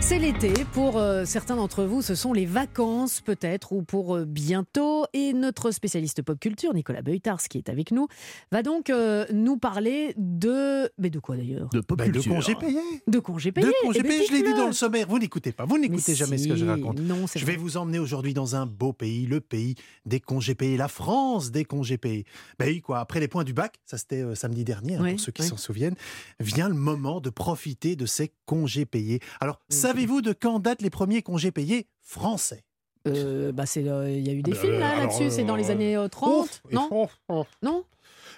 C'est 0.00 0.18
l'été. 0.18 0.52
Pour 0.72 0.96
euh, 0.96 1.24
certains 1.26 1.56
d'entre 1.56 1.84
vous, 1.84 2.00
ce 2.00 2.14
sont 2.14 2.32
les 2.32 2.46
vacances 2.46 3.20
peut-être 3.20 3.72
ou 3.72 3.82
pour 3.82 4.16
euh, 4.16 4.24
bientôt. 4.24 5.04
Et 5.12 5.34
notre 5.34 5.70
spécialiste 5.70 6.22
pop 6.22 6.38
culture, 6.40 6.72
Nicolas 6.72 7.02
Beutars, 7.02 7.42
qui 7.42 7.58
est 7.58 7.68
avec 7.68 7.90
nous, 7.90 8.06
va 8.50 8.62
donc 8.62 8.88
euh, 8.88 9.26
nous 9.34 9.58
parler 9.58 10.14
de... 10.16 10.90
Mais 10.98 11.10
de 11.10 11.18
quoi 11.18 11.36
d'ailleurs? 11.36 11.68
De 11.70 11.80
pop 11.80 11.98
Bah, 11.98 12.06
de 12.06 12.12
culture. 12.12 12.32
congés 12.32 12.54
payés. 12.54 12.78
De 13.06 13.18
congés 13.18 13.52
payés. 13.52 13.66
De 13.66 13.72
congés 13.82 13.98
Eh 14.00 14.02
ben, 14.02 14.08
payés, 14.08 14.26
je 14.28 14.32
l'ai 14.32 14.42
dit 14.42 14.54
dans 14.54 14.66
le 14.68 14.72
sommaire. 14.72 15.08
Vous 15.08 15.18
n'écoutez 15.18 15.52
pas, 15.52 15.66
vous 15.66 15.78
n'écoutez 15.78 16.14
jamais 16.14 16.38
ce 16.38 16.48
que 16.48 16.56
je 16.56 16.64
raconte. 16.64 17.00
Non, 17.00 17.26
c'est 17.26 17.38
Je 17.38 17.44
vais 17.44 17.52
vrai. 17.56 17.60
vous 17.62 17.76
emmener 17.76 17.98
aujourd'hui 17.98 18.32
dans 18.32 18.56
un 18.56 18.64
beau 18.64 18.94
pays, 18.94 19.26
le 19.26 19.40
pays 19.40 19.74
des 20.06 20.20
congés 20.20 20.54
payés, 20.54 20.78
la 20.78 20.88
France 20.88 21.50
des 21.50 21.64
congés 21.66 21.98
payés. 21.98 22.24
Ben 22.58 22.66
oui, 22.68 22.80
quoi. 22.80 23.00
Après 23.00 23.20
les 23.20 23.28
points 23.28 23.44
du 23.44 23.52
bac, 23.52 23.74
ça 23.84 23.98
c'était 23.98 24.22
euh, 24.22 24.34
samedi 24.34 24.64
dernier, 24.64 24.94
hein, 24.96 25.02
Ouais, 25.02 25.10
pour 25.12 25.20
ceux 25.20 25.32
qui 25.32 25.42
ouais. 25.42 25.48
s'en 25.48 25.58
souviennent, 25.58 25.96
vient 26.40 26.68
le 26.68 26.74
moment 26.76 27.20
de 27.20 27.28
profiter 27.30 27.94
de 27.96 28.06
ces 28.06 28.32
congés 28.46 28.86
payés. 28.86 29.20
Alors, 29.40 29.60
savez-vous 29.88 30.20
de 30.22 30.32
quand 30.32 30.58
datent 30.60 30.82
les 30.82 30.90
premiers 30.90 31.22
congés 31.22 31.50
payés 31.50 31.86
français? 32.02 32.64
Euh, 33.06 33.52
bah, 33.52 33.64
c'est, 33.66 33.86
euh, 33.88 34.10
Il 34.10 34.26
y 34.26 34.30
a 34.30 34.32
eu 34.34 34.42
des 34.42 34.52
Ah 34.52 34.54
bah, 34.54 34.60
films 34.60 34.78
là, 34.80 34.88
alors, 34.90 35.00
là-dessus. 35.12 35.30
c'est 35.30 35.44
dans 35.44 35.56
les 35.56 35.68
euh, 35.70 35.72
années 35.72 35.96
euh, 35.96 36.08
30 36.08 36.42
Ouf, 36.44 36.62
Non? 36.72 36.88
ouf, 36.90 37.18
ouf. 37.28 37.46
Non? 37.62 37.84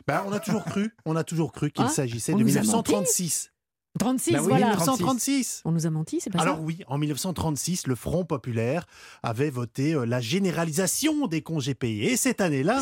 Ben, 0.07 0.23
on 0.27 0.33
a 0.33 0.39
toujours 0.41 0.65
cru, 0.65 0.95
on 1.05 1.17
a 1.17 1.25
toujours 1.25 1.53
cru 1.53 1.71
qu'il 1.71 1.85
Hein? 1.85 1.89
s'agissait 1.89 2.33
de 2.33 2.39
nous 2.39 2.57
a 2.57 2.61
menti? 2.63 2.93
1936. 2.93 3.51
36, 3.99 4.33
Bah 4.33 4.39
oui, 4.43 4.49
voilà. 4.51 4.67
1936. 4.69 5.63
On 5.65 5.73
nous 5.73 5.87
a 5.87 5.91
menti, 5.91 6.21
c'est 6.21 6.31
pas 6.31 6.39
Alors 6.41 6.57
ça 6.57 6.63
oui, 6.63 6.79
en 6.87 6.97
1936, 6.97 7.89
le 7.89 7.97
Front 7.97 8.25
populaire 8.25 8.87
avait 9.25 9.51
voté 9.51 9.95
euh, 9.95 10.05
la 10.07 10.21
généralisation 10.21 11.27
des 11.27 11.43
congés 11.43 11.75
payés. 11.75 12.13
Et 12.13 12.17
cette 12.17 12.41
année-là, 12.41 12.81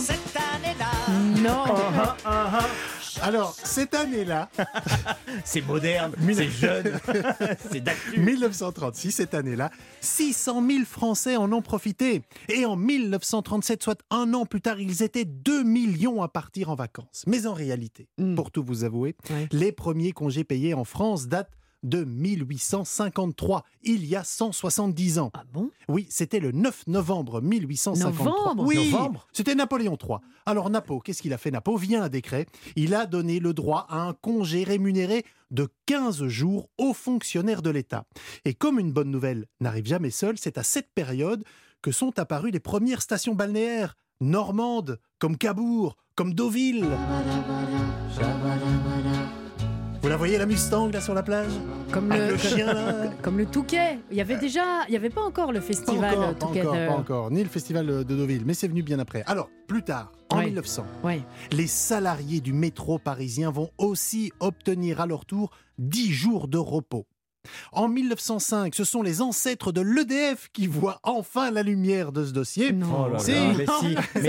Non 1.43 1.65
alors 3.23 3.55
cette 3.55 3.95
année-là, 3.95 4.49
C'est 5.45 5.61
moderne, 5.67 6.13
c'est 6.33 6.49
jeune, 6.49 6.99
c'est 7.71 7.81
d'actu. 7.81 8.21
1936, 8.21 9.13
cette 9.13 9.35
année-là, 9.35 9.71
600 10.01 10.65
000 10.67 10.85
Français 10.85 11.37
en 11.37 11.53
ont 11.53 11.63
profité. 11.63 12.23
Et 12.49 12.65
en 12.67 12.77
1937, 12.77 13.83
soit 13.83 14.01
un 14.11 14.35
an 14.35 14.47
plus 14.47 14.61
tard, 14.61 14.81
ils 14.81 15.03
étaient 15.03 15.25
2 15.25 15.63
millions 15.65 16.23
à 16.23 16.29
partir 16.29 16.71
en 16.71 16.75
vacances. 16.75 17.25
Mais 17.27 17.47
en 17.47 17.55
réalité, 17.55 18.09
Mm. 18.19 18.35
pour 18.35 18.51
tout 18.51 18.63
vous 18.65 18.85
avouer, 18.85 19.17
Ouais. 19.31 19.49
les 19.53 19.73
premiers 19.73 20.13
congés 20.13 20.45
payés 20.45 20.75
en 20.75 20.85
France 20.85 21.29
datent 21.29 21.51
de 21.83 22.05
1853, 22.05 23.65
il 23.83 24.05
y 24.05 24.17
a 24.17 24.25
170 24.25 25.19
ans. 25.19 25.31
Ah 25.35 25.45
bon? 25.53 25.71
Oui, 25.89 26.07
c'était 26.11 26.41
le 26.41 26.53
9 26.53 26.87
novembre 26.89 27.41
1853. 27.41 28.55
Novembre? 28.55 28.65
Oui, 28.67 28.95
c'était 29.33 29.55
Napoléon 29.55 29.97
III. 30.03 30.19
Alors 30.47 30.71
Napo, 30.71 31.01
qu'est-ce 31.01 31.23
qu'il 31.23 31.33
a 31.33 31.39
fait? 31.39 31.51
Napo 31.51 31.77
vient 31.77 32.05
un 32.05 32.09
décret. 32.09 32.47
Il 32.77 32.95
a 32.95 33.07
donné 33.07 33.39
le 33.39 33.55
droit 33.55 33.87
à 33.89 34.01
un 34.01 34.13
congé 34.13 34.65
rémunéré 34.65 35.25
de 35.51 35.69
15 35.87 36.27
jours 36.27 36.69
aux 36.79 36.95
fonctionnaires 36.95 37.63
de 37.63 37.71
l'État. 37.71 38.05
Et 38.45 38.55
comme 38.55 38.79
une 38.79 38.93
bonne 38.93 39.11
nouvelle 39.11 39.47
n'arrive 39.61 39.87
jamais 39.87 40.11
seule, 40.11 40.39
c'est 40.39 40.59
à 40.59 40.63
cette 40.63 40.93
période 40.95 41.45
que 41.83 41.93
sont 41.93 42.19
apparues 42.19 42.51
les 42.51 42.61
premières 42.61 43.03
stations 43.03 43.35
balnéaires 43.35 43.97
normandes, 44.21 44.99
comme 45.19 45.37
Cabourg, 45.37 45.97
comme 46.17 46.35
Deauville. 46.35 46.87
Vous 50.01 50.09
la 50.09 50.17
voyez 50.17 50.39
la 50.39 50.47
Mustang 50.47 50.91
là 50.93 51.01
sur 51.01 51.13
la 51.13 51.23
plage 51.25 51.51
Comme 51.93 52.13
Avec 52.13 52.27
le, 52.27 52.33
le 52.33 52.39
chien 52.39 52.73
là 52.73 53.09
comme 53.23 53.37
le 53.37 53.47
Touquet. 53.47 53.99
Il 54.11 54.17
y 54.17 54.21
avait 54.21 54.37
déjà, 54.39 54.85
il 54.89 54.95
y 54.95 54.97
avait 54.97 55.11
pas 55.11 55.23
encore 55.23 55.51
le 55.53 55.59
Pas 55.61 55.67
festival 55.67 56.15
encore, 56.17 56.35
pas 56.35 56.47
Touquet. 56.47 56.61
encore, 56.63 56.75
de- 56.75 56.87
pas 56.87 56.95
encore, 56.95 57.31
ni 57.33 57.43
le 57.43 57.49
festival 57.49 57.87
de 57.87 58.03
Deauville, 58.05 58.45
mais 58.47 58.55
c'est 58.55 58.69
venu 58.69 58.83
bien 58.83 58.99
après. 59.01 59.25
Alors, 59.27 59.51
plus 59.67 59.83
tard, 59.83 60.13
en 60.31 60.39
Ouais. 60.39 60.47
1900, 60.47 60.85
Ouais. 61.03 61.21
les 61.53 61.67
salariés 61.67 62.41
du 62.41 62.53
métro 62.53 62.99
parisien 62.99 63.51
vont 63.51 63.71
aussi 63.77 64.33
obtenir 64.41 65.01
à 65.01 65.07
leur 65.07 65.27
tour 65.27 65.51
10 65.79 66.13
jours 66.13 66.47
de 66.49 66.59
repos. 66.59 67.07
En 67.73 67.89
1905, 67.89 68.75
ce 68.75 68.85
sont 68.85 69.03
les 69.03 69.23
ancêtres 69.23 69.73
de 69.73 69.81
l'EDF 69.81 70.49
qui 70.53 70.67
voient 70.67 71.01
enfin 71.03 71.51
la 71.51 71.63
lumière 71.63 72.13
de 72.13 72.25
ce 72.27 72.33
dossier. 72.33 72.73
Non. 72.73 73.05
Oh 73.05 73.07
là 73.09 73.13
là, 73.15 73.19
Si. 73.21 73.33
mais 73.33 73.67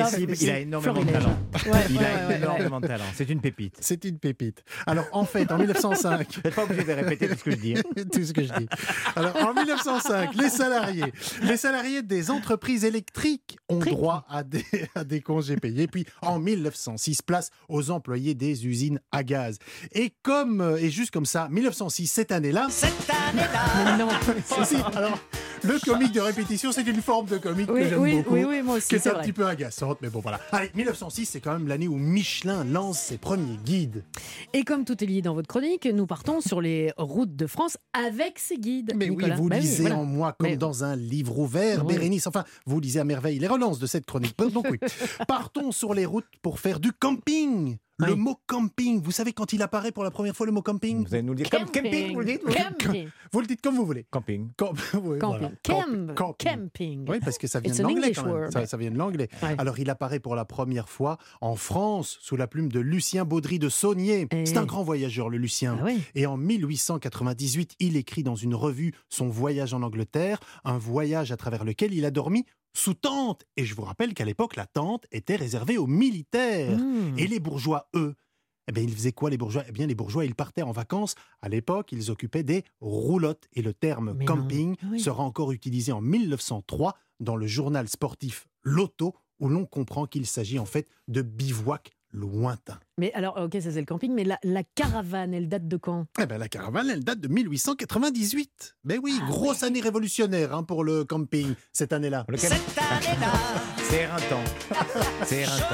si, 0.08 0.26
mais 0.28 0.38
il 0.40 0.50
a 0.50 0.60
énormément 0.60 1.04
de 1.04 1.12
talent. 1.12 1.40
Ouais, 1.66 1.80
Il 1.90 1.98
ouais, 1.98 2.06
a 2.06 2.28
ouais, 2.28 2.36
énormément 2.38 2.80
de 2.80 2.88
talent. 2.88 3.04
C'est 3.16 3.30
une 3.30 3.42
pépite. 3.42 3.76
C'est 3.80 4.06
une 4.06 4.20
pépite. 4.20 4.64
Alors, 4.86 5.06
en 5.12 5.26
fait, 5.26 5.52
en 5.52 5.58
1905, 5.58 6.28
Vous 6.36 6.42
n'êtes 6.46 6.56
pas 6.56 6.64
obligé 6.64 6.84
de 6.84 6.92
répéter 6.94 7.28
tout 7.28 7.36
ce 7.38 7.44
que 7.44 7.52
je 7.52 7.56
dis. 7.58 7.74
hein. 7.78 7.82
tout 8.14 8.24
ce 8.24 8.32
que 8.34 8.44
je 8.44 8.54
dis. 8.54 8.68
Alors, 9.16 9.36
en 9.38 9.54
1905, 9.54 10.36
les 10.36 10.50
salariés, 10.50 11.12
les 11.44 11.58
salariés 11.58 12.02
des 12.04 12.32
entreprises 12.32 12.84
électriques 12.86 13.58
ont 13.70 13.80
droit 13.80 14.26
à 14.30 14.44
des, 14.44 14.64
à 14.96 15.04
des 15.04 15.22
congés 15.22 15.58
payés. 15.58 15.88
Puis, 15.88 16.06
en 16.22 16.40
1906, 16.40 17.22
place 17.22 17.50
aux 17.68 17.90
employés 17.92 18.36
des 18.36 18.66
usines 18.68 19.00
à 19.12 19.24
gaz. 19.24 19.58
Et 19.94 20.14
comme, 20.22 20.62
euh, 20.62 20.78
et 20.78 20.90
juste 20.90 21.12
comme 21.12 21.26
ça, 21.26 21.48
1906, 21.50 22.08
cette 22.08 22.32
année-là, 22.32 22.68
non. 23.98 24.10
si, 24.66 24.76
alors, 24.96 25.18
le 25.64 25.80
comique 25.80 26.12
de 26.14 26.20
répétition, 26.22 26.72
c'est 26.72 26.84
une 26.88 27.02
forme 27.02 27.26
de 27.28 27.38
comique 27.38 27.68
que 27.68 27.72
Oui, 27.74 27.86
j'aime 27.90 28.00
oui, 28.00 28.16
beaucoup. 28.18 28.34
oui, 28.36 28.44
oui, 28.48 28.62
moi 28.62 28.76
aussi, 28.78 28.88
qui 28.88 28.96
est, 28.96 29.00
c'est 29.00 29.10
un 29.10 29.14
vrai. 29.14 29.24
petit 29.24 29.34
peu 29.34 29.46
agaçante, 29.46 29.98
mais 30.02 30.10
bon 30.10 30.20
voilà. 30.20 30.40
Allez, 30.52 30.72
1906, 30.76 31.26
c'est 31.26 31.42
quand 31.42 31.54
même 31.54 31.68
l'année 31.68 31.88
où 31.88 31.96
Michelin 31.96 32.64
lance 32.64 33.00
ses 33.00 33.18
premiers 33.18 33.58
guides. 33.58 34.04
Et 34.54 34.64
comme 34.64 34.86
tout 34.86 35.02
est 35.04 35.08
lié 35.08 35.22
dans 35.22 35.34
votre 35.34 35.48
chronique, 35.48 35.86
nous 35.86 36.06
partons 36.06 36.42
sur 36.42 36.62
les 36.62 36.94
routes 36.98 37.36
de 37.36 37.48
France 37.48 37.78
avec 37.94 38.40
ces 38.40 38.58
guides. 38.58 38.94
Mais 38.96 39.10
Nicolas. 39.10 39.36
oui, 39.36 39.42
vous 39.42 39.50
Bah 39.50 39.60
lisez 39.60 39.82
voilà. 39.82 39.98
en 39.98 40.06
moi 40.06 40.36
comme 40.40 40.50
Mais- 40.50 40.58
dans 40.58 40.84
un 40.84 40.96
livre 40.96 41.38
ouvert. 41.40 41.84
Bérénice. 41.86 42.28
Enfin, 42.28 42.46
vous 42.66 42.80
lisez 42.80 43.00
à 43.00 43.04
merveille 43.04 43.40
les 43.40 43.48
relances 43.48 43.80
de 43.80 43.88
cette 43.88 44.06
chronique. 44.06 44.38
Donc 44.38 44.66
oui, 44.70 44.80
partons 45.28 45.72
sur 45.72 45.94
les 45.94 46.06
routes 46.06 46.26
pour 46.42 46.60
faire 46.60 46.80
du 46.80 46.92
camping. 46.94 47.78
Le 48.08 48.16
mot 48.16 48.38
camping, 48.48 49.02
vous 49.02 49.12
savez 49.12 49.34
quand 49.34 49.52
il 49.54 49.62
apparaît 49.62 49.92
pour 49.92 50.04
la 50.04 50.12
première 50.12 50.36
fois 50.36 50.46
le 50.46 50.52
mot 50.52 50.62
camping 50.62 51.06
Vous 51.06 51.14
allez 51.14 51.24
nous 51.24 51.34
le 51.34 51.38
dire. 51.44 51.50
Comme 51.50 51.66
camping, 51.70 52.14
vous 52.14 52.20
le 52.20 52.26
dites 52.26 52.42
vous 52.46 52.54
Camping. 52.54 53.10
Vous 53.32 53.42
le 53.42 53.48
dites 53.48 53.62
comme 53.62 53.76
vous 53.76 53.86
voulez. 53.86 54.06
Camping. 54.10 54.50
Camp- 54.58 54.74
oui, 55.04 55.18
voilà. 55.22 55.52
Camping. 55.64 56.08
Camp- 56.08 56.16
Camp- 56.16 56.34
camping. 56.38 56.58
Camping. 56.70 57.06
Oui, 57.10 57.20
parce 57.20 57.38
que 57.38 57.48
ça 57.48 57.60
vient 57.60 57.72
It's 57.72 57.80
de 57.80 57.86
an 57.86 57.90
l'anglais 57.90 58.12
quand 58.14 58.26
même. 58.26 58.52
Ça, 58.52 58.66
ça 58.66 58.78
vient 58.78 58.92
de 58.92 58.98
l'anglais. 58.98 59.30
Ouais. 59.44 59.56
Alors, 59.58 59.80
il 59.80 59.90
apparaît 59.90 60.20
pour 60.20 60.36
la 60.36 60.46
première 60.46 60.90
fois 60.90 61.18
en 61.42 61.56
France 61.56 62.18
sous 62.22 62.36
la 62.38 62.48
plume 62.48 62.72
de 62.72 62.80
Lucien 62.80 63.26
Baudry 63.26 63.60
de 63.60 63.70
Saunier. 63.70 64.28
Eh. 64.32 64.46
C'est 64.46 64.58
un 64.58 64.66
grand 64.66 64.84
voyageur, 64.84 65.30
le 65.30 65.38
Lucien. 65.38 65.78
Ah 65.80 65.84
oui. 65.86 66.02
Et 66.16 66.26
en 66.26 66.38
1898, 66.38 67.76
il 67.80 67.96
écrit 67.98 68.24
dans 68.24 68.36
une 68.36 68.56
revue 68.56 68.94
son 69.10 69.28
voyage 69.28 69.74
en 69.74 69.82
Angleterre, 69.82 70.40
un 70.64 70.78
voyage 70.78 71.32
à 71.32 71.38
travers 71.38 71.64
lequel 71.66 71.94
il 71.94 72.06
a 72.06 72.12
dormi 72.12 72.46
sous 72.74 72.94
tente. 72.94 73.46
Et 73.58 73.66
je 73.66 73.76
vous 73.76 73.84
rappelle 73.84 74.14
qu'à 74.14 74.26
l'époque, 74.26 74.56
la 74.56 74.66
tente 74.66 75.06
était 75.12 75.36
réservée 75.36 75.78
aux 75.78 75.88
militaires. 75.88 76.78
Mmh. 76.78 77.18
Et 77.18 77.28
les 77.28 77.40
bourgeois, 77.40 77.90
eux, 77.96 78.16
eh 78.68 78.72
bien, 78.72 78.84
ils 78.84 78.94
faisaient 78.94 79.12
quoi 79.12 79.32
les 79.32 79.38
bourgeois? 79.38 79.64
Eh 79.68 79.72
bien, 79.72 79.88
les 79.88 79.96
bourgeois, 79.96 80.26
ils 80.26 80.36
partaient 80.36 80.62
en 80.62 80.72
vacances. 80.72 81.16
À 81.42 81.50
l'époque, 81.50 81.92
ils 81.92 82.12
occupaient 82.12 82.44
des 82.44 82.64
roulottes. 82.82 83.48
Et 83.54 83.64
le 83.64 83.74
terme 83.74 84.14
Mais 84.14 84.26
camping 84.26 84.76
oui. 84.92 85.00
sera 85.00 85.24
encore 85.24 85.52
utilisé 85.52 85.92
en 85.92 86.02
1903 86.02 86.96
dans 87.20 87.36
le 87.36 87.48
journal 87.48 87.88
sportif 87.88 88.48
Loto, 88.62 89.16
où 89.40 89.50
l'on 89.50 89.66
comprend 89.66 90.06
qu'il 90.06 90.28
s'agit 90.28 90.60
en 90.60 90.66
fait 90.66 90.88
de 91.08 91.22
bivouac 91.22 91.92
lointain. 92.12 92.80
Mais 92.98 93.14
alors, 93.14 93.38
ok, 93.38 93.54
ça 93.62 93.72
c'est 93.72 93.80
le 93.80 93.86
camping, 93.86 94.14
mais 94.14 94.24
la, 94.24 94.40
la 94.44 94.64
caravane, 94.64 95.34
elle 95.34 95.48
date 95.48 95.68
de 95.68 95.78
quand? 95.78 96.06
Eh 96.20 96.26
ben, 96.26 96.38
la 96.38 96.48
caravane, 96.48 96.90
elle 96.90 97.04
date 97.04 97.20
de 97.20 97.28
1898. 97.28 98.76
Ben 98.84 99.00
oui, 99.04 99.20
Ah 99.22 99.26
grosse 99.28 99.64
année 99.64 99.80
révolutionnaire 99.82 100.54
hein, 100.56 100.64
pour 100.64 100.84
le 100.84 101.04
camping 101.06 101.54
cette 101.72 101.94
année-là. 101.94 102.26
Lequel 102.28 102.52
C'est 103.84 104.02
éreintant. 104.02 104.44
C'est 105.26 105.38
éreintant. 105.42 105.66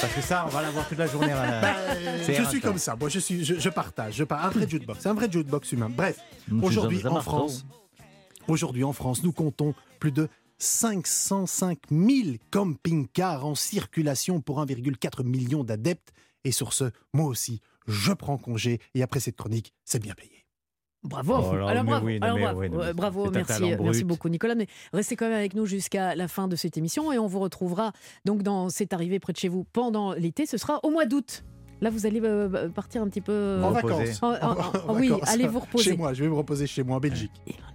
Parce 0.00 0.14
que 0.14 0.20
ça, 0.20 0.44
on 0.46 0.50
va 0.50 0.62
l'avoir 0.62 0.86
toute 0.88 0.98
la 0.98 1.06
journée. 1.06 1.28
la- 1.28 1.64
Euh, 1.96 2.18
C'est 2.24 2.34
je 2.34 2.42
suis 2.44 2.60
comme 2.60 2.78
ça, 2.78 2.96
moi 2.98 3.08
je, 3.08 3.18
suis, 3.18 3.44
je, 3.44 3.54
je 3.58 3.68
partage, 3.70 4.14
je 4.14 4.24
partage. 4.24 4.46
Un 4.54 4.58
vrai 4.58 4.68
jukebox, 4.68 5.06
un 5.06 5.14
vrai 5.14 5.30
jukebox 5.30 5.72
humain. 5.72 5.88
Bref, 5.90 6.18
aujourd'hui 6.62 7.06
en 7.06 7.20
France, 7.20 7.64
aujourd'hui 8.48 8.84
en 8.84 8.92
France, 8.92 9.22
nous 9.22 9.32
comptons 9.32 9.74
plus 9.98 10.12
de 10.12 10.28
505 10.58 11.78
000 11.90 12.36
camping-cars 12.50 13.44
en 13.46 13.54
circulation 13.54 14.40
pour 14.40 14.60
1,4 14.64 15.24
million 15.24 15.64
d'adeptes. 15.64 16.12
Et 16.44 16.52
sur 16.52 16.72
ce, 16.72 16.84
moi 17.12 17.26
aussi, 17.26 17.60
je 17.86 18.12
prends 18.12 18.36
congé 18.38 18.80
et 18.94 19.02
après 19.02 19.20
cette 19.20 19.36
chronique, 19.36 19.72
c'est 19.84 20.00
bien 20.02 20.14
payé. 20.14 20.30
Bravo. 21.02 21.34
Oh 21.36 21.54
là, 21.56 21.66
alors 21.68 21.84
bravo, 21.84 22.06
oui, 22.06 22.18
alors 22.22 22.38
bravo, 22.38 22.60
oui, 22.60 22.68
mais 22.70 22.76
Euh, 22.78 22.92
bravo, 22.94 23.30
merci, 23.30 23.62
merci 23.78 24.04
beaucoup 24.04 24.30
Nicolas. 24.30 24.54
Mais 24.54 24.66
restez 24.94 25.16
quand 25.16 25.26
même 25.26 25.36
avec 25.36 25.54
nous 25.54 25.66
jusqu'à 25.66 26.14
la 26.14 26.28
fin 26.28 26.48
de 26.48 26.56
cette 26.56 26.78
émission 26.78 27.12
et 27.12 27.18
on 27.18 27.26
vous 27.26 27.40
retrouvera 27.40 27.92
donc 28.24 28.42
dans 28.42 28.70
C'est 28.70 28.94
arrivé 28.94 29.18
près 29.20 29.34
de 29.34 29.38
chez 29.38 29.48
vous 29.50 29.64
pendant 29.64 30.14
l'été. 30.14 30.46
Ce 30.46 30.56
sera 30.56 30.80
au 30.82 30.90
mois 30.90 31.04
d'août. 31.04 31.44
Là, 31.82 31.90
vous 31.90 32.06
allez 32.06 32.20
euh, 32.22 32.70
partir 32.70 33.02
un 33.02 33.08
petit 33.08 33.20
peu. 33.20 33.60
En 33.62 33.70
reposer. 33.74 34.12
vacances. 34.12 34.22
En- 34.22 34.28
en- 34.32 34.58
en- 34.88 34.90
En 34.92 34.98
oui, 34.98 35.08
vacances. 35.10 35.28
allez 35.28 35.46
vous 35.46 35.60
reposer. 35.60 35.90
Chez 35.90 35.96
moi, 35.96 36.14
je 36.14 36.22
vais 36.24 36.30
me 36.30 36.34
reposer 36.34 36.66
chez 36.66 36.82
moi 36.82 36.96
en 36.96 37.00
Belgique. 37.00 37.32
Il 37.46 37.52
en 37.52 37.56
a 37.56 37.60
grandement 37.60 37.73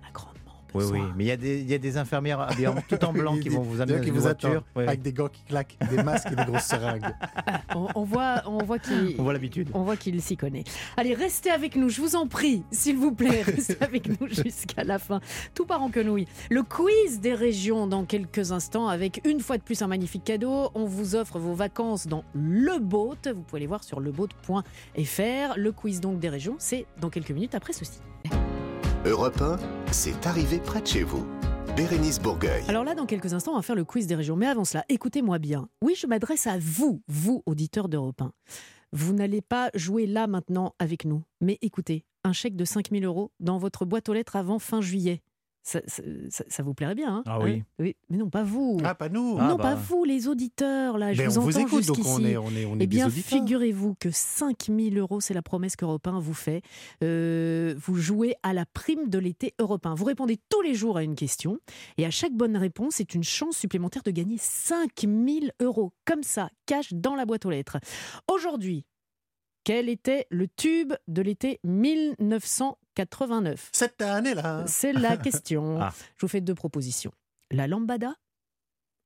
Oui, 0.73 0.83
oui. 0.91 0.99
Mais 1.15 1.23
il 1.23 1.27
y, 1.27 1.31
a 1.31 1.37
des- 1.37 1.59
il 1.61 1.69
y 1.69 1.73
a 1.73 1.77
des 1.77 1.97
infirmières 1.97 2.39
habillées 2.41 2.67
en- 2.67 2.75
tout 2.87 3.03
en 3.05 3.13
blanc 3.13 3.37
qui 3.37 3.49
vont 3.49 3.61
vous 3.61 3.81
amener 3.81 3.85
D'ailleurs, 3.85 3.99
dans 3.99 4.03
qui 4.03 4.09
une 4.09 4.15
vous 4.15 4.21
voiture. 4.21 4.49
attendent, 4.75 4.87
avec 4.87 5.01
des 5.01 5.13
gants 5.13 5.27
qui 5.27 5.43
claquent, 5.43 5.77
des 5.89 6.03
masques 6.03 6.27
et 6.31 6.35
des 6.35 6.45
grosses 6.45 6.63
seringues. 6.65 7.03
On, 7.75 7.87
on 7.95 8.03
voit, 8.03 8.41
on 8.47 8.63
voit 8.63 8.79
qu'il. 8.79 9.15
On 9.19 9.23
voit 9.23 9.33
l'habitude. 9.33 9.69
On 9.73 9.83
voit 9.83 9.95
qu'il 9.95 10.19
s'y 10.21 10.35
connaît. 10.37 10.63
Allez, 10.97 11.13
restez 11.13 11.51
avec 11.51 11.75
nous, 11.75 11.89
je 11.89 12.01
vous 12.01 12.15
en 12.15 12.27
prie, 12.27 12.63
s'il 12.71 12.97
vous 12.97 13.11
plaît, 13.13 13.41
restez 13.45 13.77
avec 13.81 14.07
nous 14.19 14.27
jusqu'à 14.27 14.83
la 14.83 14.97
fin. 14.99 15.19
Tout 15.53 15.65
part 15.65 15.81
en 15.83 15.89
quenouille. 15.89 16.27
Le 16.49 16.63
quiz 16.63 17.19
des 17.19 17.33
régions 17.35 17.85
dans 17.87 18.05
quelques 18.05 18.51
instants 18.51 18.87
avec 18.87 19.21
une 19.25 19.39
fois 19.39 19.57
de 19.57 19.63
plus 19.63 19.81
un 19.81 19.87
magnifique 19.87 20.23
cadeau. 20.23 20.69
On 20.75 20.85
vous 20.85 21.15
offre 21.15 21.37
vos 21.39 21.53
vacances 21.53 22.07
dans 22.07 22.23
Le 22.33 22.79
Boat. 22.79 23.15
Vous 23.33 23.41
pouvez 23.43 23.59
les 23.61 23.67
voir 23.67 23.83
sur 23.83 23.99
leboat.fr. 23.99 25.53
Le 25.57 25.71
quiz 25.71 25.99
donc 26.01 26.19
des 26.19 26.29
régions, 26.29 26.55
c'est 26.59 26.85
dans 26.99 27.09
quelques 27.09 27.31
minutes 27.31 27.55
après 27.55 27.73
ceci. 27.73 27.99
Europe 29.05 29.41
1, 29.41 29.55
c'est 29.93 30.27
arrivé 30.27 30.59
près 30.59 30.81
de 30.81 30.87
chez 30.87 31.03
vous. 31.03 31.25
Bérénice 31.77 32.19
Bourgueil. 32.19 32.63
Alors 32.67 32.83
là, 32.83 32.95
dans 32.95 33.05
quelques 33.05 33.33
instants, 33.33 33.53
on 33.53 33.55
va 33.55 33.61
faire 33.61 33.77
le 33.77 33.85
quiz 33.85 34.07
des 34.07 34.15
régions. 34.15 34.35
Mais 34.35 34.45
avant 34.45 34.65
cela, 34.65 34.83
écoutez-moi 34.89 35.39
bien. 35.39 35.69
Oui, 35.81 35.95
je 35.95 36.05
m'adresse 36.05 36.47
à 36.47 36.57
vous, 36.59 37.01
vous, 37.07 37.41
auditeurs 37.45 37.87
d'Europe 37.87 38.21
1. 38.21 38.33
Vous 38.91 39.13
n'allez 39.13 39.39
pas 39.39 39.69
jouer 39.73 40.05
là 40.05 40.27
maintenant 40.27 40.75
avec 40.79 41.05
nous. 41.05 41.23
Mais 41.39 41.57
écoutez, 41.61 42.03
un 42.25 42.33
chèque 42.33 42.57
de 42.57 42.65
5000 42.65 43.05
euros 43.05 43.31
dans 43.39 43.57
votre 43.57 43.85
boîte 43.85 44.09
aux 44.09 44.13
lettres 44.13 44.35
avant 44.35 44.59
fin 44.59 44.81
juillet. 44.81 45.21
Ça, 45.61 45.81
ça- 45.87 46.01
ça- 46.29 46.45
ça 46.47 46.63
vous 46.63 46.73
plairait 46.73 46.95
bien, 46.95 47.17
hein 47.17 47.23
Ah 47.27 47.39
oui. 47.39 47.61
Hein 47.61 47.63
Mais 47.79 47.95
non, 48.09 48.29
pas 48.29 48.43
vous. 48.43 48.77
Ah, 48.83 48.95
pas 48.95 49.09
nous. 49.09 49.37
Ah, 49.39 49.47
non, 49.49 49.55
bah. 49.55 49.63
pas 49.63 49.75
vous, 49.75 50.03
les 50.05 50.27
auditeurs, 50.27 50.97
là. 50.97 51.13
Je 51.13 51.21
Mais 51.21 51.27
vous 51.27 51.37
on 51.37 51.41
vous 51.41 51.57
entends 51.57 51.67
écoute, 51.67 51.85
donc 51.85 51.97
jusqu'ici. 51.97 52.17
on 52.21 52.25
est, 52.25 52.37
on 52.37 52.49
est, 52.51 52.65
on 52.65 52.79
est 52.79 52.83
Eh 52.83 52.87
bien, 52.87 53.09
figurez-vous 53.09 53.95
que 53.99 54.09
5000 54.09 54.97
euros, 54.97 55.19
c'est 55.21 55.33
la 55.33 55.41
promesse 55.41 55.75
qu'Europe 55.75 56.07
1 56.07 56.19
vous 56.19 56.33
fait. 56.33 56.61
Euh, 57.03 57.75
vous 57.77 57.95
jouez 57.97 58.35
à 58.41 58.53
la 58.53 58.65
prime 58.65 59.09
de 59.09 59.19
l'été 59.19 59.53
Europe 59.59 59.85
1. 59.85 59.95
Vous 59.95 60.05
répondez 60.05 60.37
tous 60.49 60.61
les 60.61 60.73
jours 60.73 60.97
à 60.97 61.03
une 61.03 61.15
question. 61.15 61.59
Et 61.97 62.05
à 62.05 62.11
chaque 62.11 62.33
bonne 62.33 62.55
réponse, 62.57 62.95
c'est 62.95 63.13
une 63.13 63.23
chance 63.23 63.57
supplémentaire 63.57 64.03
de 64.03 64.11
gagner 64.11 64.37
5000 64.39 65.51
euros. 65.61 65.93
Comme 66.05 66.23
ça, 66.23 66.49
cash 66.65 66.93
dans 66.93 67.15
la 67.15 67.25
boîte 67.25 67.45
aux 67.45 67.49
lettres. 67.51 67.77
Aujourd'hui, 68.31 68.85
quel 69.63 69.89
était 69.89 70.27
le 70.29 70.47
tube 70.47 70.93
de 71.07 71.21
l'été 71.21 71.59
1989 71.63 73.69
Cette 73.73 74.01
année-là. 74.01 74.63
C'est 74.67 74.93
la 74.93 75.17
question. 75.17 75.79
Ah. 75.81 75.93
Je 76.17 76.25
vous 76.25 76.29
fais 76.29 76.41
deux 76.41 76.55
propositions. 76.55 77.11
La 77.51 77.67
lambada 77.67 78.15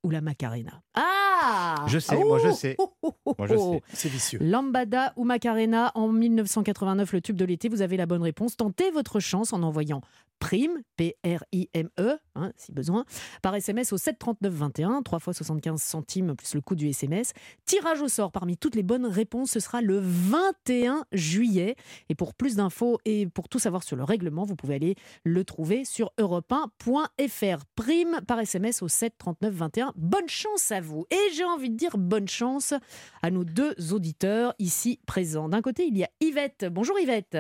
ou 0.04 0.10
la 0.10 0.22
macarena? 0.22 0.82
Ah 0.96 1.86
Je 1.88 1.98
sais, 1.98 2.22
moi, 2.24 2.40
je 2.40 2.52
sais. 2.52 2.76
Oh, 2.78 2.94
oh, 3.02 3.14
oh, 3.26 3.36
Moi, 3.38 3.48
je 3.48 3.56
oh. 3.56 3.82
sais. 3.88 3.96
C'est 3.96 4.10
vicieux. 4.10 4.40
Lambada 4.42 5.14
ou 5.16 5.24
Macarena 5.24 5.92
en 5.96 6.10
1989, 6.10 7.14
le 7.14 7.22
tube 7.22 7.38
de 7.38 7.46
l'été? 7.46 7.70
Vous 7.70 7.82
avez 7.82 7.98
la 7.98 8.06
bonne 8.06 8.22
réponse. 8.22 8.58
Tentez 8.58 8.92
votre 8.92 9.20
chance 9.20 9.54
en 9.54 9.64
envoyant 9.64 10.02
prime, 10.44 10.82
P-R-I-M-E, 10.98 12.18
hein, 12.36 12.52
si 12.58 12.74
besoin, 12.74 13.06
par 13.42 13.56
SMS 13.56 13.94
au 13.94 13.98
73921, 13.98 15.02
3 15.02 15.20
fois 15.20 15.32
75 15.32 15.82
centimes 15.82 16.36
plus 16.36 16.56
le 16.56 16.60
coût 16.60 16.76
du 16.76 16.90
SMS. 16.90 17.32
Tirage 17.66 18.02
au 18.02 18.10
sort 18.10 18.34
parmi 18.34 18.58
toutes 18.58 18.76
les 18.76 18.84
bonnes 18.84 19.06
réponses, 19.06 19.52
ce 19.52 19.62
sera 19.62 19.82
le 19.82 20.00
21 20.02 21.06
juillet. 21.14 21.78
Et 22.10 22.16
pour 22.16 22.34
plus 22.34 22.58
d'infos 22.58 23.00
et 23.06 23.26
pour 23.26 23.48
tout 23.48 23.58
savoir 23.58 23.84
sur 23.84 23.96
le 23.96 24.04
règlement, 24.04 24.44
vous 24.44 24.58
pouvez 24.58 24.76
aller 24.76 24.96
le 25.24 25.46
trouver 25.46 25.86
sur 25.86 26.12
europe1.fr. 26.20 27.64
Prime 27.76 28.20
par 28.28 28.38
SMS 28.42 28.82
au 28.82 28.90
73921. 28.90 29.94
Bonne 29.96 30.28
chance 30.28 30.72
à 30.72 30.82
vous. 30.82 31.06
Et 31.10 31.34
j'ai 31.34 31.46
envie 31.46 31.70
de 31.70 31.78
dire 31.78 31.98
bonne 31.98 32.28
chance 32.28 32.74
à 33.22 33.32
nos 33.32 33.46
deux 33.46 33.76
auditeurs 33.94 34.56
ici 34.60 35.00
présents. 35.06 35.48
D'un 35.48 35.62
côté, 35.62 35.86
il 35.86 35.98
y 35.98 36.04
a 36.04 36.10
Yvette. 36.20 36.66
Bonjour 36.70 37.00
Yvette. 37.00 37.38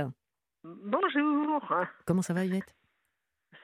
Bonjour, 0.63 1.59
Comment 2.05 2.21
ça 2.21 2.33
va 2.33 2.45
Yvette? 2.45 2.73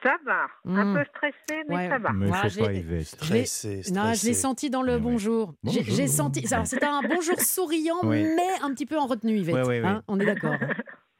Ça 0.02 0.16
va. 0.24 0.46
Un 0.66 0.84
Hmm. 0.84 0.94
peu 0.96 1.04
stressé, 1.10 1.62
mais 1.68 1.76
Ouais. 1.76 1.88
ça 1.88 1.98
va. 1.98 2.12
Mais 2.12 2.26
Voilà, 2.26 2.48
faut 2.50 2.60
pas 2.64 3.04
Stressé, 3.04 3.82
Non, 3.92 4.12
je 4.14 4.26
l'ai 4.26 4.34
senti 4.34 4.70
dans 4.70 4.82
le 4.82 4.96
oui. 4.96 5.00
bonjour. 5.00 5.54
J'ai 5.64 5.80
Bonjour. 5.80 5.94
j'ai 5.96 6.06
senti. 6.08 6.54
Alors, 6.54 6.66
c'était 6.66 6.86
un 6.86 7.02
bonjour 7.02 7.38
souriant, 7.40 8.00
Oui. 8.04 8.22
mais 8.22 8.60
un 8.62 8.70
petit 8.74 8.86
peu 8.86 8.98
en 8.98 9.06
retenue, 9.06 9.38
Yvette. 9.38 9.54
Oui, 9.56 9.62
oui, 9.66 9.80
oui. 9.80 9.86
hein, 9.86 10.02
on 10.08 10.18
est 10.20 10.26
d'accord. 10.26 10.56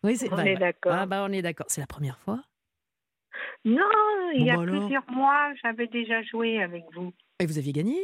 Oui, 0.03 0.17
c'est 0.17 0.33
On 0.33 0.37
bah, 0.37 0.47
est 0.47 0.55
bah. 0.55 0.61
d'accord. 0.61 0.93
Ah 0.95 1.07
bah 1.07 1.27
on 1.29 1.33
est 1.33 1.43
d'accord. 1.43 1.67
C'est 1.69 1.81
la 1.83 1.87
première 1.87 2.19
fois? 2.21 2.43
Non, 3.65 3.83
il 4.35 4.45
y 4.47 4.51
a 4.51 4.57
bah 4.57 4.63
alors. 4.63 4.81
plusieurs 4.81 5.11
mois, 5.11 5.53
j'avais 5.63 5.87
déjà 5.87 6.23
joué 6.23 6.63
avec 6.63 6.83
vous. 6.95 7.13
Et 7.39 7.47
vous 7.47 7.59
aviez 7.59 7.73
gagné? 7.73 7.99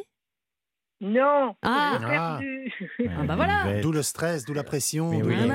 Non, 1.01 1.55
Ah. 1.63 1.99
perdu. 2.01 2.73
Ah 3.19 3.23
bah 3.25 3.37
voilà. 3.37 3.81
D'où 3.83 3.93
le 3.93 4.03
stress, 4.03 4.45
d'où 4.47 4.55
la 4.55 4.65
pression, 4.65 5.11
Mais 5.11 5.21
d'où 5.21 5.29
oui. 5.29 5.37
le- 5.37 5.53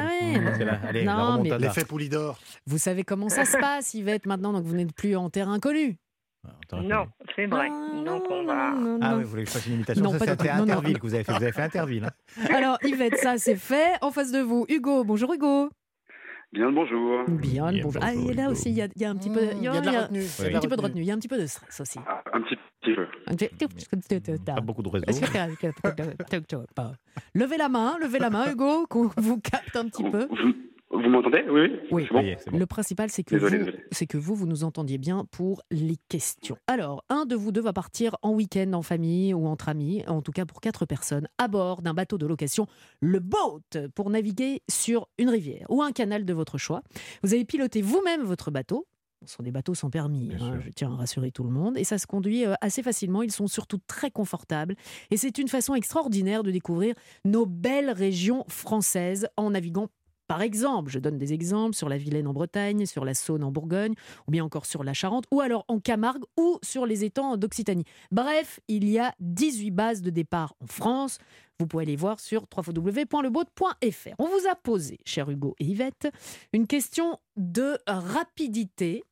Ah. 0.69 0.79
Allez, 0.87 1.03
Non, 1.03 1.41
la 1.43 1.57
l'effet 1.57 1.83
Poulidor. 1.85 2.39
Vous 2.67 2.77
savez 2.77 3.03
comment 3.03 3.27
ça 3.29 3.45
se 3.45 3.57
passe, 3.57 3.93
Yvette, 3.95 4.25
maintenant, 4.27 4.53
donc 4.53 4.65
vous 4.65 4.75
n'êtes 4.75 4.93
plus 4.93 5.15
en 5.15 5.29
terrain 5.31 5.53
inconnu. 5.53 5.97
Attends, 6.63 6.81
Non, 6.81 7.05
c'est 7.35 7.45
vrai. 7.47 7.67
Ah, 7.71 8.03
Donc 8.05 8.23
on 8.29 8.41
non, 8.43 8.45
va. 8.47 8.71
non, 8.71 8.99
Ah 9.01 9.11
non. 9.11 9.17
oui, 9.17 9.23
vous 9.23 9.29
voulez 9.29 9.43
que 9.43 9.49
je 9.49 9.53
fasse 9.53 9.67
une 9.67 9.73
imitation 9.73 10.03
Non, 10.03 10.11
Ça, 10.11 10.19
pas 10.19 10.25
c'était. 10.25 10.49
Interville 10.49 10.97
que 10.99 11.05
vous 11.05 11.13
avez 11.13 11.23
fait. 11.23 11.31
Vous 11.33 11.43
avez 11.43 11.51
fait 11.51 11.61
Interville. 11.61 12.05
hein. 12.05 12.35
Alors, 12.55 12.77
Yvette, 12.83 13.17
ça 13.17 13.37
c'est 13.37 13.55
fait. 13.55 13.93
En 14.01 14.11
face 14.11 14.31
de 14.31 14.39
vous, 14.39 14.65
Hugo. 14.69 15.03
Bonjour 15.03 15.33
Hugo. 15.33 15.69
Bien 16.51 16.65
le 16.67 16.71
bonjour. 16.73 17.23
Bien, 17.27 17.71
Bien, 17.71 17.83
bonjour. 17.83 18.01
Ah, 18.03 18.13
et 18.13 18.33
là 18.33 18.49
aussi, 18.49 18.69
il 18.69 18.75
y, 18.77 18.81
a- 18.81 18.87
il 18.95 19.01
y 19.01 19.05
a 19.05 19.09
un 19.09 19.15
petit 19.15 19.29
peu, 19.29 19.39
il 19.55 19.63
y 19.63 19.67
a 19.67 19.79
de 19.81 19.85
la 19.89 20.01
retenue. 20.01 20.19
il 20.21 20.43
y 20.43 20.47
a 20.47 20.49
Oui. 20.49 20.55
un 20.55 20.59
petit 20.59 20.67
peu 20.67 20.75
de 20.75 20.81
retenue. 20.81 20.83
retenue, 20.83 21.01
il 21.01 21.05
y 21.07 21.11
a 21.11 21.13
un 21.13 21.17
petit 21.17 21.27
peu 21.27 21.39
de 21.39 21.45
stress 21.45 21.79
aussi. 21.79 21.99
Ah, 22.07 22.21
Un 22.33 22.41
petit, 22.41 22.55
petit 22.55 22.55
peu. 22.55 22.61
Pas 24.55 24.61
beaucoup 24.61 24.83
de 24.83 24.89
réseaux. 24.89 25.25
Levez 27.33 27.57
la 27.57 27.69
main, 27.69 27.97
levez 28.01 28.19
la 28.19 28.29
main, 28.29 28.51
Hugo, 28.51 28.85
qu'on 28.87 29.09
vous 29.17 29.39
capte 29.39 29.75
un 29.75 29.87
petit 29.87 30.03
peu. 30.03 30.27
Vous, 30.93 31.09
m'entendez? 31.09 31.43
Oui, 31.49 31.69
oui. 31.91 32.07
Bon 32.11 32.21
bon. 32.51 32.57
Le 32.57 32.65
principal, 32.65 33.09
c'est 33.09 33.23
que, 33.23 33.35
Désolé, 33.35 33.59
vous, 33.59 33.65
désolé. 33.65 34.07
que 34.07 34.17
vous, 34.17 34.35
vous 34.35 34.45
nous 34.45 34.65
entendiez 34.65 34.97
bien 34.97 35.25
pour 35.31 35.61
les 35.71 35.95
questions. 36.09 36.57
Alors, 36.67 37.05
un 37.09 37.25
de 37.25 37.35
vous 37.35 37.53
deux 37.53 37.61
va 37.61 37.71
partir 37.71 38.17
en 38.21 38.33
week-end 38.33 38.73
en 38.73 38.81
famille 38.81 39.33
ou 39.33 39.47
entre 39.47 39.69
amis, 39.69 40.03
en 40.07 40.21
tout 40.21 40.33
cas 40.33 40.45
pour 40.45 40.59
quatre 40.59 40.85
personnes, 40.85 41.27
à 41.37 41.47
bord 41.47 41.81
d'un 41.81 41.93
bateau 41.93 42.17
de 42.17 42.27
location, 42.27 42.67
le 42.99 43.19
boat, 43.19 43.61
pour 43.95 44.09
naviguer 44.09 44.61
sur 44.69 45.07
une 45.17 45.29
rivière 45.29 45.65
ou 45.69 45.81
un 45.81 45.93
canal 45.93 46.25
de 46.25 46.33
votre 46.33 46.57
choix. 46.57 46.81
Vous 47.23 47.33
avez 47.33 47.45
piloté 47.45 47.81
vous-même 47.81 48.23
votre 48.23 48.51
bateau. 48.51 48.85
Ce 49.25 49.35
sont 49.35 49.43
des 49.43 49.51
bateaux 49.51 49.75
sans 49.75 49.89
permis, 49.89 50.31
hein, 50.33 50.59
je 50.65 50.69
tiens 50.71 50.91
à 50.91 50.95
rassurer 50.95 51.31
tout 51.31 51.43
le 51.43 51.51
monde. 51.51 51.77
Et 51.77 51.83
ça 51.83 51.97
se 51.97 52.07
conduit 52.07 52.45
euh, 52.45 52.53
assez 52.61 52.81
facilement. 52.81 53.21
Ils 53.21 53.31
sont 53.31 53.47
surtout 53.47 53.79
très 53.85 54.09
confortables. 54.09 54.75
Et 55.11 55.17
c'est 55.17 55.37
une 55.37 55.47
façon 55.47 55.75
extraordinaire 55.75 56.41
de 56.41 56.49
découvrir 56.49 56.95
nos 57.23 57.45
belles 57.45 57.91
régions 57.91 58.43
françaises 58.47 59.27
en 59.37 59.51
naviguant 59.51 59.89
par 60.31 60.41
exemple, 60.41 60.89
je 60.89 60.97
donne 60.99 61.17
des 61.17 61.33
exemples 61.33 61.75
sur 61.75 61.89
la 61.89 61.97
Vilaine 61.97 62.25
en 62.25 62.31
Bretagne, 62.31 62.85
sur 62.85 63.03
la 63.03 63.13
Saône 63.13 63.43
en 63.43 63.51
Bourgogne, 63.51 63.95
ou 64.29 64.31
bien 64.31 64.45
encore 64.45 64.65
sur 64.65 64.81
la 64.81 64.93
Charente, 64.93 65.25
ou 65.29 65.41
alors 65.41 65.65
en 65.67 65.81
Camargue, 65.81 66.23
ou 66.37 66.57
sur 66.63 66.85
les 66.85 67.03
étangs 67.03 67.35
d'Occitanie. 67.35 67.83
Bref, 68.11 68.61
il 68.69 68.89
y 68.89 68.97
a 68.97 69.13
18 69.19 69.71
bases 69.71 70.01
de 70.01 70.09
départ 70.09 70.55
en 70.61 70.67
France. 70.67 71.17
Vous 71.59 71.67
pouvez 71.67 71.83
les 71.83 71.97
voir 71.97 72.21
sur 72.21 72.45
www.leboat.fr. 72.55 74.15
On 74.19 74.25
vous 74.25 74.47
a 74.49 74.55
posé, 74.55 74.99
cher 75.05 75.29
Hugo 75.29 75.53
et 75.59 75.65
Yvette, 75.65 76.07
une 76.53 76.65
question 76.65 77.19
de 77.35 77.77
rapidité 77.85 79.03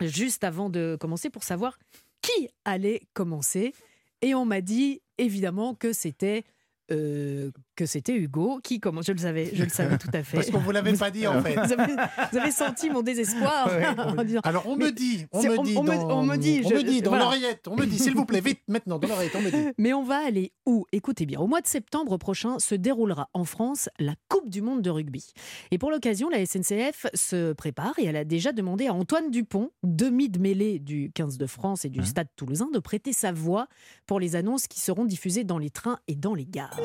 juste 0.00 0.44
avant 0.44 0.70
de 0.70 0.96
commencer 1.00 1.30
pour 1.30 1.44
savoir 1.44 1.78
qui 2.20 2.48
allait 2.64 3.02
commencer. 3.14 3.74
Et 4.20 4.34
on 4.34 4.44
m'a 4.44 4.60
dit 4.60 5.02
évidemment 5.18 5.74
que 5.74 5.92
c'était 5.92 6.44
euh, 6.90 7.50
que 7.82 7.86
c'était 7.86 8.14
Hugo 8.14 8.60
qui 8.62 8.78
commence. 8.78 9.06
Je 9.06 9.12
le 9.12 9.18
savais, 9.18 9.50
je 9.52 9.64
le 9.64 9.68
savais 9.70 9.98
tout 9.98 10.08
à 10.12 10.22
fait. 10.22 10.36
Parce 10.36 10.50
qu'on 10.50 10.58
vous 10.58 10.70
l'avait 10.70 10.92
pas 10.92 11.10
dit 11.10 11.26
en 11.26 11.42
fait. 11.42 11.54
Vous 11.54 11.72
avez, 11.72 11.94
vous 12.32 12.38
avez 12.38 12.50
senti 12.52 12.90
mon 12.90 13.02
désespoir 13.02 13.68
en 14.18 14.22
disant, 14.24 14.40
Alors 14.44 14.66
on 14.68 14.76
me 14.76 14.90
dit, 14.90 15.26
on 15.32 15.42
me 15.42 15.64
dit, 15.64 15.74
on 15.76 15.82
me- 15.82 15.88
dans, 15.96 16.20
on 16.20 16.22
me 16.22 16.36
dit, 16.36 16.62
on 16.64 16.68
je- 16.68 16.74
me 16.74 16.82
dit 16.82 17.02
dans 17.02 17.10
voilà. 17.10 17.24
l'oreillette, 17.24 17.66
on 17.68 17.76
me 17.76 17.84
dit, 17.86 17.98
s'il 17.98 18.14
vous 18.14 18.24
plaît, 18.24 18.40
vite, 18.40 18.60
maintenant, 18.68 18.98
dans 18.98 19.08
l'oreillette, 19.08 19.34
on 19.36 19.40
me 19.42 19.50
dit. 19.50 19.72
Mais 19.78 19.92
on 19.92 20.04
va 20.04 20.24
aller 20.24 20.52
où? 20.66 20.84
Écoutez 20.92 21.26
bien, 21.26 21.40
au 21.40 21.46
mois 21.46 21.60
de 21.60 21.66
septembre 21.66 22.16
prochain 22.18 22.58
se 22.60 22.74
déroulera 22.74 23.28
en 23.34 23.44
France 23.44 23.88
la 23.98 24.14
Coupe 24.28 24.48
du 24.48 24.62
Monde 24.62 24.82
de 24.82 24.90
rugby. 24.90 25.32
Et 25.70 25.78
pour 25.78 25.90
l'occasion, 25.90 26.28
la 26.28 26.44
SNCF 26.46 27.06
se 27.14 27.52
prépare 27.52 27.94
et 27.98 28.04
elle 28.04 28.16
a 28.16 28.24
déjà 28.24 28.52
demandé 28.52 28.86
à 28.86 28.94
Antoine 28.94 29.30
Dupont, 29.30 29.70
demi 29.82 30.28
de 30.28 30.38
mêlée 30.38 30.78
du 30.78 31.10
15 31.14 31.36
de 31.38 31.46
France 31.46 31.84
et 31.84 31.88
du 31.88 32.00
Hein? 32.00 32.04
Stade 32.04 32.28
toulousain, 32.36 32.68
de 32.72 32.78
prêter 32.78 33.12
sa 33.12 33.32
voix 33.32 33.66
pour 34.06 34.20
les 34.20 34.36
annonces 34.36 34.66
qui 34.66 34.80
seront 34.80 35.04
diffusées 35.04 35.44
dans 35.44 35.58
les 35.58 35.70
trains 35.70 35.98
et 36.08 36.14
dans 36.14 36.34
les 36.34 36.46
gares. 36.46 36.78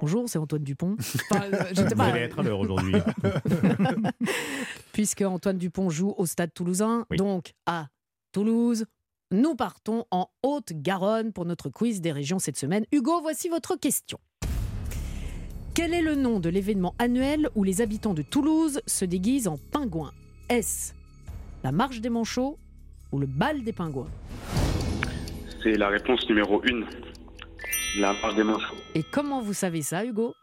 Bonjour, 0.00 0.28
c'est 0.28 0.38
Antoine 0.38 0.64
Dupont. 0.64 0.96
Enfin, 1.30 1.44
euh, 1.52 1.64
je 1.70 1.74
sais 1.76 1.84
Vous 1.88 1.94
pas, 1.96 2.06
allez 2.06 2.20
être 2.22 2.38
à 2.40 2.42
l'heure 2.42 2.58
aujourd'hui. 2.58 2.94
puisque 4.92 5.22
Antoine 5.22 5.58
Dupont 5.58 5.90
joue 5.90 6.12
au 6.16 6.26
Stade 6.26 6.52
toulousain, 6.52 7.06
Oui. 7.10 7.16
donc 7.16 7.52
à 7.66 7.86
Toulouse. 8.32 8.86
Nous 9.30 9.54
partons 9.54 10.04
en 10.10 10.28
Haute-Garonne 10.42 11.32
pour 11.32 11.44
notre 11.46 11.70
quiz 11.70 12.00
des 12.00 12.12
régions 12.12 12.38
cette 12.38 12.56
semaine. 12.58 12.84
Hugo, 12.92 13.20
voici 13.22 13.48
votre 13.48 13.76
question. 13.76 14.18
Quel 15.74 15.94
est 15.94 16.02
le 16.02 16.16
nom 16.16 16.38
de 16.40 16.48
l'événement 16.50 16.94
annuel 16.98 17.48
où 17.54 17.64
les 17.64 17.80
habitants 17.80 18.12
de 18.12 18.22
Toulouse 18.22 18.80
se 18.86 19.04
déguisent 19.06 19.48
en 19.48 19.56
pingouins? 19.70 20.12
Est-ce 20.50 20.92
la 21.64 21.72
marche 21.72 22.00
des 22.00 22.10
manchots 22.10 22.58
ou 23.12 23.18
le 23.20 23.26
bal 23.26 23.62
des 23.62 23.72
pingouins? 23.72 24.10
C'est 25.62 25.76
la 25.78 25.88
réponse 25.88 26.28
numéro 26.28 26.60
1. 26.66 27.11
La 27.98 28.12
marche 28.14 28.34
des 28.34 28.44
manchots. 28.44 28.76
Et 28.94 29.02
comment 29.02 29.40
vous 29.40 29.52
savez 29.52 29.82
ça, 29.82 30.04
Hugo? 30.04 30.34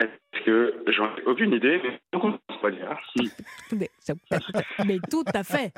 Est-ce 0.00 0.44
que 0.44 0.74
j'en 0.88 1.06
ai 1.16 1.22
aucune 1.26 1.52
idée, 1.52 1.80
mais. 1.82 2.00
Mais, 3.72 3.88
ça- 4.00 4.14
mais 4.86 4.98
tout 5.10 5.24
à 5.32 5.42
fait. 5.44 5.72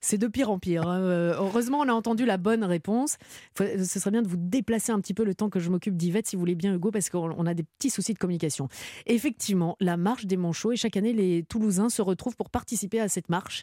C'est 0.00 0.18
de 0.18 0.26
pire 0.26 0.50
en 0.50 0.58
pire. 0.58 0.88
hein. 0.88 1.00
Euh, 1.00 1.34
Heureusement, 1.36 1.78
on 1.80 1.88
a 1.88 1.92
entendu 1.92 2.24
la 2.24 2.36
bonne 2.38 2.64
réponse. 2.64 3.16
Faut- 3.56 3.64
ce 3.64 4.00
serait 4.00 4.10
bien 4.10 4.22
de 4.22 4.28
vous 4.28 4.36
déplacer 4.38 4.90
un 4.92 5.00
petit 5.00 5.14
peu 5.14 5.24
le 5.24 5.34
temps 5.34 5.48
que 5.50 5.60
je 5.60 5.70
m'occupe 5.70 5.96
d'Yvette, 5.96 6.26
si 6.26 6.34
vous 6.36 6.40
voulez 6.40 6.54
bien, 6.56 6.74
Hugo, 6.74 6.90
parce 6.90 7.08
qu'on 7.10 7.32
on 7.36 7.46
a 7.46 7.54
des 7.54 7.62
petits 7.64 7.90
soucis 7.90 8.14
de 8.14 8.18
communication. 8.18 8.68
Effectivement, 9.06 9.76
la 9.80 9.96
marche 9.96 10.26
des 10.26 10.36
manchots, 10.36 10.72
et 10.72 10.76
chaque 10.76 10.96
année, 10.96 11.12
les 11.12 11.44
Toulousains 11.44 11.90
se 11.90 12.02
retrouvent 12.02 12.36
pour 12.36 12.50
participer 12.50 12.98
à 13.00 13.08
cette 13.08 13.28
marche. 13.28 13.62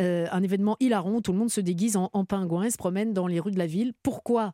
Euh, 0.00 0.26
un 0.32 0.42
événement 0.42 0.76
hilarant 0.80 1.12
où 1.14 1.20
tout 1.22 1.32
le 1.32 1.38
monde 1.38 1.50
se 1.50 1.60
déguise 1.60 1.96
en, 1.96 2.10
en 2.12 2.24
pingouin 2.24 2.64
et 2.64 2.70
se 2.70 2.78
promène 2.78 3.12
dans 3.14 3.26
les 3.26 3.40
rues 3.40 3.52
de 3.52 3.58
la 3.58 3.66
ville. 3.66 3.92
Pourquoi? 4.02 4.52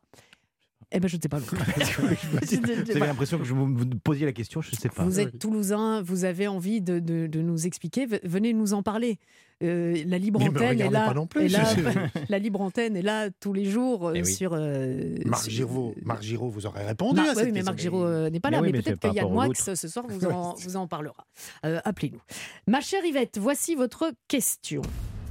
Eh 0.95 0.99
ben, 1.01 1.07
je 1.09 1.17
ne 1.17 1.21
sais 1.21 1.27
pas. 1.29 1.39
Vous 1.39 2.91
avez 2.91 2.99
l'impression 2.99 3.37
que 3.37 3.43
je 3.43 3.53
vous 3.53 3.65
vous 3.67 3.85
posiez 4.03 4.25
la 4.25 4.31
question, 4.31 4.61
je 4.61 4.71
ne 4.71 4.77
sais 4.77 4.87
pas. 4.89 5.03
Vous 5.03 5.19
êtes 5.19 5.37
toulousain, 5.39 6.01
vous 6.01 6.23
avez 6.23 6.47
envie 6.47 6.81
de, 6.81 6.99
de- 6.99 7.27
de 7.27 7.41
nous 7.41 7.65
expliquer, 7.67 8.07
venez 8.23 8.53
nous 8.53 8.73
en 8.73 8.81
parler. 8.81 9.19
Euh, 9.63 10.03
la 10.07 10.17
libre 10.17 10.39
Mais 10.39 10.49
antenne 10.49 10.79
est 10.81 10.89
là. 10.89 11.07
pas 11.07 11.13
non 11.13 11.27
plus, 11.27 11.45
est 11.45 11.47
là- 11.49 11.63
je- 11.75 12.19
la 12.29 12.39
libre 12.39 12.59
antenne 12.61 12.95
est 12.97 13.01
là 13.01 13.29
tous 13.39 13.53
les 13.53 13.65
jours 13.65 14.07
euh, 14.07 14.13
Eh 14.15 14.21
oui. 14.21 14.25
sur. 14.33 14.51
euh, 14.53 15.15
Marc 15.25 15.49
Giraud, 15.49 15.95
Marc 16.03 16.23
Giraud 16.23 16.49
vous 16.49 16.65
aurez 16.65 16.85
répondu 16.85 17.19
à 17.19 17.23
oui, 17.23 17.29
cette 17.35 17.37
mais 17.45 17.51
question. 17.51 17.65
Marc 17.71 17.79
Giraud 17.79 18.29
n'est 18.29 18.39
pas 18.39 18.49
Mais 18.51 18.57
là, 18.57 18.61
oui, 18.63 18.71
mais 18.73 18.81
mais 18.85 18.95
peut-être 18.95 19.25
aux 19.25 19.29
Moix 19.29 19.47
ce 19.53 19.75
soir 19.75 20.05
vous 20.09 20.25
en, 20.25 20.55
vous 20.55 20.75
en 20.77 20.87
parlera. 20.87 21.25
Euh, 21.65 21.79
Appelez-nous. 21.85 22.21
Ma 22.67 22.79
chère 22.81 23.03
Yvette, 23.05 23.37
voici 23.37 23.75
votre 23.75 24.11
question. 24.27 24.81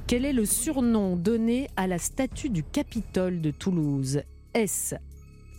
Quel 0.07 0.25
est 0.25 0.33
le 0.33 0.45
surnom 0.45 1.15
donné 1.15 1.67
à 1.75 1.87
la 1.87 1.97
statue 1.97 2.49
du 2.49 2.63
Capitole 2.63 3.41
de 3.41 3.49
Toulouse? 3.51 4.21
Est-ce 4.53 4.95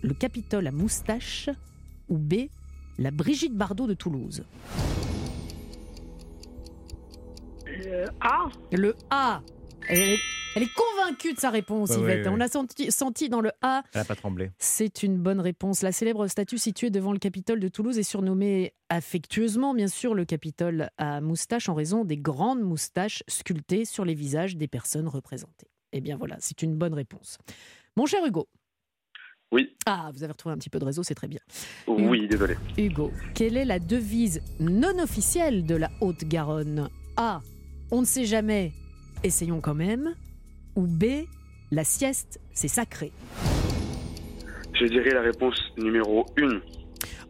le 0.06 0.14
Capitole 0.14 0.66
à 0.68 0.70
moustache 0.72 1.50
ou 2.08 2.16
B 2.16 2.34
la 2.98 3.10
Brigitte 3.10 3.54
Bardot 3.54 3.86
de 3.88 3.94
Toulouse 3.94 4.44
Le 7.66 8.06
A, 8.20 8.48
Le 8.72 8.94
A. 9.10 9.42
Elle 9.88 9.98
est, 10.12 10.18
elle 10.54 10.62
est 10.62 10.72
convaincue 10.74 11.34
de 11.34 11.38
sa 11.38 11.50
réponse, 11.50 11.90
Ouais, 11.90 11.98
Yvette. 12.00 12.26
ouais, 12.26 12.32
On 12.32 12.36
l'a 12.36 12.48
senti, 12.48 12.90
senti 12.90 13.28
dans 13.28 13.40
le 13.40 13.50
A. 13.62 13.82
Elle 13.92 14.00
n'a 14.00 14.04
pas 14.04 14.14
tremblé. 14.16 14.50
C'est 14.58 15.02
une 15.02 15.18
bonne 15.18 15.40
réponse. 15.40 15.82
La 15.82 15.92
célèbre 15.92 16.26
statue 16.28 16.58
située 16.58 16.90
devant 16.90 17.12
le 17.12 17.18
Capitole 17.18 17.60
de 17.60 17.68
Toulouse 17.68 17.98
est 17.98 18.02
surnommée 18.02 18.74
affectueusement, 18.88 19.74
bien 19.74 19.88
sûr, 19.88 20.14
le 20.14 20.24
Capitole 20.24 20.90
à 20.98 21.20
moustache 21.20 21.68
en 21.68 21.74
raison 21.74 22.04
des 22.04 22.16
grandes 22.16 22.62
moustaches 22.62 23.22
sculptées 23.28 23.84
sur 23.84 24.04
les 24.04 24.14
visages 24.14 24.56
des 24.56 24.68
personnes 24.68 25.08
représentées. 25.08 25.68
Eh 25.92 26.00
bien 26.00 26.16
voilà, 26.16 26.36
c'est 26.40 26.62
une 26.62 26.76
bonne 26.76 26.94
réponse. 26.94 27.38
Mon 27.96 28.06
cher 28.06 28.24
Hugo. 28.24 28.48
Oui. 29.52 29.76
Ah, 29.86 30.10
vous 30.12 30.22
avez 30.24 30.32
retrouvé 30.32 30.54
un 30.54 30.58
petit 30.58 30.70
peu 30.70 30.78
de 30.80 30.84
réseau, 30.84 31.02
c'est 31.04 31.14
très 31.14 31.28
bien. 31.28 31.38
Oui, 31.86 32.26
désolé. 32.28 32.56
Hugo, 32.76 33.12
quelle 33.34 33.56
est 33.56 33.64
la 33.64 33.78
devise 33.78 34.42
non 34.58 34.98
officielle 34.98 35.64
de 35.64 35.76
la 35.76 35.88
Haute-Garonne? 36.00 36.88
A. 37.16 37.40
On 37.92 38.00
ne 38.00 38.06
sait 38.06 38.24
jamais, 38.24 38.72
essayons 39.22 39.60
quand 39.60 39.74
même. 39.74 40.14
Ou 40.74 40.86
B. 40.86 41.04
La 41.70 41.84
sieste, 41.84 42.40
c'est 42.52 42.68
sacré? 42.68 43.12
Je 44.74 44.86
dirais 44.86 45.10
la 45.10 45.22
réponse 45.22 45.54
numéro 45.78 46.26
1. 46.38 46.60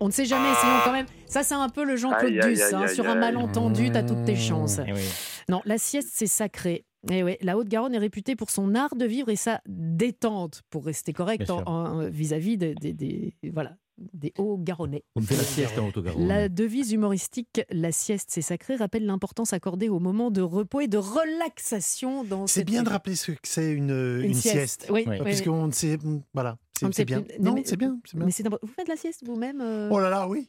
On 0.00 0.06
ne 0.06 0.10
sait 0.12 0.24
jamais, 0.24 0.50
essayons 0.52 0.80
quand 0.84 0.92
même. 0.92 1.06
Ça, 1.26 1.42
c'est 1.42 1.54
un 1.54 1.68
peu 1.68 1.84
le 1.84 1.96
Jean-Claude 1.96 2.32
Duss. 2.32 2.72
hein. 2.72 2.82
aïe, 2.82 2.94
Sur 2.94 3.06
un 3.06 3.12
aïe. 3.12 3.18
malentendu, 3.34 3.90
t'as 3.92 4.02
toutes 4.02 4.24
tes 4.24 4.36
chances. 4.36 4.80
Eh 4.86 4.92
oui. 4.92 5.00
Non, 5.48 5.60
la 5.66 5.76
sieste, 5.78 6.08
c'est 6.12 6.26
sacré. 6.26 6.85
Et 7.10 7.22
ouais, 7.22 7.38
la 7.42 7.56
Haute-Garonne 7.56 7.94
est 7.94 7.98
réputée 7.98 8.36
pour 8.36 8.50
son 8.50 8.74
art 8.74 8.94
de 8.96 9.04
vivre 9.04 9.28
et 9.28 9.36
sa 9.36 9.60
détente, 9.66 10.62
pour 10.70 10.84
rester 10.84 11.12
correct 11.12 11.48
en- 11.50 12.08
vis-à-vis 12.08 12.56
des, 12.58 12.74
des- 12.74 12.92
des- 12.92 13.34
voilà, 13.52 13.76
des 14.12 14.32
Hauts-Garonnais. 14.38 15.04
On 15.14 15.20
me 15.20 15.26
fait 15.26 15.36
la 15.36 15.42
sieste 15.44 15.78
en 15.78 15.88
autogaronne. 15.88 16.26
La 16.26 16.48
devise 16.48 16.92
humoristique 16.92 17.60
La 17.70 17.92
sieste, 17.92 18.28
c'est 18.30 18.42
sacré 18.42 18.76
rappelle 18.76 19.06
l'importance 19.06 19.52
accordée 19.52 19.88
au 19.88 20.00
moment 20.00 20.30
de 20.30 20.42
repos 20.42 20.80
et 20.80 20.88
de 20.88 20.98
relaxation 20.98 22.24
dans 22.24 22.46
C'est 22.46 22.60
cette 22.60 22.66
bien 22.66 22.82
de 22.82 22.88
rappeler 22.90 23.14
ce 23.16 23.32
que 23.32 23.38
c'est 23.44 23.72
une, 23.72 24.20
une, 24.22 24.34
sieste. 24.34 24.86
Oui, 24.90 25.04
Oui. 25.06 25.16
oui, 25.18 25.24
Parce 25.24 25.38
oui. 25.38 25.44
qu'on 25.44 25.66
ne 25.68 25.72
sait. 25.72 25.98
Voilà, 26.34 26.58
c'est 26.92 27.04
bien. 27.04 27.22
plus- 27.22 27.38
Non, 27.40 27.54
mais- 27.54 27.62
c'est 27.64 27.76
bien. 27.76 27.98
c'est 28.04 28.16
bien. 28.16 28.26
Mais 28.26 28.32
c'est 28.32 28.42
n'importe- 28.42 28.62
Vous 28.64 28.72
faites 28.72 28.88
la 28.88 28.96
sieste 28.96 29.22
vous-même 29.24 29.60
euh 29.60 29.88
Oh 29.90 29.98
là 29.98 30.10
là, 30.10 30.28
oui. 30.28 30.48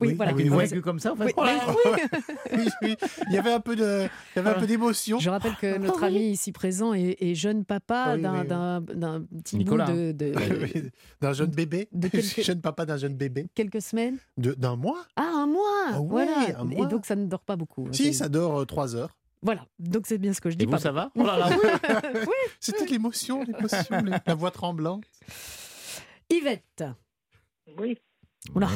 Oui, 0.00 0.08
Oui, 0.08 0.14
voilà. 0.14 0.32
oui, 0.32 0.42
Une 0.42 0.48
oui. 0.48 0.54
voix 0.54 0.64
aiguë 0.64 0.80
comme 0.82 0.98
ça, 0.98 1.12
en 1.12 1.16
fait. 1.16 1.24
Oui, 1.24 1.32
oui. 1.36 2.02
Oui, 2.52 2.68
oui. 2.82 2.96
Il 3.28 3.32
y 3.34 3.38
avait 3.38 3.52
un 3.52 3.60
peu 3.60 3.76
de, 3.76 4.08
il 4.34 4.36
y 4.36 4.38
avait 4.40 4.50
un 4.50 4.58
peu 4.60 4.66
d'émotion. 4.66 5.20
Je 5.20 5.30
rappelle 5.30 5.54
que 5.54 5.78
notre 5.78 6.02
Ah 6.02 6.08
oui. 6.08 6.16
ami 6.16 6.30
ici 6.30 6.50
présent 6.50 6.94
est, 6.94 7.16
est 7.20 7.34
jeune 7.36 7.64
papa 7.64 8.14
Oui, 8.16 8.22
d'un 8.22 8.32
oui, 8.32 8.38
oui. 8.42 8.46
d'un- 8.48 8.80
d'un 8.80 9.22
petit 9.22 9.56
Nicolas. 9.56 9.84
bout 9.86 9.92
de, 9.92 10.12
de- 10.12 10.32
Oui, 10.62 10.90
D'un 11.20 11.32
jeune 11.32 11.50
bébé, 11.50 11.88
De 11.92 12.08
quelques- 12.08 12.42
jeune 12.42 12.60
papa 12.60 12.86
d'un 12.86 12.96
jeune 12.96 13.14
bébé, 13.14 13.46
quelques 13.54 13.80
semaines. 13.82 14.18
De- 14.36 14.54
d'un 14.54 14.74
mois. 14.76 15.04
Ah, 15.14 15.30
un 15.32 15.46
mois 15.46 15.62
Ah 15.92 16.00
ouais, 16.00 16.26
Voilà. 16.26 16.58
un 16.60 16.70
Et 16.70 16.76
mois. 16.76 16.86
donc 16.86 17.06
ça 17.06 17.14
ne 17.14 17.26
dort 17.26 17.42
pas 17.44 17.54
beaucoup. 17.56 17.88
Si, 17.92 18.06
C'est- 18.06 18.12
ça 18.14 18.28
dort 18.28 18.60
euh, 18.60 18.64
trois 18.64 18.96
heures. 18.96 19.16
Voilà. 19.42 19.64
Donc 19.78 20.06
c'est 20.08 20.18
bien 20.18 20.32
ce 20.32 20.40
que 20.40 20.50
je 20.50 20.56
dis. 20.56 20.64
Et 20.64 20.66
vous, 20.66 20.72
pas 20.72 20.78
ça 20.78 20.90
va? 20.90 21.10
Oh 21.16 21.22
là 21.22 21.38
là. 21.38 21.50
C'était 22.60 22.86
l'émotion, 22.86 23.44
l'émotion, 23.44 24.02
la 24.26 24.34
voix 24.34 24.50
tremblante. 24.50 25.04
Yvette. 26.30 26.82
Oui. 27.78 27.98
Oula. 28.54 28.68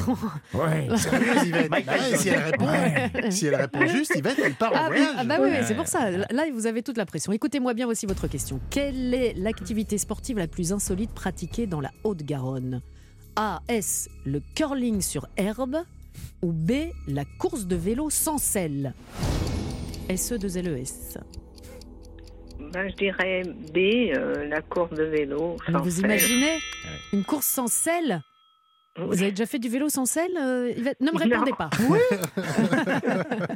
Ouais. 0.53 0.87
Sérieuse, 0.97 1.47
Yvette. 1.47 1.69
Mike 1.69 1.85
Ah 1.87 1.97
si, 2.17 2.29
elle 2.29 2.39
répond, 2.39 2.65
Ouais. 2.65 3.31
si 3.31 3.45
elle 3.45 3.55
répond 3.55 3.85
juste, 3.85 4.13
Yvette, 4.15 4.39
elle 4.43 4.55
part 4.55 4.71
en 4.73 4.75
Ah, 4.75 4.87
oui, 4.89 4.97
voyage. 4.97 5.15
ah 5.17 5.23
bah 5.25 5.35
oui, 5.39 5.49
Ouais. 5.49 5.63
c'est 5.63 5.75
pour 5.75 5.87
ça. 5.87 6.09
Là, 6.11 6.45
vous 6.53 6.65
avez 6.65 6.81
toute 6.81 6.97
la 6.97 7.05
pression. 7.05 7.31
Écoutez-moi 7.31 7.73
bien 7.75 7.87
aussi 7.87 8.05
votre 8.07 8.27
question. 8.27 8.59
Quelle 8.71 9.13
est 9.13 9.33
l'activité 9.37 9.97
sportive 9.97 10.37
la 10.39 10.47
plus 10.47 10.73
insolite 10.73 11.11
pratiquée 11.13 11.67
dans 11.67 11.81
la 11.81 11.91
Haute-Garonne? 12.03 12.81
A. 13.35 13.61
Est-ce 13.67 14.09
le 14.25 14.41
curling 14.55 15.01
sur 15.01 15.27
herbe 15.37 15.77
Ou 16.41 16.51
B. 16.51 16.71
La 17.07 17.23
course 17.37 17.65
de 17.67 17.75
vélo 17.75 18.09
sans 18.09 18.37
selle? 18.39 18.93
E 20.09 20.13
SE2LES. 20.15 21.19
Ben, 22.73 22.89
je 22.89 22.95
dirais 22.95 23.43
B, 23.73 23.77
euh, 24.17 24.45
la 24.47 24.61
course 24.61 24.91
de 24.93 25.03
vélo. 25.03 25.57
sans 25.71 25.79
Vous 25.81 25.91
selle. 25.91 26.05
imaginez 26.05 26.53
Ouais. 26.53 26.59
une 27.13 27.23
course 27.23 27.45
sans 27.45 27.67
selle? 27.67 28.21
Vous 29.07 29.21
avez 29.21 29.31
déjà 29.31 29.45
fait 29.45 29.59
du 29.59 29.69
vélo 29.69 29.89
sans 29.89 30.05
selle 30.05 30.31
euh, 30.37 30.71
Yvette? 30.77 30.99
Ne 31.01 31.07
me 31.07 31.11
Non. 31.13 31.19
répondez 31.19 31.51
pas. 31.57 31.69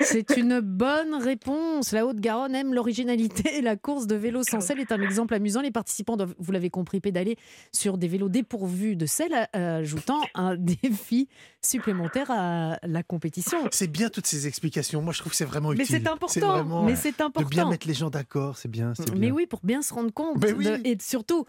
C'est 0.00 0.36
une 0.36 0.60
bonne 0.60 1.14
réponse. 1.14 1.92
La 1.92 2.06
Haute-Garonne 2.06 2.54
aime 2.54 2.74
l'originalité. 2.74 3.60
La 3.62 3.76
course 3.76 4.06
de 4.06 4.14
vélo 4.16 4.42
sans 4.42 4.60
selle 4.60 4.80
est 4.80 4.92
un 4.92 5.00
exemple 5.00 5.34
amusant. 5.34 5.60
Les 5.60 5.70
participants 5.70 6.16
doivent, 6.16 6.34
vous 6.38 6.52
l'avez 6.52 6.70
compris, 6.70 7.00
pédaler 7.00 7.36
sur 7.72 7.98
des 7.98 8.08
vélos 8.08 8.28
dépourvus 8.28 8.96
de 8.96 9.06
selle, 9.06 9.48
euh, 9.56 9.80
ajoutant 9.80 10.20
un 10.34 10.56
défi 10.58 11.28
supplémentaire 11.62 12.30
à 12.30 12.78
la 12.82 13.02
compétition. 13.02 13.58
C'est 13.70 13.90
bien 13.90 14.08
toutes 14.08 14.26
ces 14.26 14.46
explications. 14.46 15.02
Moi, 15.02 15.12
je 15.12 15.18
trouve 15.20 15.30
que 15.32 15.36
c'est 15.36 15.44
vraiment 15.44 15.70
Mais 15.70 15.84
utile. 15.84 16.00
c'est 16.02 16.08
important. 16.08 16.52
vraiment, 16.52 16.82
mais 16.84 16.96
c'est 16.96 17.12
de 17.12 17.16
bien 17.16 17.26
important. 17.26 17.70
mettre 17.70 17.86
les 17.86 17.94
gens 17.94 18.10
d'accord, 18.10 18.56
c'est 18.58 18.70
bien. 18.70 18.92
Mais 19.16 19.30
oui, 19.30 19.46
pour 19.46 19.60
bien 19.62 19.82
se 19.82 19.94
rendre 19.94 20.12
compte. 20.12 20.42
Mais 20.42 20.52
oui. 20.52 20.64
de- 20.64 20.80
et 20.84 20.96
surtout, 21.00 21.44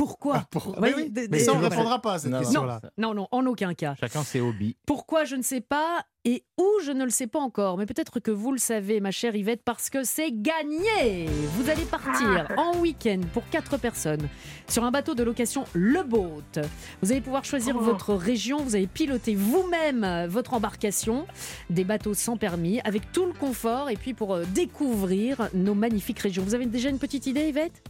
pourquoi 0.00 0.36
Ah, 0.38 0.44
pour- 0.50 0.78
Oui, 0.80 1.12
mais 1.14 1.28
oui. 1.30 1.40
ça, 1.40 1.52
on 1.52 1.58
ne 1.58 1.64
répondra 1.68 2.00
pas 2.00 2.14
à 2.14 2.18
cette 2.18 2.30
Non, 2.30 2.38
non. 2.38 2.42
question-là. 2.42 2.80
Non, 2.96 3.12
non, 3.12 3.28
en 3.30 3.44
aucun 3.44 3.74
cas. 3.74 3.94
Chacun 4.00 4.22
ses 4.22 4.40
hobbies. 4.40 4.74
Pourquoi 4.86 5.24
je 5.24 5.36
ne 5.36 5.42
sais 5.42 5.60
pas 5.60 6.06
et 6.24 6.42
où 6.58 6.66
je 6.84 6.90
ne 6.92 7.04
le 7.04 7.10
sais 7.10 7.26
pas 7.26 7.38
encore. 7.38 7.76
Mais 7.76 7.84
peut-être 7.86 8.18
que 8.20 8.30
vous 8.30 8.50
le 8.52 8.58
savez, 8.58 9.00
ma 9.00 9.10
chère 9.10 9.34
Yvette, 9.36 9.62
parce 9.62 9.90
que 9.90 10.02
c'est 10.04 10.32
gagné. 10.32 11.26
Vous 11.56 11.68
allez 11.68 11.84
partir 11.84 12.46
en 12.56 12.78
week-end 12.78 13.20
pour 13.34 13.46
quatre 13.50 13.76
personnes 13.78 14.26
sur 14.68 14.84
un 14.84 14.90
bateau 14.90 15.14
de 15.14 15.22
location 15.22 15.64
Le 15.74 16.02
Boat. 16.02 16.62
Vous 17.02 17.12
allez 17.12 17.20
pouvoir 17.20 17.44
choisir 17.44 17.74
Oh. 17.78 17.82
votre 17.82 18.14
région. 18.14 18.58
Vous 18.62 18.76
allez 18.76 18.86
piloter 18.86 19.34
vous-même 19.34 20.26
votre 20.28 20.54
embarcation, 20.54 21.26
des 21.68 21.84
bateaux 21.84 22.14
sans 22.14 22.36
permis, 22.38 22.80
avec 22.84 23.12
tout 23.12 23.26
le 23.26 23.32
confort 23.34 23.90
et 23.90 23.96
puis 23.96 24.14
pour 24.14 24.34
euh, 24.34 24.44
découvrir 24.54 25.48
nos 25.54 25.74
magnifiques 25.74 26.18
régions. 26.20 26.42
Vous 26.42 26.54
avez 26.54 26.66
déjà 26.66 26.88
une 26.90 26.98
petite 26.98 27.26
idée, 27.26 27.48
Yvette? 27.48 27.82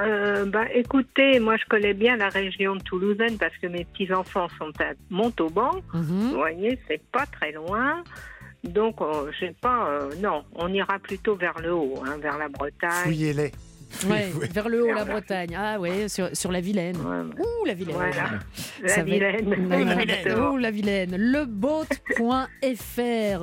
Euh, 0.00 0.44
bah, 0.46 0.66
écoutez, 0.74 1.38
moi 1.38 1.56
je 1.56 1.64
connais 1.66 1.94
bien 1.94 2.16
la 2.16 2.28
région 2.28 2.76
de 2.76 2.82
Toulousaine 2.82 3.38
parce 3.38 3.56
que 3.58 3.68
mes 3.68 3.84
petits-enfants 3.84 4.48
sont 4.58 4.72
à 4.80 4.92
Montauban. 5.10 5.70
Mhm. 5.92 6.30
Vous 6.30 6.34
voyez, 6.34 6.78
c'est 6.88 7.02
pas 7.12 7.26
très 7.26 7.52
loin. 7.52 8.02
Donc, 8.64 9.00
euh, 9.00 9.30
je 9.32 9.46
sais 9.46 9.54
pas, 9.60 9.88
euh, 9.88 10.10
non, 10.20 10.42
on 10.54 10.72
ira 10.72 10.98
plutôt 10.98 11.36
vers 11.36 11.58
le 11.60 11.74
haut, 11.74 12.02
hein, 12.04 12.16
vers 12.18 12.38
la 12.38 12.48
Bretagne. 12.48 13.04
Fouillez-les. 13.04 13.52
Ouais, 14.08 14.30
vers 14.52 14.68
le 14.68 14.84
haut, 14.84 14.92
la 14.92 15.04
Bretagne. 15.04 15.56
Ah 15.58 15.80
ouais, 15.80 16.08
sur, 16.08 16.28
sur 16.36 16.52
la 16.52 16.60
Vilaine. 16.60 16.96
Ouais, 16.96 17.42
Ouh, 17.42 17.64
la 17.64 17.74
Vilaine. 17.74 17.94
Voilà. 17.96 18.30
La 18.82 18.88
Ça 18.88 18.96
va 18.96 19.00
être- 19.02 19.08
Vilaine. 19.14 19.68
La 19.68 19.94
Vilaine. 19.94 20.38
Oh, 20.38 20.56
la 20.58 20.70
Vilaine. 20.70 21.16
Leboat.fr. 21.16 21.92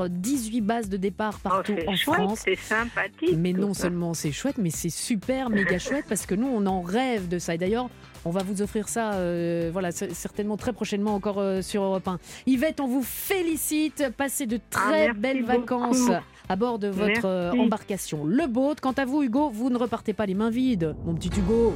18 0.09 0.61
bases 0.61 0.89
de 0.89 0.97
départ 0.97 1.39
Oh, 1.45 1.49
partout 1.49 1.75
en 1.87 1.95
chouette, 1.95 2.15
France. 2.15 2.41
c'est 2.45 2.55
sympathique. 2.57 3.35
Mais 3.37 3.53
non 3.53 3.73
ça. 3.73 3.83
seulement 3.83 4.13
c'est 4.13 4.31
chouette, 4.31 4.57
mais 4.57 4.69
c'est 4.69 4.89
super, 4.89 5.49
méga 5.49 5.79
chouette, 5.79 6.05
parce 6.07 6.25
que 6.25 6.35
nous, 6.35 6.47
on 6.47 6.65
en 6.65 6.81
rêve 6.81 7.27
de 7.27 7.39
ça. 7.39 7.55
Et 7.55 7.57
d'ailleurs, 7.57 7.89
on 8.25 8.29
va 8.29 8.43
vous 8.43 8.61
offrir 8.61 8.87
ça, 8.87 9.13
euh, 9.13 9.69
voilà, 9.73 9.91
certainement 9.91 10.57
très 10.57 10.73
prochainement 10.73 11.15
encore 11.15 11.39
euh, 11.39 11.61
sur 11.61 11.83
Europe 11.83 12.07
1. 12.07 12.19
Yvette, 12.45 12.79
on 12.79 12.87
vous 12.87 13.03
félicite. 13.03 14.05
Passez 14.15 14.45
de 14.45 14.59
très 14.69 14.81
Ah, 14.83 14.91
merci 14.91 15.19
belles 15.19 15.41
beaucoup. 15.45 15.57
vacances 15.61 16.11
à 16.51 16.55
bord 16.57 16.79
de 16.79 16.87
votre 16.89 17.05
Merci. 17.07 17.21
euh, 17.25 17.51
embarcation. 17.53 18.25
Le 18.25 18.45
boat. 18.47 18.75
Quant 18.81 18.91
à 18.91 19.05
vous, 19.05 19.23
Hugo, 19.23 19.49
vous 19.49 19.69
ne 19.69 19.77
repartez 19.77 20.13
pas 20.13 20.25
les 20.25 20.33
mains 20.33 20.49
vides, 20.49 20.95
mon 21.05 21.13
petit 21.15 21.31
Hugo. 21.37 21.73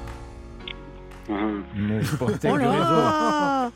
Mon 1.30 2.00
portail 2.20 2.52
Oh 2.54 2.58
là 2.58 3.72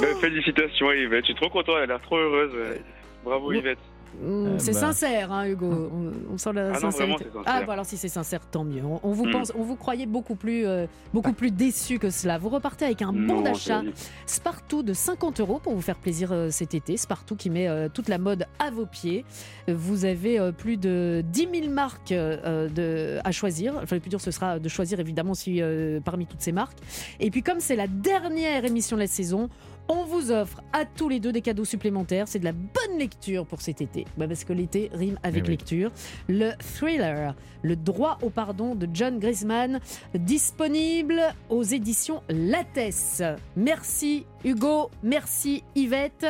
Ben, 0.00 0.16
félicitations 0.20 0.92
Yvette, 0.92 1.22
je 1.26 1.32
suis 1.32 1.34
trop 1.34 1.50
content, 1.50 1.72
elle 1.76 1.84
a 1.84 1.86
l'air 1.86 2.00
trop 2.02 2.16
heureuse. 2.16 2.52
ouais. 2.54 2.80
Bravo. 3.24 3.52
Yvette. 3.52 3.78
Euh, 4.24 4.54
c'est 4.58 4.72
bah. 4.72 4.80
sincère, 4.80 5.32
hein, 5.32 5.46
Hugo. 5.46 5.66
On, 5.92 6.34
on 6.34 6.38
sent 6.38 6.52
la 6.52 6.68
Ah 6.68 6.72
non, 6.74 6.90
sincérité. 6.90 7.24
vraiment, 7.24 7.44
ah, 7.46 7.62
bah 7.66 7.72
alors 7.74 7.84
si 7.86 7.96
c'est 7.96 8.08
sincère, 8.08 8.40
tant 8.50 8.64
mieux. 8.64 8.82
On, 8.84 9.00
on 9.02 9.12
vous 9.12 9.30
pense, 9.30 9.52
on 9.58 9.62
vous 9.62 9.76
croyait 9.76 10.06
beaucoup 10.06 10.34
plus, 10.36 10.66
euh, 10.66 10.86
beaucoup 11.12 11.32
plus 11.32 11.50
déçu 11.50 11.98
que 11.98 12.10
cela. 12.10 12.38
Vous 12.38 12.48
repartez 12.48 12.84
avec 12.86 13.02
un 13.02 13.12
bon 13.12 13.42
d'achat 13.42 13.82
c'est- 13.94 14.36
Spartoo 14.36 14.82
de 14.82 14.92
50 14.92 15.40
euros 15.40 15.58
pour 15.62 15.74
vous 15.74 15.80
faire 15.82 15.96
plaisir 15.98 16.32
euh, 16.32 16.50
cet 16.50 16.74
été. 16.74 16.96
Spartoo 16.96 17.36
qui 17.36 17.50
met 17.50 17.68
euh, 17.68 17.88
toute 17.92 18.08
la 18.08 18.18
mode 18.18 18.46
à 18.58 18.70
vos 18.70 18.86
pieds. 18.86 19.24
Vous 19.68 20.04
avez 20.04 20.38
euh, 20.38 20.52
plus 20.52 20.76
de 20.76 21.22
10 21.32 21.48
000 21.62 21.70
marques 21.72 22.12
euh, 22.12 22.68
de, 22.68 23.18
à 23.24 23.32
choisir. 23.32 23.74
Enfin, 23.82 23.96
le 23.96 24.00
plus 24.00 24.10
dur, 24.10 24.20
ce 24.20 24.30
sera 24.30 24.58
de 24.58 24.68
choisir 24.68 24.98
évidemment 25.00 25.34
si, 25.34 25.60
euh, 25.60 26.00
parmi 26.00 26.26
toutes 26.26 26.40
ces 26.40 26.52
marques. 26.52 26.78
Et 27.20 27.30
puis, 27.30 27.42
comme 27.42 27.60
c'est 27.60 27.76
la 27.76 27.86
dernière 27.86 28.64
émission 28.64 28.96
de 28.96 29.02
la 29.02 29.06
saison, 29.08 29.48
on 29.88 30.04
vous 30.04 30.32
offre 30.32 30.62
à 30.72 30.84
tous 30.84 31.08
les 31.08 31.20
deux 31.20 31.32
des 31.32 31.42
cadeaux 31.42 31.64
supplémentaires. 31.64 32.26
C'est 32.28 32.38
de 32.40 32.44
la 32.44 32.52
bonne 32.52 32.98
lecture 32.98 33.46
pour 33.46 33.60
cet 33.60 33.80
été. 33.80 34.05
Bah, 34.16 34.26
parce 34.28 34.44
que 34.44 34.52
l'été 34.52 34.90
rime 34.92 35.18
avec 35.22 35.42
Eh 35.44 35.48
oui. 35.48 35.50
lecture. 35.56 35.90
Le 36.28 36.52
thriller, 36.60 37.34
Le 37.62 37.76
droit 37.76 38.18
au 38.22 38.30
pardon 38.30 38.74
de 38.74 38.88
John 38.92 39.18
Grisman, 39.18 39.80
disponible 40.14 41.20
aux 41.48 41.62
éditions 41.62 42.22
Lattès. 42.28 43.22
Merci 43.56 44.24
Hugo, 44.44 44.90
merci 45.02 45.64
Yvette, 45.74 46.26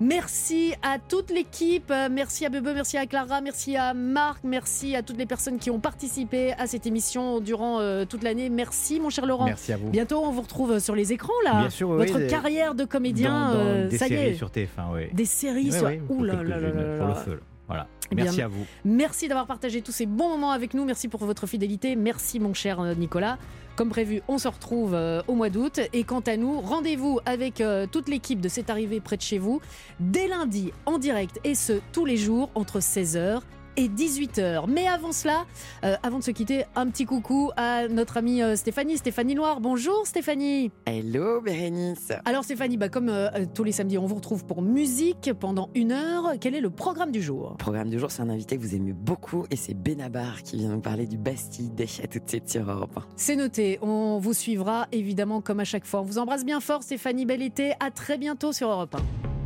merci 0.00 0.74
à 0.82 0.98
toute 0.98 1.30
l'équipe, 1.30 1.90
Euh, 1.90 2.08
merci 2.10 2.44
à 2.44 2.48
Bebe, 2.48 2.68
merci 2.74 2.96
à 2.96 3.06
Clara, 3.06 3.40
merci 3.40 3.76
à 3.76 3.94
Marc, 3.94 4.40
merci 4.42 4.96
à 4.96 5.02
toutes 5.02 5.18
les 5.18 5.26
personnes 5.26 5.58
qui 5.58 5.70
ont 5.70 5.78
participé 5.78 6.52
à 6.54 6.66
cette 6.66 6.86
émission 6.86 7.38
durant 7.40 7.78
euh, 7.80 8.04
toute 8.04 8.22
l'année. 8.24 8.48
Merci 8.50 8.98
mon 8.98 9.10
cher 9.10 9.26
Laurent. 9.26 9.44
Merci 9.44 9.72
à 9.72 9.76
vous. 9.76 9.90
Bientôt, 9.90 10.22
on 10.24 10.30
vous 10.32 10.42
retrouve 10.42 10.78
sur 10.80 10.96
les 10.96 11.12
écrans 11.12 11.32
là. 11.44 11.60
Bien 11.60 11.70
sûr, 11.70 11.88
oui, 11.90 12.06
Votre 12.06 12.18
des- 12.18 12.26
carrière 12.26 12.74
de 12.74 12.84
comédien, 12.84 13.30
Dans- 13.48 13.54
dans 13.54 13.60
euh, 13.60 13.88
des 13.88 13.98
ça 13.98 14.06
y 14.06 14.08
séries 14.08 14.28
est. 14.30 14.34
sur 14.34 14.50
TF1, 14.50 14.92
oui. 14.94 15.02
Des 15.12 15.24
séries 15.24 15.70
sur. 15.72 15.88
Ouh 16.08 16.24
là 16.24 16.34
là 16.34 16.42
là 16.42 16.48
quelques-unes 16.56 16.80
là 16.80 16.96
pour 16.98 17.06
le 17.06 17.12
là. 17.12 17.14
feu. 17.14 17.32
là. 17.32 17.38
Voilà. 17.68 17.86
Eh 18.10 18.14
bien, 18.14 18.24
Merci 18.24 18.42
à 18.42 18.48
vous. 18.48 18.66
Merci 18.84 19.28
d'avoir 19.28 19.46
partagé 19.46 19.80
tous 19.80 19.92
ces 19.92 20.06
bons 20.06 20.28
moments 20.28 20.50
avec 20.50 20.74
nous. 20.74 20.84
Merci 20.84 21.08
pour 21.08 21.24
votre 21.24 21.46
fidélité. 21.46 21.96
Merci, 21.96 22.40
mon 22.40 22.52
cher 22.54 22.80
euh, 22.80 22.94
Nicolas. 22.94 23.38
Comme 23.76 23.88
prévu, 23.88 24.20
on 24.28 24.36
se 24.36 24.48
retrouve 24.48 24.94
euh, 24.94 25.22
au 25.28 25.34
mois 25.34 25.48
d'août. 25.48 25.80
Et 25.92 26.04
quant 26.04 26.20
à 26.20 26.36
nous, 26.36 26.60
rendez-vous 26.60 27.20
avec 27.24 27.60
euh, 27.60 27.86
toute 27.90 28.08
l'équipe 28.08 28.40
de 28.40 28.48
C'est 28.48 28.68
arrivé 28.68 29.00
près 29.00 29.16
de 29.16 29.22
chez 29.22 29.38
vous 29.38 29.60
dès 30.00 30.28
lundi 30.28 30.72
en 30.84 30.98
direct 30.98 31.40
et 31.44 31.54
ce 31.54 31.80
tous 31.92 32.04
les 32.04 32.18
jours 32.18 32.50
entre 32.54 32.80
16h 32.80 33.40
et 33.76 33.88
18h. 33.88 34.64
Mais 34.68 34.86
avant 34.86 35.12
cela, 35.12 35.46
euh, 35.84 35.96
avant 36.02 36.18
de 36.18 36.24
se 36.24 36.30
quitter, 36.30 36.64
un 36.74 36.88
petit 36.88 37.04
coucou 37.04 37.50
à 37.56 37.88
notre 37.88 38.16
amie 38.16 38.42
euh, 38.42 38.56
Stéphanie, 38.56 38.96
Stéphanie 38.96 39.34
Noir. 39.34 39.60
Bonjour 39.60 40.06
Stéphanie. 40.06 40.70
Hello 40.86 41.40
Bérénice. 41.40 42.12
Alors 42.24 42.44
Stéphanie, 42.44 42.76
bah, 42.76 42.88
comme 42.88 43.08
euh, 43.08 43.28
tous 43.54 43.64
les 43.64 43.72
samedis, 43.72 43.98
on 43.98 44.06
vous 44.06 44.16
retrouve 44.16 44.44
pour 44.44 44.62
musique 44.62 45.32
pendant 45.38 45.70
une 45.74 45.92
heure. 45.92 46.32
Quel 46.40 46.54
est 46.54 46.60
le 46.60 46.70
programme 46.70 47.12
du 47.12 47.22
jour? 47.22 47.56
Programme 47.58 47.90
du 47.90 47.98
jour, 47.98 48.10
c'est 48.10 48.22
un 48.22 48.30
invité 48.30 48.56
que 48.56 48.62
vous 48.62 48.74
aimez 48.74 48.92
beaucoup 48.92 49.44
et 49.50 49.56
c'est 49.56 49.74
Benabar 49.74 50.42
qui 50.42 50.56
vient 50.56 50.70
nous 50.70 50.80
parler 50.80 51.06
du 51.06 51.18
Bastille 51.18 51.70
Day 51.70 51.86
à 52.02 52.06
tout 52.06 52.18
de 52.18 52.28
suite 52.28 52.48
sur 52.48 52.70
Europe 52.70 52.96
1. 52.96 53.02
C'est 53.16 53.36
noté, 53.36 53.78
on 53.82 54.18
vous 54.18 54.34
suivra 54.34 54.86
évidemment 54.92 55.40
comme 55.40 55.60
à 55.60 55.64
chaque 55.64 55.86
fois. 55.86 56.00
On 56.00 56.04
vous 56.04 56.18
embrasse 56.18 56.44
bien 56.44 56.60
fort 56.60 56.82
Stéphanie, 56.82 57.26
bel 57.26 57.42
été, 57.42 57.72
à 57.80 57.90
très 57.90 58.18
bientôt 58.18 58.52
sur 58.52 58.70
Europe 58.70 58.96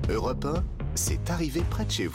1. 0.09 0.13
Europe 0.13 0.45
1, 0.45 0.65
c'est 0.95 1.31
arrivé 1.31 1.63
près 1.69 1.85
de 1.85 1.91
chez 1.91 2.07
vous. 2.07 2.15